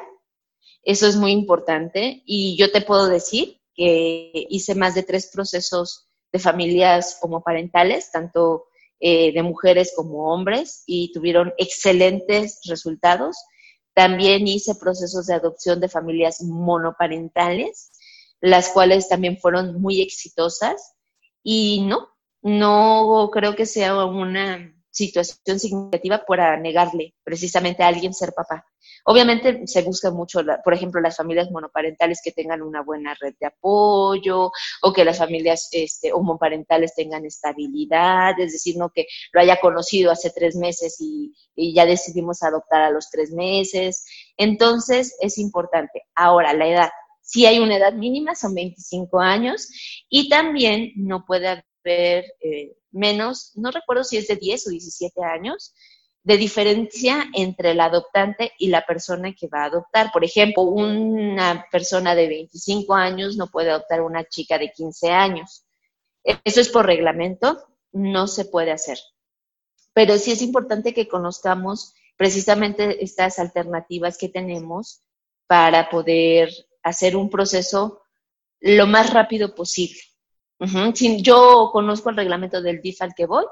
Eso 0.83 1.07
es 1.07 1.17
muy 1.17 1.31
importante. 1.31 2.23
Y 2.27 2.57
yo 2.57 2.73
te 2.73 2.83
puedo 2.83 3.09
decir 3.09 3.61
que 3.75 4.47
hice 4.51 4.75
más 4.75 4.95
de 4.95 5.05
tres 5.05 5.31
procesos 5.33 6.09
de 6.33 6.39
familias 6.41 7.19
homoparentales, 7.23 8.11
tanto 8.11 8.67
eh, 8.99 9.33
de 9.33 9.43
mujeres 9.43 9.93
como 9.97 10.33
hombres 10.33 10.83
y 10.87 11.13
tuvieron 11.13 11.53
excelentes 11.57 12.61
resultados. 12.69 13.37
También 13.95 14.49
hice 14.49 14.75
procesos 14.75 15.27
de 15.27 15.35
adopción 15.35 15.79
de 15.81 15.89
familias 15.89 16.43
monoparentales, 16.43 17.93
las 18.45 18.69
cuales 18.69 19.09
también 19.09 19.39
fueron 19.39 19.81
muy 19.81 20.03
exitosas 20.03 20.95
y 21.43 21.81
no, 21.87 22.11
no 22.43 23.31
creo 23.33 23.57
que 23.57 23.65
sea 23.65 24.05
una 24.05 24.71
situación 24.91 25.59
significativa 25.59 26.23
para 26.27 26.59
negarle 26.59 27.15
precisamente 27.25 27.83
a 27.83 27.89
alguien 27.89 28.13
ser 28.13 28.35
papá. 28.35 28.67
Obviamente 29.07 29.67
se 29.67 29.81
busca 29.81 30.11
mucho, 30.11 30.41
por 30.63 30.75
ejemplo, 30.75 31.01
las 31.01 31.17
familias 31.17 31.51
monoparentales 31.51 32.21
que 32.23 32.33
tengan 32.33 32.61
una 32.61 32.83
buena 32.83 33.15
red 33.19 33.35
de 33.41 33.47
apoyo 33.47 34.53
o 34.83 34.93
que 34.93 35.07
las 35.07 35.17
familias 35.17 35.71
este, 35.73 36.13
homoparentales 36.13 36.95
tengan 36.95 37.25
estabilidad, 37.25 38.39
es 38.39 38.53
decir, 38.53 38.77
no 38.77 38.91
que 38.91 39.07
lo 39.33 39.41
haya 39.41 39.59
conocido 39.59 40.11
hace 40.11 40.31
tres 40.31 40.55
meses 40.55 41.01
y, 41.01 41.35
y 41.57 41.75
ya 41.75 41.87
decidimos 41.87 42.43
adoptar 42.43 42.83
a 42.83 42.91
los 42.91 43.09
tres 43.11 43.31
meses. 43.31 44.05
Entonces 44.37 45.17
es 45.19 45.39
importante. 45.39 46.03
Ahora, 46.15 46.53
la 46.53 46.69
edad. 46.69 46.91
Si 47.27 47.47
hay 47.47 47.59
una 47.59 47.79
edad 47.79 47.95
mínima, 47.95 48.35
son 48.35 48.55
25 48.55 49.19
años 49.19 49.71
y 50.11 50.29
también 50.29 50.93
no 50.95 51.25
puede 51.25 51.49
haber 51.49 52.27
eh, 52.41 52.77
menos, 52.93 53.53
no 53.55 53.71
recuerdo 53.71 54.05
si 54.05 54.19
es 54.19 54.29
de 54.29 54.37
10 54.37 54.67
o 54.67 54.71
17 54.71 55.25
años, 55.25 55.75
de 56.23 56.37
diferencia 56.37 57.25
entre 57.33 57.71
el 57.71 57.81
adoptante 57.81 58.53
y 58.59 58.69
la 58.69 58.85
persona 58.85 59.35
que 59.35 59.49
va 59.49 59.63
a 59.63 59.67
adoptar. 59.67 60.13
Por 60.13 60.23
ejemplo, 60.23 60.65
una 60.65 61.67
persona 61.73 62.15
de 62.15 62.29
25 62.29 62.95
años 62.95 63.39
no 63.39 63.47
puede 63.47 63.71
adoptar 63.71 64.01
a 64.01 64.05
una 64.05 64.25
chica 64.25 64.59
de 64.59 64.71
15 64.71 65.11
años. 65.11 65.65
Eso 66.23 66.61
es 66.61 66.69
por 66.69 66.85
reglamento, 66.85 67.67
no 67.93 68.27
se 68.27 68.45
puede 68.45 68.71
hacer. 68.71 68.99
Pero 69.95 70.19
sí 70.19 70.33
es 70.33 70.43
importante 70.43 70.93
que 70.93 71.09
conozcamos 71.09 71.95
precisamente 72.17 73.03
estas 73.03 73.39
alternativas 73.39 74.19
que 74.19 74.29
tenemos 74.29 75.03
para 75.47 75.89
poder 75.89 76.51
hacer 76.85 77.17
un 77.17 77.29
proceso 77.29 78.03
lo 78.61 78.87
más 78.87 79.13
rápido 79.13 79.55
posible. 79.55 80.01
Si 80.95 81.21
yo 81.21 81.71
conozco 81.73 82.11
el 82.11 82.17
reglamento 82.17 82.63
del 82.63 82.81
DIF 82.81 83.03
al 83.03 83.15
que 83.15 83.27
voy, 83.27 83.45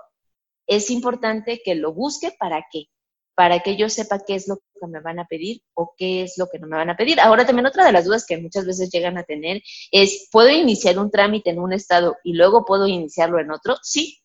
es 0.67 0.91
importante 0.91 1.61
que 1.65 1.75
lo 1.75 1.93
busque 1.93 2.33
para 2.39 2.65
qué? 2.71 2.87
para 3.35 3.61
que 3.61 3.77
yo 3.77 3.89
sepa 3.89 4.21
qué 4.27 4.35
es 4.35 4.49
lo 4.49 4.57
que 4.57 4.87
me 4.87 5.01
van 5.01 5.19
a 5.19 5.27
pedir 5.27 5.63
o 5.75 5.95
qué 5.97 6.23
es 6.23 6.37
lo 6.37 6.49
que 6.49 6.59
no 6.59 6.67
me 6.67 6.77
van 6.77 6.91
a 6.91 6.97
pedir. 6.97 7.21
Ahora 7.21 7.47
también 7.47 7.67
otra 7.67 7.85
de 7.85 7.93
las 7.93 8.05
dudas 8.05 8.27
que 8.27 8.39
muchas 8.39 8.67
veces 8.67 8.91
llegan 8.91 9.17
a 9.19 9.25
tener 9.25 9.63
es, 9.91 10.29
¿puedo 10.31 10.51
iniciar 10.51 10.99
un 10.99 11.11
trámite 11.11 11.51
en 11.51 11.59
un 11.59 11.73
estado 11.73 12.17
y 12.25 12.35
luego 12.35 12.65
puedo 12.65 12.87
iniciarlo 12.87 13.41
en 13.41 13.51
otro? 13.51 13.77
Sí. 13.83 14.22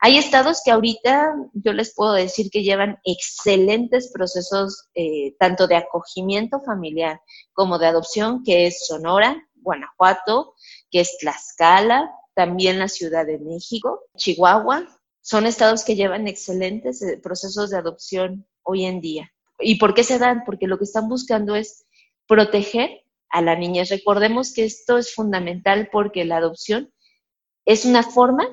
Hay 0.00 0.16
estados 0.16 0.62
que 0.64 0.70
ahorita 0.70 1.34
yo 1.54 1.72
les 1.72 1.92
puedo 1.92 2.12
decir 2.12 2.50
que 2.50 2.62
llevan 2.62 2.98
excelentes 3.04 4.12
procesos 4.12 4.88
eh, 4.94 5.34
tanto 5.38 5.66
de 5.66 5.76
acogimiento 5.76 6.60
familiar 6.60 7.20
como 7.52 7.78
de 7.78 7.86
adopción, 7.86 8.44
que 8.44 8.66
es 8.66 8.86
Sonora, 8.86 9.48
Guanajuato, 9.56 10.54
que 10.90 11.00
es 11.00 11.18
Tlaxcala, 11.18 12.12
también 12.34 12.78
la 12.78 12.86
Ciudad 12.86 13.26
de 13.26 13.38
México, 13.38 14.04
Chihuahua, 14.16 14.86
son 15.20 15.46
estados 15.46 15.84
que 15.84 15.96
llevan 15.96 16.28
excelentes 16.28 17.02
eh, 17.02 17.18
procesos 17.20 17.70
de 17.70 17.78
adopción 17.78 18.46
hoy 18.62 18.84
en 18.84 19.00
día. 19.00 19.32
¿Y 19.58 19.80
por 19.80 19.94
qué 19.94 20.04
se 20.04 20.20
dan? 20.20 20.44
Porque 20.46 20.68
lo 20.68 20.78
que 20.78 20.84
están 20.84 21.08
buscando 21.08 21.56
es 21.56 21.86
proteger 22.28 23.02
a 23.30 23.42
la 23.42 23.56
niñez. 23.56 23.90
Recordemos 23.90 24.52
que 24.54 24.64
esto 24.64 24.96
es 24.96 25.12
fundamental 25.12 25.88
porque 25.90 26.24
la 26.24 26.36
adopción 26.36 26.92
es 27.64 27.84
una 27.84 28.04
forma 28.04 28.48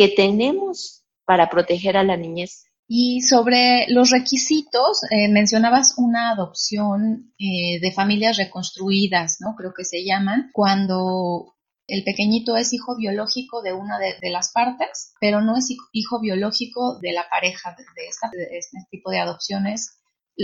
que 0.00 0.08
tenemos 0.08 1.04
para 1.26 1.50
proteger 1.50 1.98
a 1.98 2.04
la 2.04 2.16
niñez. 2.16 2.64
Y 2.88 3.20
sobre 3.20 3.84
los 3.88 4.08
requisitos, 4.08 5.02
eh, 5.10 5.28
mencionabas 5.28 5.92
una 5.98 6.30
adopción 6.30 7.34
eh, 7.38 7.78
de 7.82 7.92
familias 7.92 8.38
reconstruidas, 8.38 9.36
¿no? 9.40 9.54
Creo 9.58 9.74
que 9.76 9.84
se 9.84 10.02
llaman, 10.02 10.48
cuando 10.54 11.54
el 11.86 12.02
pequeñito 12.02 12.56
es 12.56 12.72
hijo 12.72 12.96
biológico 12.96 13.60
de 13.60 13.74
una 13.74 13.98
de, 13.98 14.30
las 14.30 14.52
partes, 14.52 15.12
pero 15.20 15.42
no 15.42 15.58
es 15.58 15.68
hijo 15.92 16.18
biológico 16.18 16.98
de 16.98 17.12
la 17.12 17.28
pareja 17.28 17.76
de, 17.76 18.56
este 18.56 18.78
tipo 18.90 19.10
de 19.10 19.18
adopciones. 19.18 20.00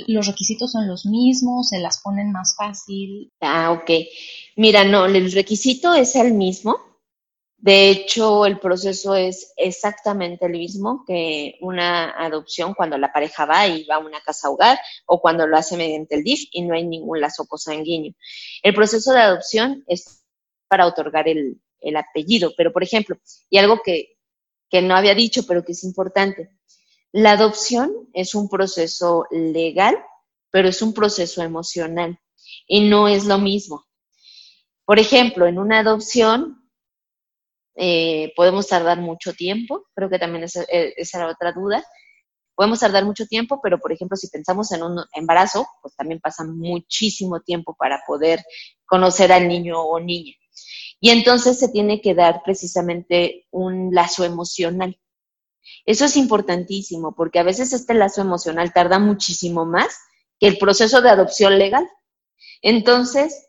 Los 0.07 0.27
requisitos 0.27 0.71
son 0.71 0.87
los 0.87 1.07
mismos, 1.07 1.71
se 1.71 1.79
las 1.79 2.03
ponen 2.03 2.31
más 2.31 2.57
fácil. 2.59 3.33
Ah, 3.41 3.71
ok. 3.73 3.91
Mira, 4.57 4.85
no, 4.85 5.07
el 5.07 5.33
requisito 5.33 5.95
es 5.95 6.15
el 6.15 6.35
mismo. 6.35 6.86
De 7.59 7.89
hecho, 7.91 8.45
el 8.45 8.59
proceso 8.61 9.15
es 9.15 9.53
exactamente 9.57 10.45
el 10.45 10.53
mismo 10.53 11.05
que 11.07 11.57
una 11.63 12.11
adopción 12.11 12.75
cuando 12.75 12.99
la 12.99 13.13
pareja 13.13 13.47
va 13.47 13.67
y 13.67 13.85
va 13.85 13.97
a 13.97 13.99
una 13.99 14.21
casa 14.21 14.51
hogar 14.51 14.79
o 15.07 15.21
cuando 15.21 15.47
lo 15.47 15.57
hace 15.57 15.77
mediante 15.77 16.17
el 16.17 16.23
DIF 16.23 16.49
y 16.53 16.63
no 16.63 16.75
hay 16.75 16.87
ningún 16.87 17.21
lazo 17.21 17.47
consanguíneo. 17.47 18.13
El 18.63 18.75
proceso 18.75 19.13
de 19.13 19.21
adopción 19.21 19.85
es 19.87 20.23
para 20.69 20.87
otorgar 20.87 21.29
el, 21.29 21.61
apellido. 21.97 22.53
Pero, 22.57 22.73
por 22.73 22.83
ejemplo, 22.83 23.17
y 23.49 23.59
algo 23.59 23.81
que, 23.83 24.19
que 24.69 24.83
no 24.83 24.97
había 24.97 25.15
dicho, 25.15 25.47
pero 25.47 25.65
que 25.65 25.73
es 25.73 25.85
importante, 25.85 26.51
la 27.13 27.33
adopción 27.33 28.11
es 28.13 28.35
un 28.35 28.49
proceso 28.49 29.27
legal, 29.31 29.97
pero 30.51 30.69
es 30.69 30.83
un 30.83 30.93
proceso 30.93 31.43
emocional 31.43 32.19
y 32.67 32.89
no 32.89 33.09
es 33.09 33.25
lo 33.25 33.39
mismo. 33.39 33.87
Por 34.85 34.99
ejemplo, 34.99 35.47
en 35.47 35.59
una 35.59 35.79
adopción 35.79 36.66
eh, 37.77 38.33
podemos 38.35 38.67
tardar 38.67 38.99
mucho 39.01 39.35
tiempo, 39.35 39.87
creo 39.95 40.09
que 40.09 40.19
también 40.19 40.45
esa, 40.45 40.63
eh, 40.65 40.95
esa, 40.97 41.19
era 41.19 41.31
otra 41.31 41.53
duda. 41.53 41.85
Podemos 42.55 42.81
tardar 42.81 43.05
mucho 43.05 43.27
tiempo, 43.27 43.61
pero 43.63 43.79
por 43.79 43.93
ejemplo, 43.93 44.17
si 44.17 44.29
pensamos 44.29 44.73
en 44.73 44.83
un 44.83 44.99
embarazo, 45.13 45.67
pues 45.83 45.95
también 45.95 46.21
pasa 46.21 46.45
muchísimo 46.45 47.41
tiempo 47.41 47.77
para 47.79 48.03
poder 48.07 48.43
conocer 48.87 49.31
al 49.31 49.47
niño 49.47 49.79
o 49.81 50.01
niña. 50.01 50.33
Y 51.01 51.11
entonces 51.11 51.59
se 51.59 51.69
tiene 51.69 52.01
que 52.01 52.15
dar 52.15 52.41
precisamente 52.43 53.47
un 53.51 53.95
lazo 53.95 54.25
emocional. 54.25 54.99
Eso 55.85 56.07
es 56.07 56.17
importantísimo 56.17 57.15
porque 57.15 57.39
a 57.39 57.43
veces 57.43 57.75
este 57.75 57.93
lazo 57.93 58.23
emocional 58.23 58.73
tarda 58.73 58.99
muchísimo 58.99 59.67
más 59.67 59.99
que 60.41 60.47
el 60.47 60.57
proceso 60.57 61.03
de 61.03 61.11
adopción 61.11 61.59
legal. 61.59 61.87
Entonces, 62.63 63.46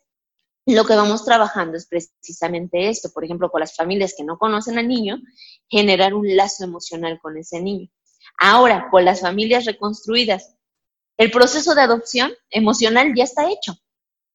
lo 0.76 0.86
que 0.86 0.95
vamos 0.95 1.24
trabajando 1.24 1.78
es 1.78 1.88
precisamente 1.88 2.89
esto. 2.89 3.09
Por 3.13 3.24
ejemplo, 3.24 3.49
con 3.49 3.61
las 3.61 3.76
familias 3.76 4.13
que 4.18 4.24
no 4.24 4.38
conocen 4.38 4.78
al 4.78 4.88
niño, 4.88 5.18
generar 5.70 6.13
un 6.13 6.36
lazo 6.36 6.63
emocional 6.63 7.20
con 7.22 7.38
ese 7.38 7.61
niño. 7.61 7.89
Ahora, 8.39 8.89
con 8.91 9.05
las 9.05 9.22
familias 9.22 9.65
reconstruidas, 9.65 10.55
el 11.18 11.32
proceso 11.32 11.74
de 11.74 11.82
adopción 11.82 12.32
emocional 12.49 13.13
ya 13.15 13.24
está 13.24 13.49
hecho. 13.49 13.76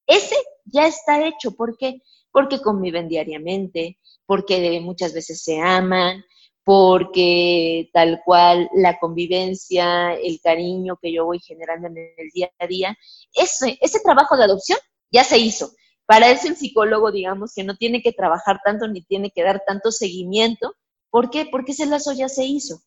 Ese 0.07 0.37
ya 0.65 0.87
está 0.87 1.27
hecho. 1.27 1.53
¿Por 1.53 1.77
qué? 1.77 2.03
porque 2.33 2.61
conviven 2.61 3.09
diariamente, 3.09 3.99
porque 4.27 4.81
muchas 4.81 5.13
veces 5.13 5.43
se 5.43 5.61
aman, 5.61 6.25
porque 6.65 7.91
tal 7.93 8.21
cual 8.25 8.69
la 8.75 8.99
convivencia, 8.99 10.15
el 10.15 10.41
cariño 10.43 10.99
que 11.01 11.13
yo 11.13 11.27
voy 11.27 11.41
generando 11.41 11.89
en 11.89 11.99
el 11.99 12.31
día 12.33 12.51
a 12.59 12.67
día, 12.67 12.99
ese, 13.35 13.79
ese 13.81 14.01
trabajo 14.01 14.37
de 14.37 14.45
adopción 14.45 14.79
ya 15.11 15.25
se 15.25 15.39
hizo. 15.39 15.73
Para 16.13 16.31
eso 16.31 16.47
el 16.47 16.57
psicólogo, 16.57 17.11
digamos, 17.11 17.55
que 17.55 17.65
no 17.65 17.75
tiene 17.75 18.03
que 18.03 18.13
trabajar 18.13 18.61
tanto 18.63 18.87
ni 18.87 19.01
tiene 19.01 19.31
que 19.31 19.43
dar 19.43 19.63
tanto 19.67 19.91
seguimiento. 19.91 20.77
¿Por 21.09 21.31
qué? 21.31 21.47
Porque 21.47 21.73
ese 21.73 21.87
lazo 21.87 22.13
ya 22.13 22.29
se 22.29 22.45
hizo. 22.45 22.83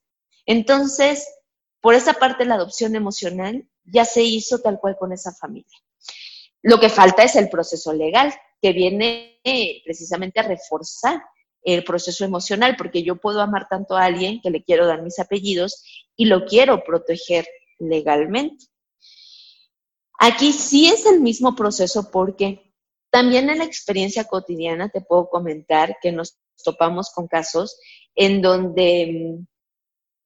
Entonces, 0.45 1.27
por 1.81 1.95
esa 1.95 2.13
parte, 2.13 2.45
la 2.45 2.53
adopción 2.53 2.95
emocional 2.95 3.67
ya 3.83 4.05
se 4.05 4.21
hizo 4.21 4.59
tal 4.59 4.79
cual 4.79 4.95
con 4.99 5.11
esa 5.11 5.33
familia. 5.33 5.75
Lo 6.61 6.79
que 6.79 6.89
falta 6.89 7.23
es 7.23 7.35
el 7.35 7.49
proceso 7.49 7.93
legal, 7.93 8.31
que 8.61 8.73
viene 8.73 9.39
precisamente 9.83 10.39
a 10.39 10.43
reforzar 10.43 11.23
el 11.63 11.83
proceso 11.83 12.25
emocional, 12.25 12.75
porque 12.77 13.01
yo 13.01 13.15
puedo 13.15 13.41
amar 13.41 13.67
tanto 13.67 13.97
a 13.97 14.05
alguien 14.05 14.39
que 14.39 14.51
le 14.51 14.63
quiero 14.63 14.85
dar 14.85 15.01
mis 15.01 15.17
apellidos 15.17 15.83
y 16.15 16.25
lo 16.25 16.45
quiero 16.45 16.83
proteger 16.83 17.47
legalmente. 17.79 18.67
Aquí 20.19 20.53
sí 20.53 20.85
es 20.89 21.07
el 21.07 21.21
mismo 21.21 21.55
proceso 21.55 22.11
porque 22.11 22.61
también 23.15 23.49
en 23.49 23.59
la 23.59 23.63
experiencia 23.63 24.25
cotidiana 24.25 24.89
te 24.89 24.99
puedo 24.99 25.29
comentar 25.29 25.99
que 26.01 26.11
nos 26.11 26.37
topamos 26.61 27.11
con 27.11 27.29
casos 27.29 27.79
en 28.13 28.41
donde 28.41 29.37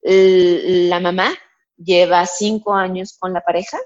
mm, 0.01 0.89
la 0.89 0.99
mamá 0.99 1.37
lleva 1.77 2.25
cinco 2.25 2.73
años 2.73 3.15
con 3.19 3.31
la 3.31 3.41
pareja 3.41 3.77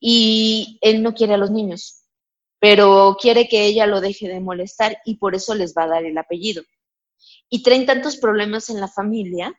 y 0.00 0.80
él 0.80 1.04
no 1.04 1.14
quiere 1.14 1.34
a 1.34 1.36
los 1.36 1.52
niños, 1.52 2.08
pero 2.58 3.16
quiere 3.20 3.46
que 3.46 3.64
ella 3.64 3.86
lo 3.86 4.00
deje 4.00 4.26
de 4.26 4.40
molestar 4.40 4.98
y 5.04 5.18
por 5.18 5.36
eso 5.36 5.54
les 5.54 5.72
va 5.72 5.84
a 5.84 5.88
dar 5.88 6.04
el 6.04 6.18
apellido. 6.18 6.64
Y 7.48 7.62
traen 7.62 7.86
tantos 7.86 8.16
problemas 8.16 8.70
en 8.70 8.80
la 8.80 8.88
familia 8.88 9.54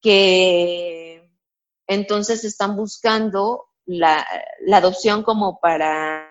que 0.00 1.30
entonces 1.86 2.44
están 2.44 2.76
buscando 2.76 3.66
la, 3.84 4.26
adopción 4.72 5.22
como 5.22 5.60
para, 5.60 6.29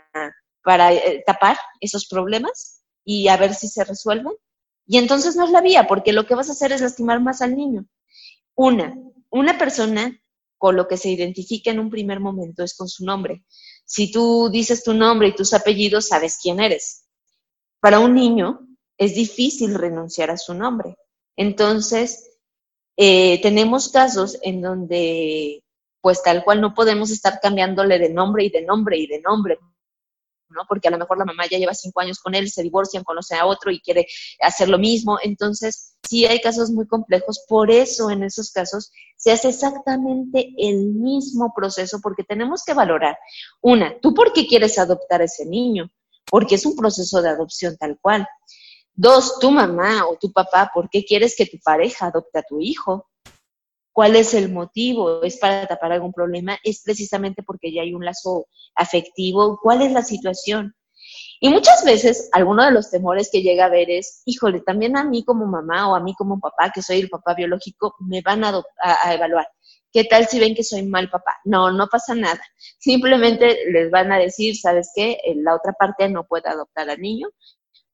para 0.64 0.94
eh, 0.94 1.24
tapar 1.26 1.58
esos 1.80 2.08
problemas 2.08 2.82
y 3.04 3.28
a 3.28 3.38
ver 3.38 3.56
si 3.56 3.68
se 3.68 3.84
resuelven. 3.84 4.34
Y 4.86 4.98
entonces 4.98 5.36
no 5.36 5.46
es 5.46 5.52
la 5.52 5.62
vía, 5.62 5.88
porque 5.88 6.14
lo 6.14 6.26
que 6.26 6.36
vas 6.36 6.50
a 6.50 6.54
hacer 6.54 6.72
es 6.72 6.82
lastimar 6.82 7.22
más 7.22 7.42
al 7.42 7.56
niño. 7.56 7.86
Una, 8.56 8.96
una 9.30 9.58
persona 9.58 10.20
con 10.58 10.76
lo 10.76 10.88
que 10.88 10.98
se 10.98 11.10
identifica 11.10 11.72
en 11.72 11.80
un 11.80 11.90
primer 11.90 12.20
momento 12.20 12.64
es 12.64 12.76
con 12.76 12.90
su 12.90 13.06
nombre. 13.06 13.44
Si 13.86 14.12
tú 14.12 14.50
dices 14.52 14.84
tu 14.84 14.94
nombre 14.94 15.30
y 15.30 15.36
tus 15.36 15.54
apellidos, 15.54 16.08
sabes 16.08 16.38
quién 16.42 16.60
eres. 16.60 17.06
Para 17.80 18.00
un 18.00 18.14
niño 18.14 18.68
es 18.98 19.16
difícil 19.16 19.76
renunciar 19.76 20.30
a 20.32 20.38
su 20.38 20.54
nombre. 20.54 20.98
Entonces, 21.38 22.30
eh, 22.98 23.42
tenemos 23.42 23.88
casos 23.90 24.38
en 24.42 24.62
donde, 24.62 25.64
pues 26.02 26.22
tal 26.22 26.44
cual, 26.44 26.60
no 26.60 26.74
podemos 26.74 27.10
estar 27.12 27.40
cambiándole 27.42 27.98
de 27.98 28.10
nombre 28.10 28.44
y 28.44 28.50
de 28.50 28.64
nombre 28.64 28.98
y 28.98 29.08
de 29.08 29.22
nombre, 29.22 29.58
¿no? 30.50 30.64
Porque 30.68 30.88
a 30.88 30.92
lo 30.92 30.98
mejor 30.98 31.18
la 31.18 31.26
mamá 31.26 31.44
ya 31.50 31.58
lleva 31.58 31.74
cinco 31.74 32.02
años 32.02 32.20
con 32.20 32.36
él, 32.36 32.50
se 32.50 32.64
divorcian, 32.64 33.04
conoce 33.04 33.36
a 33.36 33.46
otro 33.46 33.72
y 33.72 33.80
quiere 33.80 34.08
hacer 34.42 34.70
lo 34.70 34.78
mismo. 34.78 35.18
Entonces, 35.22 35.96
sí 36.08 36.26
hay 36.26 36.42
casos 36.42 36.72
muy 36.72 36.88
complejos, 36.88 37.44
por 37.48 37.72
eso 37.72 38.10
en 38.10 38.24
esos 38.24 38.52
casos 38.52 38.92
se 39.16 39.32
hace 39.32 39.50
exactamente 39.50 40.54
el 40.58 40.94
mismo 40.94 41.54
proceso, 41.56 42.00
porque 42.02 42.24
tenemos 42.24 42.64
que 42.64 42.74
valorar, 42.74 43.18
una, 43.62 44.00
¿tú 44.00 44.14
por 44.14 44.34
qué 44.34 44.48
quieres 44.48 44.80
adoptar 44.80 45.22
a 45.22 45.26
ese 45.26 45.46
niño? 45.46 45.90
Porque 46.26 46.56
es 46.56 46.66
un 46.66 46.76
proceso 46.76 47.22
de 47.22 47.30
adopción 47.30 47.76
tal 47.78 47.98
cual. 48.00 48.28
Dos, 48.94 49.40
tu 49.40 49.52
mamá 49.52 50.08
o 50.08 50.18
tu 50.18 50.32
papá, 50.32 50.72
¿por 50.74 50.90
qué 50.90 51.06
quieres 51.06 51.36
que 51.36 51.46
tu 51.46 51.58
pareja 51.64 52.08
adopte 52.08 52.40
a 52.40 52.44
tu 52.44 52.60
hijo? 52.60 53.09
¿Cuál 53.92 54.16
es 54.16 54.34
el 54.34 54.52
motivo? 54.52 55.24
¿Es 55.24 55.38
para 55.38 55.68
tapar 55.68 55.92
algún 55.92 56.14
problema? 56.14 56.58
¿Es 56.64 56.82
precisamente 56.84 57.44
porque 57.44 57.74
ya 57.74 57.82
hay 57.82 57.94
un 57.94 58.06
lazo 58.06 58.48
afectivo? 58.76 59.60
¿Cuál 59.62 59.82
es 59.82 59.92
la 59.92 60.04
situación? 60.04 60.76
Y 61.42 61.50
muchas 61.50 61.86
veces 61.86 62.30
alguno 62.34 62.66
de 62.66 62.72
los 62.72 62.92
temores 62.92 63.30
que 63.32 63.42
llega 63.42 63.66
a 63.66 63.70
ver 63.70 63.90
es, 63.90 64.22
híjole, 64.26 64.62
también 64.62 64.98
a 64.98 65.06
mí 65.06 65.24
como 65.24 65.46
mamá 65.46 65.90
o 65.90 65.96
a 65.96 66.02
mí 66.02 66.14
como 66.16 66.40
papá, 66.40 66.72
que 66.74 66.82
soy 66.82 67.00
el 67.00 67.10
papá 67.10 67.34
biológico, 67.34 67.96
me 68.00 68.22
van 68.22 68.44
a, 68.44 68.62
a, 68.84 69.14
evaluar. 69.14 69.48
¿Qué 69.92 70.04
tal 70.04 70.28
si 70.28 70.40
ven 70.40 70.54
que 70.54 70.64
soy 70.64 70.84
mal 70.84 71.10
papá? 71.10 71.38
No, 71.46 71.72
no 71.72 71.88
pasa 71.88 72.14
nada. 72.14 72.42
Simplemente 72.80 73.58
les 73.72 73.90
van 73.90 74.12
a 74.12 74.20
decir, 74.20 74.56
¿sabes 74.58 74.92
qué? 74.94 75.18
La 75.38 75.56
otra 75.56 75.74
parte 75.74 76.10
no 76.10 76.26
puede 76.26 76.50
adoptar 76.50 76.90
al 76.90 77.00
niño, 77.00 77.30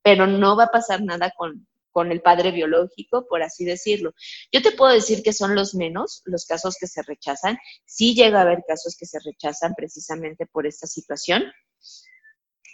pero 0.01 0.27
no 0.27 0.57
va 0.57 0.65
a 0.65 0.71
pasar 0.71 1.01
nada 1.03 1.31
con, 1.37 1.67
con 1.95 2.11
el 2.11 2.21
padre 2.21 2.51
biológico, 2.51 3.25
por 3.25 3.41
así 3.41 3.63
decirlo. 3.63 4.13
Yo 4.51 4.61
te 4.61 4.73
puedo 4.73 4.91
decir 4.91 5.23
que 5.23 5.31
son 5.31 5.55
los 5.55 5.75
menos 5.75 6.23
los 6.25 6.45
casos 6.45 6.75
que 6.77 6.87
se 6.87 7.01
rechazan. 7.03 7.57
Sí 7.85 8.13
llega 8.13 8.39
a 8.39 8.41
haber 8.41 8.65
casos 8.67 8.97
que 8.99 9.05
se 9.05 9.17
rechazan 9.23 9.75
precisamente 9.77 10.45
por 10.45 10.67
esta 10.67 10.87
situación, 10.87 11.45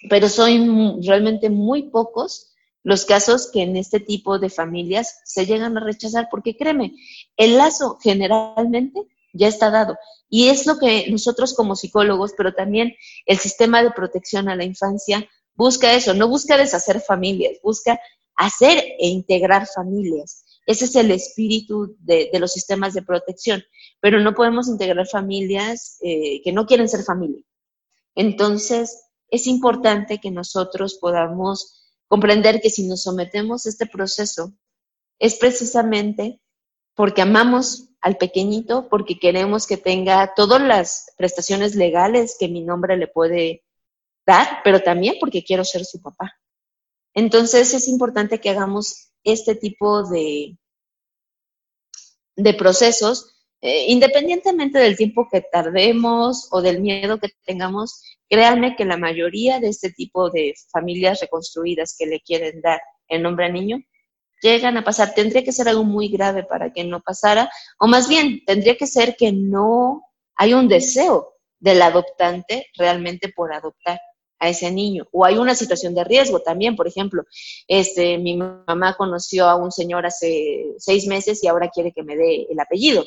pero 0.09 0.27
son 0.27 1.03
realmente 1.03 1.51
muy 1.51 1.91
pocos 1.91 2.55
los 2.81 3.05
casos 3.05 3.51
que 3.51 3.61
en 3.61 3.77
este 3.77 3.99
tipo 3.99 4.39
de 4.39 4.49
familias 4.49 5.19
se 5.23 5.45
llegan 5.45 5.77
a 5.77 5.85
rechazar, 5.85 6.27
porque 6.31 6.57
créeme, 6.57 6.95
el 7.37 7.57
lazo 7.57 7.99
generalmente 8.01 9.01
ya 9.33 9.47
está 9.47 9.69
dado. 9.69 9.99
Y 10.29 10.47
es 10.47 10.65
lo 10.65 10.79
que 10.79 11.11
nosotros 11.11 11.53
como 11.53 11.75
psicólogos, 11.75 12.33
pero 12.35 12.55
también 12.55 12.95
el 13.27 13.37
sistema 13.37 13.83
de 13.83 13.91
protección 13.91 14.49
a 14.49 14.55
la 14.55 14.63
infancia 14.63 15.29
busca 15.53 15.93
eso, 15.93 16.15
no 16.15 16.27
busca 16.27 16.57
deshacer 16.57 17.01
familias, 17.01 17.59
busca 17.61 17.99
hacer 18.35 18.77
e 18.99 19.07
integrar 19.07 19.67
familias. 19.67 20.45
Ese 20.65 20.85
es 20.85 20.95
el 20.95 21.11
espíritu 21.11 21.95
de, 21.99 22.29
los 22.39 22.53
sistemas 22.53 22.93
de 22.93 23.01
protección, 23.01 23.63
pero 23.99 24.19
no 24.19 24.33
podemos 24.33 24.67
integrar 24.67 25.07
familias 25.07 25.97
eh, 26.01 26.41
que 26.43 26.51
no 26.51 26.65
quieren 26.65 26.87
ser 26.87 27.03
familia. 27.03 27.43
Entonces, 28.15 29.03
es 29.29 29.47
importante 29.47 30.19
que 30.19 30.31
nosotros 30.31 30.97
podamos 30.99 31.81
comprender 32.07 32.61
que 32.61 32.69
si 32.69 32.87
nos 32.87 33.03
sometemos 33.03 33.65
a 33.65 33.69
este 33.69 33.85
proceso, 33.85 34.53
es 35.19 35.35
precisamente 35.35 36.41
porque 36.95 37.21
amamos 37.21 37.89
al 38.01 38.17
pequeñito, 38.17 38.89
porque 38.89 39.19
queremos 39.19 39.67
que 39.67 39.77
tenga 39.77 40.33
todas 40.35 40.61
las 40.61 41.13
prestaciones 41.17 41.75
legales 41.75 42.35
que 42.39 42.47
mi 42.47 42.63
nombre 42.63 42.97
le 42.97 43.07
puede 43.07 43.63
dar, 44.25 44.61
pero 44.63 44.81
también 44.81 45.15
porque 45.19 45.43
quiero 45.43 45.63
ser 45.63 45.85
su 45.85 46.01
papá. 46.01 46.40
Entonces 47.13 47.73
es 47.73 47.87
importante 47.87 48.39
que 48.39 48.49
hagamos 48.49 49.11
este 49.23 49.55
tipo 49.55 50.07
de, 50.09 50.57
de 52.35 52.53
procesos, 52.53 53.33
eh, 53.61 53.85
independientemente 53.89 54.79
del 54.79 54.97
tiempo 54.97 55.27
que 55.31 55.41
tardemos 55.41 56.47
o 56.51 56.61
del 56.61 56.81
miedo 56.81 57.19
que 57.19 57.29
tengamos, 57.45 58.01
créanme 58.29 58.75
que 58.75 58.85
la 58.85 58.97
mayoría 58.97 59.59
de 59.59 59.69
este 59.69 59.91
tipo 59.91 60.29
de 60.29 60.53
familias 60.71 61.19
reconstruidas 61.21 61.95
que 61.97 62.07
le 62.07 62.21
quieren 62.21 62.61
dar 62.61 62.81
el 63.07 63.21
nombre 63.21 63.45
al 63.45 63.53
niño, 63.53 63.77
llegan 64.41 64.77
a 64.77 64.83
pasar. 64.83 65.13
Tendría 65.13 65.43
que 65.43 65.51
ser 65.51 65.67
algo 65.67 65.83
muy 65.83 66.09
grave 66.09 66.43
para 66.43 66.71
que 66.71 66.83
no 66.83 67.01
pasara, 67.01 67.51
o 67.79 67.87
más 67.87 68.07
bien, 68.09 68.43
tendría 68.45 68.77
que 68.77 68.87
ser 68.87 69.15
que 69.15 69.31
no 69.31 70.03
hay 70.35 70.53
un 70.53 70.67
deseo 70.67 71.35
del 71.59 71.81
adoptante 71.81 72.67
realmente 72.75 73.29
por 73.29 73.53
adoptar 73.53 73.99
a 74.41 74.49
ese 74.49 74.71
niño. 74.71 75.07
O 75.11 75.23
hay 75.23 75.37
una 75.37 75.55
situación 75.55 75.93
de 75.93 76.03
riesgo 76.03 76.39
también, 76.39 76.75
por 76.75 76.87
ejemplo, 76.87 77.23
este, 77.67 78.17
mi 78.17 78.35
mamá 78.35 78.95
conoció 78.97 79.47
a 79.47 79.55
un 79.55 79.71
señor 79.71 80.05
hace 80.05 80.73
seis 80.79 81.07
meses 81.07 81.43
y 81.43 81.47
ahora 81.47 81.69
quiere 81.69 81.93
que 81.93 82.03
me 82.03 82.17
dé 82.17 82.47
el 82.49 82.59
apellido. 82.59 83.05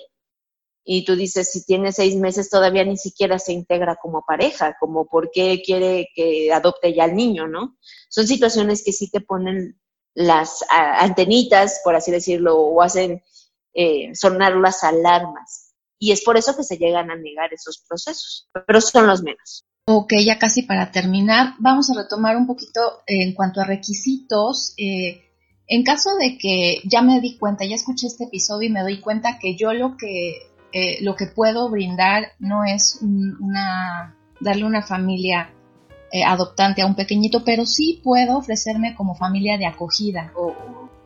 Y 0.84 1.04
tú 1.04 1.16
dices, 1.16 1.50
si 1.50 1.64
tiene 1.64 1.92
seis 1.92 2.14
meses 2.14 2.50
todavía 2.50 2.84
ni 2.84 2.96
siquiera 2.96 3.38
se 3.38 3.52
integra 3.52 3.96
como 3.96 4.24
pareja, 4.26 4.76
como 4.78 5.06
por 5.06 5.30
qué 5.32 5.60
quiere 5.64 6.08
que 6.14 6.52
adopte 6.52 6.94
ya 6.94 7.04
al 7.04 7.16
niño, 7.16 7.48
¿no? 7.48 7.76
Son 8.08 8.26
situaciones 8.26 8.84
que 8.84 8.92
sí 8.92 9.10
te 9.10 9.20
ponen 9.20 9.80
las 10.14 10.64
antenitas, 10.70 11.80
por 11.82 11.96
así 11.96 12.12
decirlo, 12.12 12.56
o 12.58 12.80
hacen 12.80 13.22
eh, 13.72 14.14
sonar 14.14 14.54
las 14.56 14.84
alarmas. 14.84 15.74
Y 15.98 16.12
es 16.12 16.22
por 16.22 16.36
eso 16.36 16.54
que 16.54 16.62
se 16.62 16.76
llegan 16.76 17.10
a 17.10 17.16
negar 17.16 17.52
esos 17.52 17.78
procesos, 17.88 18.48
pero 18.66 18.80
son 18.80 19.08
los 19.08 19.22
menos. 19.22 19.64
Ok, 19.86 20.14
ya 20.24 20.38
casi 20.38 20.62
para 20.62 20.90
terminar, 20.92 21.56
vamos 21.58 21.90
a 21.90 21.94
retomar 21.94 22.38
un 22.38 22.46
poquito 22.46 22.80
en 23.06 23.34
cuanto 23.34 23.60
a 23.60 23.64
requisitos. 23.64 24.72
Eh, 24.78 25.20
en 25.68 25.82
caso 25.82 26.10
de 26.18 26.38
que 26.38 26.80
ya 26.84 27.02
me 27.02 27.20
di 27.20 27.36
cuenta, 27.36 27.66
ya 27.66 27.74
escuché 27.74 28.06
este 28.06 28.24
episodio 28.24 28.68
y 28.68 28.72
me 28.72 28.80
doy 28.80 29.00
cuenta 29.00 29.38
que 29.38 29.56
yo 29.56 29.74
lo 29.74 29.98
que, 29.98 30.38
eh, 30.72 31.02
lo 31.02 31.14
que 31.16 31.26
puedo 31.26 31.68
brindar 31.68 32.32
no 32.38 32.64
es 32.64 32.98
una, 33.02 34.16
darle 34.40 34.64
una 34.64 34.80
familia 34.80 35.50
eh, 36.10 36.24
adoptante 36.24 36.80
a 36.80 36.86
un 36.86 36.94
pequeñito, 36.94 37.44
pero 37.44 37.66
sí 37.66 38.00
puedo 38.02 38.38
ofrecerme 38.38 38.94
como 38.94 39.14
familia 39.14 39.58
de 39.58 39.66
acogida. 39.66 40.32
O, 40.34 40.54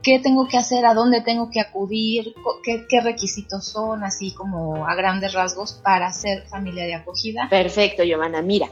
¿Qué 0.03 0.21
tengo 0.21 0.47
que 0.47 0.57
hacer? 0.57 0.87
¿A 0.87 0.95
dónde 0.95 1.21
tengo 1.21 1.51
que 1.51 1.61
acudir? 1.61 2.35
¿Qué, 2.63 2.87
¿Qué, 2.89 3.01
requisitos 3.01 3.67
son, 3.67 4.05
así 4.05 4.33
como 4.33 4.87
a 4.87 4.95
grandes 4.95 5.33
rasgos, 5.33 5.81
para 5.83 6.13
ser 6.13 6.47
familia 6.49 6.85
de 6.85 6.95
acogida? 6.95 7.49
Perfecto, 7.51 8.05
Giovanna. 8.05 8.41
Mira, 8.41 8.69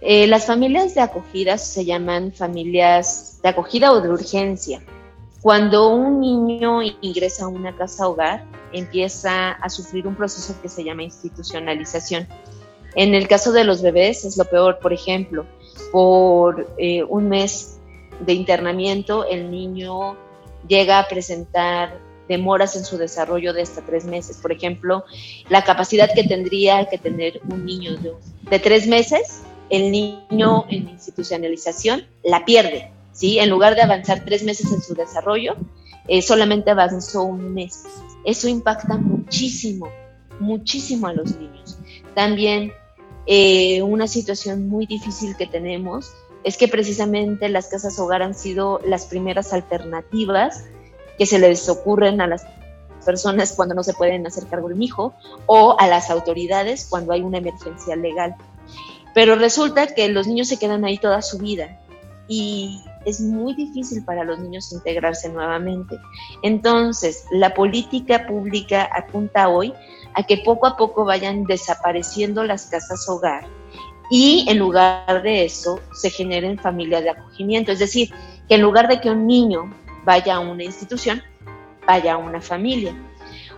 eh, 0.00 0.26
las 0.26 0.46
familias 0.46 0.94
de 0.94 1.00
acogida 1.00 1.56
se 1.56 1.84
llaman 1.84 2.32
familias 2.32 3.40
de 3.42 3.48
acogida 3.48 3.92
o 3.92 4.00
de 4.00 4.10
urgencia. 4.10 4.82
Cuando 5.40 5.90
un 5.90 6.20
niño 6.20 6.82
ingresa 7.00 7.44
a 7.44 7.48
una 7.48 7.74
casa 7.76 8.08
hogar, 8.08 8.44
empieza 8.72 9.52
a 9.52 9.68
sufrir 9.68 10.06
un 10.06 10.16
proceso 10.16 10.54
que 10.60 10.68
se 10.68 10.84
llama 10.84 11.04
institucionalización. 11.04 12.26
En 12.94 13.14
el 13.14 13.28
caso 13.28 13.52
de 13.52 13.64
los 13.64 13.82
bebés 13.82 14.24
es 14.24 14.36
lo 14.36 14.44
peor, 14.44 14.78
por 14.80 14.92
ejemplo, 14.92 15.46
por 15.92 16.66
eh, 16.78 17.04
un 17.04 17.28
mes 17.28 17.78
de 18.20 18.32
internamiento 18.32 19.24
el 19.24 19.50
niño 19.50 20.16
llega 20.68 20.98
a 20.98 21.08
presentar 21.08 22.00
demoras 22.28 22.76
en 22.76 22.84
su 22.84 22.98
desarrollo 22.98 23.52
de 23.52 23.62
hasta 23.62 23.82
tres 23.82 24.04
meses. 24.04 24.38
Por 24.38 24.52
ejemplo, 24.52 25.04
la 25.48 25.64
capacidad 25.64 26.12
que 26.12 26.24
tendría 26.24 26.86
que 26.88 26.98
tener 26.98 27.40
un 27.48 27.64
niño 27.64 27.96
de, 28.50 28.58
tres 28.58 28.86
meses, 28.86 29.42
el 29.70 29.90
niño 29.90 30.66
en 30.68 30.88
institucionalización 30.88 32.06
la 32.22 32.44
pierde, 32.44 32.90
¿sí? 33.12 33.38
En 33.38 33.50
lugar 33.50 33.74
de 33.74 33.82
avanzar 33.82 34.24
tres 34.24 34.42
meses 34.42 34.72
en 34.72 34.82
su 34.82 34.94
desarrollo, 34.94 35.56
eh, 36.08 36.22
solamente 36.22 36.70
avanzó 36.70 37.22
un 37.22 37.54
mes. 37.54 37.84
Eso 38.24 38.48
impacta 38.48 38.96
muchísimo, 38.96 39.88
muchísimo 40.40 41.06
a 41.06 41.12
los 41.12 41.36
niños. 41.36 41.78
También 42.14 42.72
eh, 43.26 43.82
una 43.82 44.06
situación 44.06 44.68
muy 44.68 44.86
difícil 44.86 45.36
que 45.36 45.46
tenemos 45.46 46.12
es 46.46 46.56
que 46.56 46.68
precisamente 46.68 47.48
las 47.48 47.66
casas 47.66 47.98
hogar 47.98 48.22
han 48.22 48.32
sido 48.32 48.80
las 48.84 49.06
primeras 49.06 49.52
alternativas 49.52 50.64
que 51.18 51.26
se 51.26 51.40
les 51.40 51.68
ocurren 51.68 52.20
a 52.20 52.28
las 52.28 52.46
personas 53.04 53.52
cuando 53.54 53.74
no 53.74 53.82
se 53.82 53.94
pueden 53.94 54.24
hacer 54.28 54.46
cargo 54.46 54.68
del 54.68 54.80
hijo 54.80 55.12
o 55.46 55.76
a 55.76 55.88
las 55.88 56.08
autoridades 56.08 56.86
cuando 56.88 57.12
hay 57.12 57.22
una 57.22 57.38
emergencia 57.38 57.96
legal. 57.96 58.36
Pero 59.12 59.34
resulta 59.34 59.88
que 59.88 60.08
los 60.08 60.28
niños 60.28 60.46
se 60.46 60.56
quedan 60.56 60.84
ahí 60.84 60.98
toda 60.98 61.20
su 61.20 61.38
vida 61.38 61.80
y 62.28 62.80
es 63.04 63.20
muy 63.20 63.54
difícil 63.54 64.04
para 64.04 64.22
los 64.22 64.38
niños 64.38 64.70
integrarse 64.70 65.28
nuevamente. 65.28 65.98
Entonces, 66.44 67.24
la 67.32 67.54
política 67.54 68.28
pública 68.28 68.88
apunta 68.94 69.48
hoy 69.48 69.74
a 70.14 70.22
que 70.22 70.38
poco 70.44 70.68
a 70.68 70.76
poco 70.76 71.04
vayan 71.04 71.42
desapareciendo 71.42 72.44
las 72.44 72.66
casas 72.66 73.08
hogar 73.08 73.48
y 74.10 74.46
en 74.48 74.58
lugar 74.58 75.22
de 75.22 75.44
eso 75.44 75.80
se 75.92 76.10
generen 76.10 76.58
familias 76.58 77.02
de 77.02 77.10
acogimiento. 77.10 77.72
Es 77.72 77.78
decir, 77.78 78.12
que 78.48 78.54
en 78.54 78.62
lugar 78.62 78.88
de 78.88 79.00
que 79.00 79.10
un 79.10 79.26
niño 79.26 79.72
vaya 80.04 80.36
a 80.36 80.40
una 80.40 80.64
institución, 80.64 81.22
vaya 81.86 82.14
a 82.14 82.16
una 82.16 82.40
familia. 82.40 82.94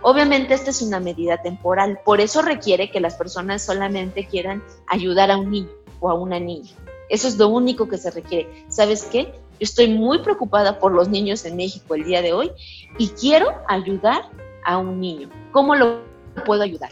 Obviamente 0.01 0.53
esta 0.53 0.69
es 0.69 0.81
una 0.81 0.99
medida 0.99 1.41
temporal, 1.41 1.99
por 2.05 2.21
eso 2.21 2.41
requiere 2.41 2.89
que 2.89 2.99
las 2.99 3.15
personas 3.15 3.63
solamente 3.63 4.25
quieran 4.25 4.63
ayudar 4.87 5.29
a 5.29 5.37
un 5.37 5.51
niño 5.51 5.69
o 5.99 6.09
a 6.09 6.13
una 6.13 6.39
niña. 6.39 6.71
Eso 7.09 7.27
es 7.27 7.37
lo 7.37 7.49
único 7.49 7.89
que 7.89 7.97
se 7.97 8.11
requiere. 8.11 8.65
¿Sabes 8.69 9.03
qué? 9.03 9.23
Yo 9.23 9.65
estoy 9.65 9.89
muy 9.89 10.19
preocupada 10.19 10.79
por 10.79 10.93
los 10.93 11.09
niños 11.09 11.43
en 11.45 11.57
México 11.57 11.95
el 11.95 12.05
día 12.05 12.21
de 12.21 12.33
hoy 12.33 12.51
y 12.97 13.09
quiero 13.09 13.49
ayudar 13.67 14.21
a 14.63 14.77
un 14.77 15.01
niño. 15.01 15.29
¿Cómo 15.51 15.75
lo 15.75 16.01
puedo 16.45 16.63
ayudar? 16.63 16.91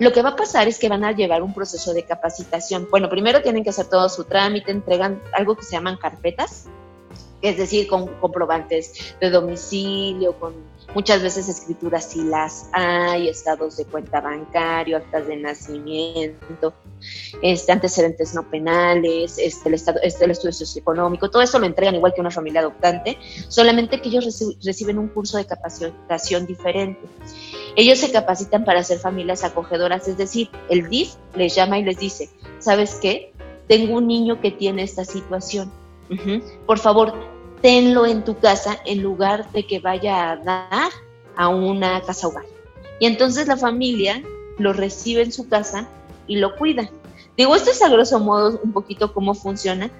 Lo 0.00 0.12
que 0.12 0.22
va 0.22 0.30
a 0.30 0.36
pasar 0.36 0.66
es 0.66 0.78
que 0.78 0.88
van 0.88 1.04
a 1.04 1.12
llevar 1.12 1.42
un 1.42 1.54
proceso 1.54 1.94
de 1.94 2.04
capacitación. 2.04 2.88
Bueno, 2.90 3.08
primero 3.08 3.42
tienen 3.42 3.62
que 3.62 3.70
hacer 3.70 3.86
todo 3.86 4.08
su 4.08 4.24
trámite, 4.24 4.72
entregan 4.72 5.22
algo 5.32 5.56
que 5.56 5.62
se 5.62 5.72
llaman 5.72 5.96
carpetas, 5.96 6.66
es 7.42 7.58
decir, 7.58 7.86
con 7.86 8.08
comprobantes 8.20 9.14
de 9.20 9.30
domicilio, 9.30 10.32
con 10.38 10.54
muchas 10.94 11.22
veces 11.22 11.48
escrituras 11.48 12.04
si 12.10 12.22
las 12.22 12.68
hay, 12.72 13.28
estados 13.28 13.76
de 13.76 13.84
cuenta 13.84 14.20
bancario, 14.20 14.96
actas 14.96 15.26
de 15.26 15.36
nacimiento, 15.36 16.72
este, 17.42 17.72
antecedentes 17.72 18.34
no 18.34 18.48
penales, 18.48 19.38
este, 19.38 19.68
el, 19.68 19.74
estado, 19.74 20.00
este, 20.02 20.24
el 20.24 20.30
estudio 20.30 20.52
socioeconómico, 20.52 21.30
todo 21.30 21.42
eso 21.42 21.58
lo 21.58 21.66
entregan 21.66 21.94
igual 21.94 22.14
que 22.14 22.20
una 22.20 22.30
familia 22.30 22.60
adoptante, 22.60 23.18
solamente 23.48 24.00
que 24.00 24.08
ellos 24.08 24.24
reciben 24.64 24.98
un 24.98 25.08
curso 25.08 25.36
de 25.36 25.46
capacitación 25.46 26.46
diferente. 26.46 27.00
Ellos 27.76 27.98
se 27.98 28.12
capacitan 28.12 28.64
para 28.64 28.82
ser 28.82 28.98
familias 28.98 29.42
acogedoras, 29.42 30.06
es 30.06 30.16
decir, 30.16 30.48
el 30.68 30.88
DIF 30.88 31.14
les 31.34 31.54
llama 31.54 31.78
y 31.78 31.84
les 31.84 31.98
dice, 31.98 32.30
¿sabes 32.60 32.98
qué? 33.02 33.32
Tengo 33.66 33.96
un 33.96 34.06
niño 34.06 34.40
que 34.40 34.50
tiene 34.50 34.82
esta 34.82 35.04
situación. 35.04 35.72
Por 36.66 36.78
favor, 36.78 37.14
tenlo 37.60 38.06
en 38.06 38.24
tu 38.24 38.38
casa 38.38 38.78
en 38.84 39.02
lugar 39.02 39.50
de 39.52 39.66
que 39.66 39.80
vaya 39.80 40.30
a 40.30 40.36
dar 40.36 40.90
a 41.36 41.48
una 41.48 42.00
casa 42.02 42.28
hogar. 42.28 42.44
Y 43.00 43.06
entonces 43.06 43.48
la 43.48 43.56
familia 43.56 44.22
lo 44.58 44.72
recibe 44.72 45.22
en 45.22 45.32
su 45.32 45.48
casa 45.48 45.88
y 46.26 46.36
lo 46.36 46.54
cuida. 46.56 46.90
Digo, 47.36 47.56
esto 47.56 47.70
es 47.70 47.82
a 47.82 47.88
grosso 47.88 48.20
modo 48.20 48.60
un 48.62 48.72
poquito 48.72 49.12
cómo 49.12 49.34
funciona, 49.34 49.90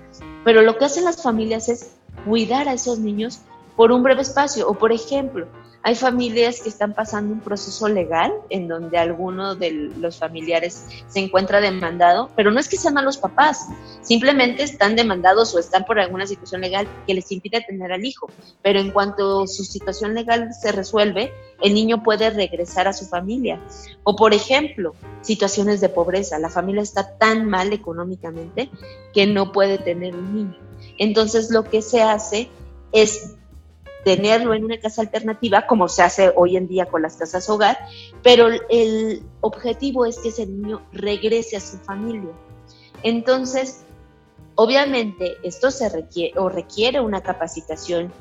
pero 0.44 0.62
lo 0.62 0.78
que 0.78 0.84
hacen 0.84 1.04
las 1.04 1.22
familias 1.22 1.68
es 1.68 1.96
cuidar 2.24 2.68
a 2.68 2.74
esos 2.74 3.00
niños 3.00 3.40
por 3.76 3.90
un 3.90 4.04
breve 4.04 4.22
espacio. 4.22 4.68
O 4.68 4.74
por 4.74 4.92
ejemplo, 4.92 5.48
hay 5.86 5.94
familias 5.94 6.62
que 6.62 6.70
están 6.70 6.94
pasando 6.94 7.34
un 7.34 7.40
proceso 7.40 7.88
legal 7.88 8.32
en 8.48 8.68
donde 8.68 8.96
alguno 8.96 9.54
de 9.54 9.70
los 9.98 10.18
familiares 10.18 10.86
se 11.08 11.20
encuentra 11.20 11.60
demandado, 11.60 12.30
pero 12.34 12.50
no 12.50 12.58
es 12.58 12.68
que 12.68 12.78
sean 12.78 12.94
malos 12.94 13.18
papás, 13.18 13.66
simplemente 14.00 14.62
están 14.62 14.96
demandados 14.96 15.54
o 15.54 15.58
están 15.58 15.84
por 15.84 16.00
alguna 16.00 16.26
situación 16.26 16.62
legal 16.62 16.88
que 17.06 17.12
les 17.12 17.30
impide 17.30 17.60
tener 17.60 17.92
al 17.92 18.02
hijo. 18.02 18.30
Pero 18.62 18.80
en 18.80 18.92
cuanto 18.92 19.46
su 19.46 19.62
situación 19.62 20.14
legal 20.14 20.54
se 20.58 20.72
resuelve, 20.72 21.34
el 21.60 21.74
niño 21.74 22.02
puede 22.02 22.30
regresar 22.30 22.88
a 22.88 22.94
su 22.94 23.04
familia. 23.04 23.60
O 24.04 24.16
por 24.16 24.32
ejemplo, 24.32 24.94
situaciones 25.20 25.82
de 25.82 25.90
pobreza. 25.90 26.38
La 26.38 26.48
familia 26.48 26.80
está 26.80 27.18
tan 27.18 27.44
mal 27.44 27.74
económicamente 27.74 28.70
que 29.12 29.26
no 29.26 29.52
puede 29.52 29.76
tener 29.76 30.16
un 30.16 30.34
niño. 30.34 30.58
Entonces 30.96 31.50
lo 31.50 31.64
que 31.64 31.82
se 31.82 32.00
hace 32.00 32.48
es 32.92 33.34
tenerlo 34.04 34.54
en 34.54 34.64
una 34.64 34.78
casa 34.78 35.02
alternativa, 35.02 35.66
como 35.66 35.88
se 35.88 36.02
hace 36.02 36.32
hoy 36.36 36.56
en 36.56 36.68
día 36.68 36.86
con 36.86 37.02
las 37.02 37.16
casas 37.16 37.48
hogar, 37.48 37.78
pero 38.22 38.48
el 38.68 39.22
objetivo 39.40 40.06
es 40.06 40.18
que 40.18 40.28
ese 40.28 40.46
niño 40.46 40.82
regrese 40.92 41.56
a 41.56 41.60
su 41.60 41.78
familia. 41.78 42.30
Entonces, 43.02 43.84
obviamente, 44.54 45.36
esto 45.42 45.70
se 45.70 45.88
requiere 45.88 46.38
o 46.38 46.48
requiere 46.48 47.00
una 47.00 47.22
capacitación 47.22 48.12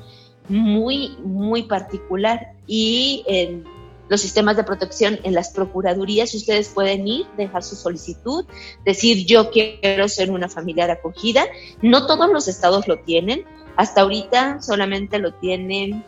muy, 0.48 1.16
muy 1.22 1.64
particular 1.64 2.52
y 2.66 3.24
en 3.26 3.64
los 4.08 4.20
sistemas 4.20 4.56
de 4.56 4.64
protección 4.64 5.18
en 5.22 5.34
las 5.34 5.50
procuradurías 5.50 6.34
ustedes 6.34 6.68
pueden 6.68 7.08
ir, 7.08 7.26
dejar 7.36 7.62
su 7.62 7.74
solicitud, 7.74 8.44
decir 8.84 9.26
yo 9.26 9.50
quiero 9.50 10.08
ser 10.08 10.30
una 10.30 10.48
familiar 10.48 10.90
acogida. 10.90 11.46
No 11.80 12.06
todos 12.06 12.30
los 12.30 12.46
estados 12.48 12.86
lo 12.86 12.98
tienen, 12.98 13.44
hasta 13.76 14.02
ahorita 14.02 14.62
solamente 14.62 15.18
lo 15.18 15.32
tienen 15.34 16.04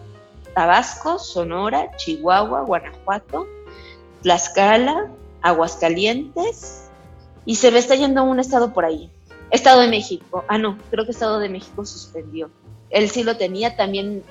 Tabasco, 0.55 1.19
Sonora, 1.19 1.91
Chihuahua, 1.97 2.63
Guanajuato, 2.63 3.47
Tlaxcala, 4.23 5.11
Aguascalientes 5.43 6.89
y 7.45 7.57
se 7.57 7.71
ve 7.71 7.79
está 7.79 7.95
yendo 7.95 8.25
un 8.25 8.41
estado 8.41 8.73
por 8.73 8.85
ahí. 8.85 9.11
Estado 9.51 9.81
de 9.81 9.89
México. 9.89 10.45
Ah, 10.49 10.59
no, 10.59 10.79
creo 10.91 11.05
que 11.05 11.13
Estado 11.13 11.39
de 11.39 11.49
México 11.49 11.85
suspendió. 11.85 12.51
Él 12.91 13.09
sí 13.11 13.23
lo 13.25 13.37
tenía, 13.37 13.77
también 13.77 14.23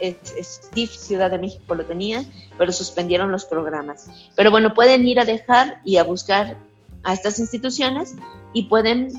Ciudad 0.74 1.30
de 1.30 1.38
México 1.38 1.76
lo 1.76 1.86
tenía, 1.86 2.24
pero 2.58 2.72
suspendieron 2.72 3.32
los 3.32 3.46
programas. 3.46 4.10
Pero 4.36 4.52
bueno, 4.52 4.74
pueden 4.74 5.06
ir 5.08 5.20
a 5.20 5.26
dejar 5.26 5.82
y 5.84 5.98
a 5.98 6.04
buscar 6.04 6.58
a 7.04 7.14
estas 7.14 7.40
instituciones 7.40 8.16
y 8.54 8.64
pueden 8.64 9.12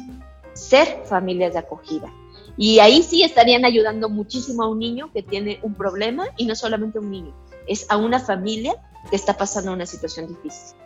ser 0.55 1.03
familias 1.05 1.53
de 1.53 1.61
acogida. 1.61 2.13
Y 2.57 2.79
ahí 2.79 3.03
sí 3.03 3.23
estarían 3.23 3.65
ayudando 3.65 4.09
muchísimo 4.09 4.63
a 4.63 4.69
un 4.69 4.79
niño 4.79 5.11
que 5.13 5.23
tiene 5.23 5.59
un 5.63 5.75
problema 5.75 6.27
y 6.37 6.47
no 6.47 6.55
solamente 6.55 6.99
a 6.99 7.03
un 7.03 7.11
niño, 7.11 7.35
es 7.67 7.87
a 7.91 7.97
una 7.97 8.19
familia 8.19 8.75
que 9.11 9.17
está 9.17 9.37
pasando 9.37 9.73
una 9.73 9.87
situación 9.87 10.29
difícil. 10.29 10.77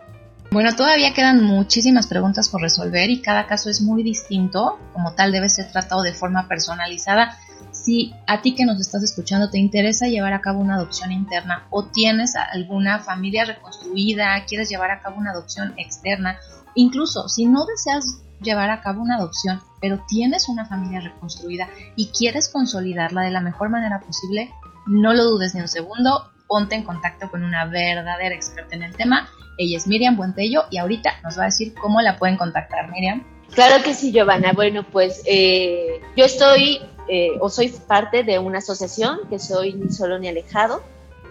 Bueno, 0.53 0.75
todavía 0.75 1.14
quedan 1.14 1.45
muchísimas 1.45 2.09
preguntas 2.09 2.49
por 2.49 2.61
resolver 2.61 3.09
y 3.09 3.23
cada 3.23 3.47
caso 3.47 3.71
es 3.71 3.81
muy 3.81 4.03
distinto, 4.03 4.81
como 4.93 5.14
tal 5.14 5.31
debe 5.31 5.49
ser 5.49 5.71
tratado 5.71 6.03
de 6.03 6.12
forma 6.12 6.49
personalizada. 6.49 7.39
Si 7.71 8.12
a 8.27 8.43
ti 8.43 8.57
que 8.57 8.64
nos 8.64 8.81
estás 8.81 9.05
escuchando 9.05 9.49
te 9.49 9.59
interesa 9.59 10.09
llevar 10.09 10.33
a 10.33 10.41
cabo 10.41 10.59
una 10.59 10.75
adopción 10.75 11.12
interna 11.12 11.68
o 11.71 11.85
tienes 11.85 12.35
alguna 12.35 12.99
familia 12.99 13.45
reconstruida, 13.45 14.45
quieres 14.45 14.68
llevar 14.68 14.91
a 14.91 15.01
cabo 15.01 15.18
una 15.18 15.31
adopción 15.31 15.73
externa, 15.77 16.41
incluso 16.75 17.29
si 17.29 17.47
no 17.47 17.64
deseas 17.66 18.23
llevar 18.41 18.71
a 18.71 18.81
cabo 18.81 19.03
una 19.03 19.16
adopción, 19.16 19.61
pero 19.81 20.03
tienes 20.09 20.49
una 20.49 20.66
familia 20.66 21.01
reconstruida 21.01 21.68
y 21.97 22.09
quieres 22.09 22.49
consolidarla 22.49 23.23
de 23.23 23.31
la 23.31 23.41
mejor 23.41 23.71
manera 23.71 24.01
posible, 24.01 24.51
no 24.87 25.12
lo 25.12 25.25
dudes 25.25 25.55
ni 25.55 25.61
un 25.61 25.68
segundo, 25.68 26.31
ponte 26.49 26.75
en 26.75 26.83
contacto 26.83 27.31
con 27.31 27.45
una 27.45 27.66
verdadera 27.66 28.35
experta 28.35 28.75
en 28.75 28.83
el 28.83 28.97
tema. 28.97 29.29
Ella 29.59 29.77
es 29.77 29.87
Miriam 29.87 30.16
Buentello 30.16 30.64
y 30.71 30.79
ahorita 30.79 31.21
nos 31.23 31.39
va 31.39 31.43
a 31.43 31.47
decir 31.47 31.75
cómo 31.75 32.01
la 32.01 32.18
pueden 32.18 32.37
contactar, 32.37 32.91
Miriam. 32.91 33.23
Claro 33.53 33.83
que 33.85 33.95
sí, 33.95 34.12
Giovanna. 34.12 34.53
Bueno, 34.53 34.85
pues 34.91 35.23
eh, 35.27 36.01
yo 36.16 36.25
estoy 36.25 36.81
eh, 37.09 37.33
o 37.41 37.51
soy 37.51 37.68
parte 37.68 38.23
de 38.23 38.39
una 38.39 38.59
asociación 38.59 39.21
que 39.29 39.39
soy 39.39 39.75
Ni 39.75 39.91
Solo 39.91 40.18
Ni 40.18 40.29
Alejado. 40.29 40.83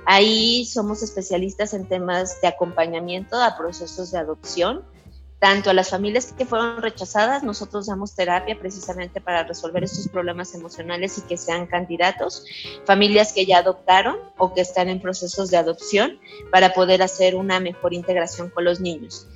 Ahí 0.06 0.66
somos 0.66 1.04
especialistas 1.04 1.74
en 1.74 1.88
temas 1.88 2.42
de 2.42 2.48
acompañamiento 2.48 3.42
a 3.42 3.58
procesos 3.58 4.12
de 4.12 4.20
adopción 4.20 4.84
tanto 5.40 5.70
a 5.70 5.74
las 5.74 5.90
familias 5.90 6.34
que 6.38 6.46
fueron 6.46 6.82
rechazadas, 6.82 7.44
nosotros 7.44 7.88
damos 7.88 8.14
terapia 8.14 8.60
precisamente 8.60 9.22
para 9.22 9.44
resolver 9.44 9.86
estos 9.86 10.10
problemas 10.10 10.54
emocionales 10.54 11.18
y 11.18 11.22
que 11.22 11.38
sean 11.38 11.66
candidatos, 11.66 12.46
familias 12.86 13.32
que 13.32 13.46
ya 13.46 13.60
adoptaron 13.60 14.18
o 14.38 14.54
que 14.54 14.60
están 14.60 14.90
en 14.90 15.00
procesos 15.02 15.50
de 15.50 15.56
adopción 15.56 16.20
para 16.52 16.74
poder 16.74 17.02
hacer 17.02 17.36
una 17.36 17.62
mejor 17.62 17.94
integración 17.94 18.50
con 18.50 18.66
los 18.66 18.82
niños. 18.82 19.28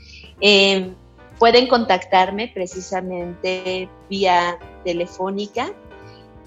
Em, 0.41 0.93
pueden 1.39 1.67
contactarme 1.67 2.51
precisamente 2.53 3.87
vía 4.09 4.59
telefónica. 4.83 5.71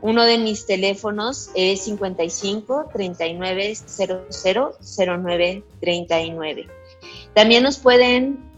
Uno 0.02 0.24
de 0.24 0.36
mis 0.36 0.66
teléfonos 0.66 1.48
es 1.54 1.80
55 1.80 2.90
39 2.92 3.74
00 3.86 4.76
09 5.18 5.64
39. 5.80 6.68
También 7.32 7.62
nos 7.62 7.78
pueden 7.78 8.55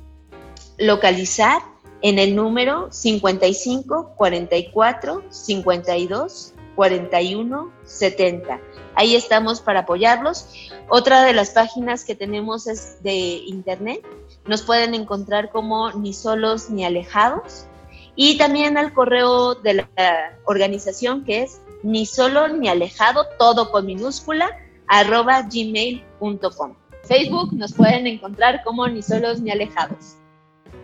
localizar 0.79 1.61
en 2.03 2.19
el 2.19 2.37
número 2.37 2.89
55 2.91 4.15
44 4.17 5.23
52 5.31 6.55
41 6.77 7.73
70. 7.85 8.61
Ahí 8.95 9.17
estamos 9.17 9.61
para 9.61 9.81
apoyarlos. 9.81 10.49
Otra 10.89 11.25
de 11.25 11.33
las 11.33 11.51
páginas 11.51 12.05
que 12.05 12.15
tenemos 12.15 12.67
es 12.67 13.03
de 13.03 13.17
internet. 13.47 14.07
Nos 14.47 14.63
pueden 14.63 14.95
encontrar 14.95 15.51
como 15.51 15.91
ni 15.93 16.13
solos 16.13 16.71
ni 16.71 16.85
alejados. 16.85 17.67
Y 18.15 18.39
también 18.39 18.79
al 18.79 18.93
correo 18.93 19.55
de 19.57 19.75
la 19.75 19.89
organización 20.45 21.25
que 21.25 21.43
es 21.43 21.61
ni 21.83 22.07
solo 22.07 22.49
ni 22.49 22.69
alejado, 22.69 23.27
todo 23.39 23.71
con 23.71 23.87
minúscula, 23.87 24.51
arroba 24.89 25.43
gmail.com. 25.43 26.75
Facebook 27.05 27.53
nos 27.55 27.73
pueden 27.73 28.07
encontrar 28.07 28.63
como 28.65 28.87
ni 28.89 29.03
solos 29.03 29.41
ni 29.41 29.51
alejados. 29.51 30.17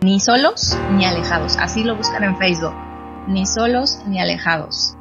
Ni 0.01 0.19
solos 0.19 0.77
ni 0.91 1.05
alejados. 1.05 1.57
Así 1.57 1.83
lo 1.83 1.95
buscan 1.95 2.23
en 2.23 2.37
Facebook. 2.37 2.73
Ni 3.27 3.45
solos 3.45 3.99
ni 4.07 4.19
alejados. 4.19 4.95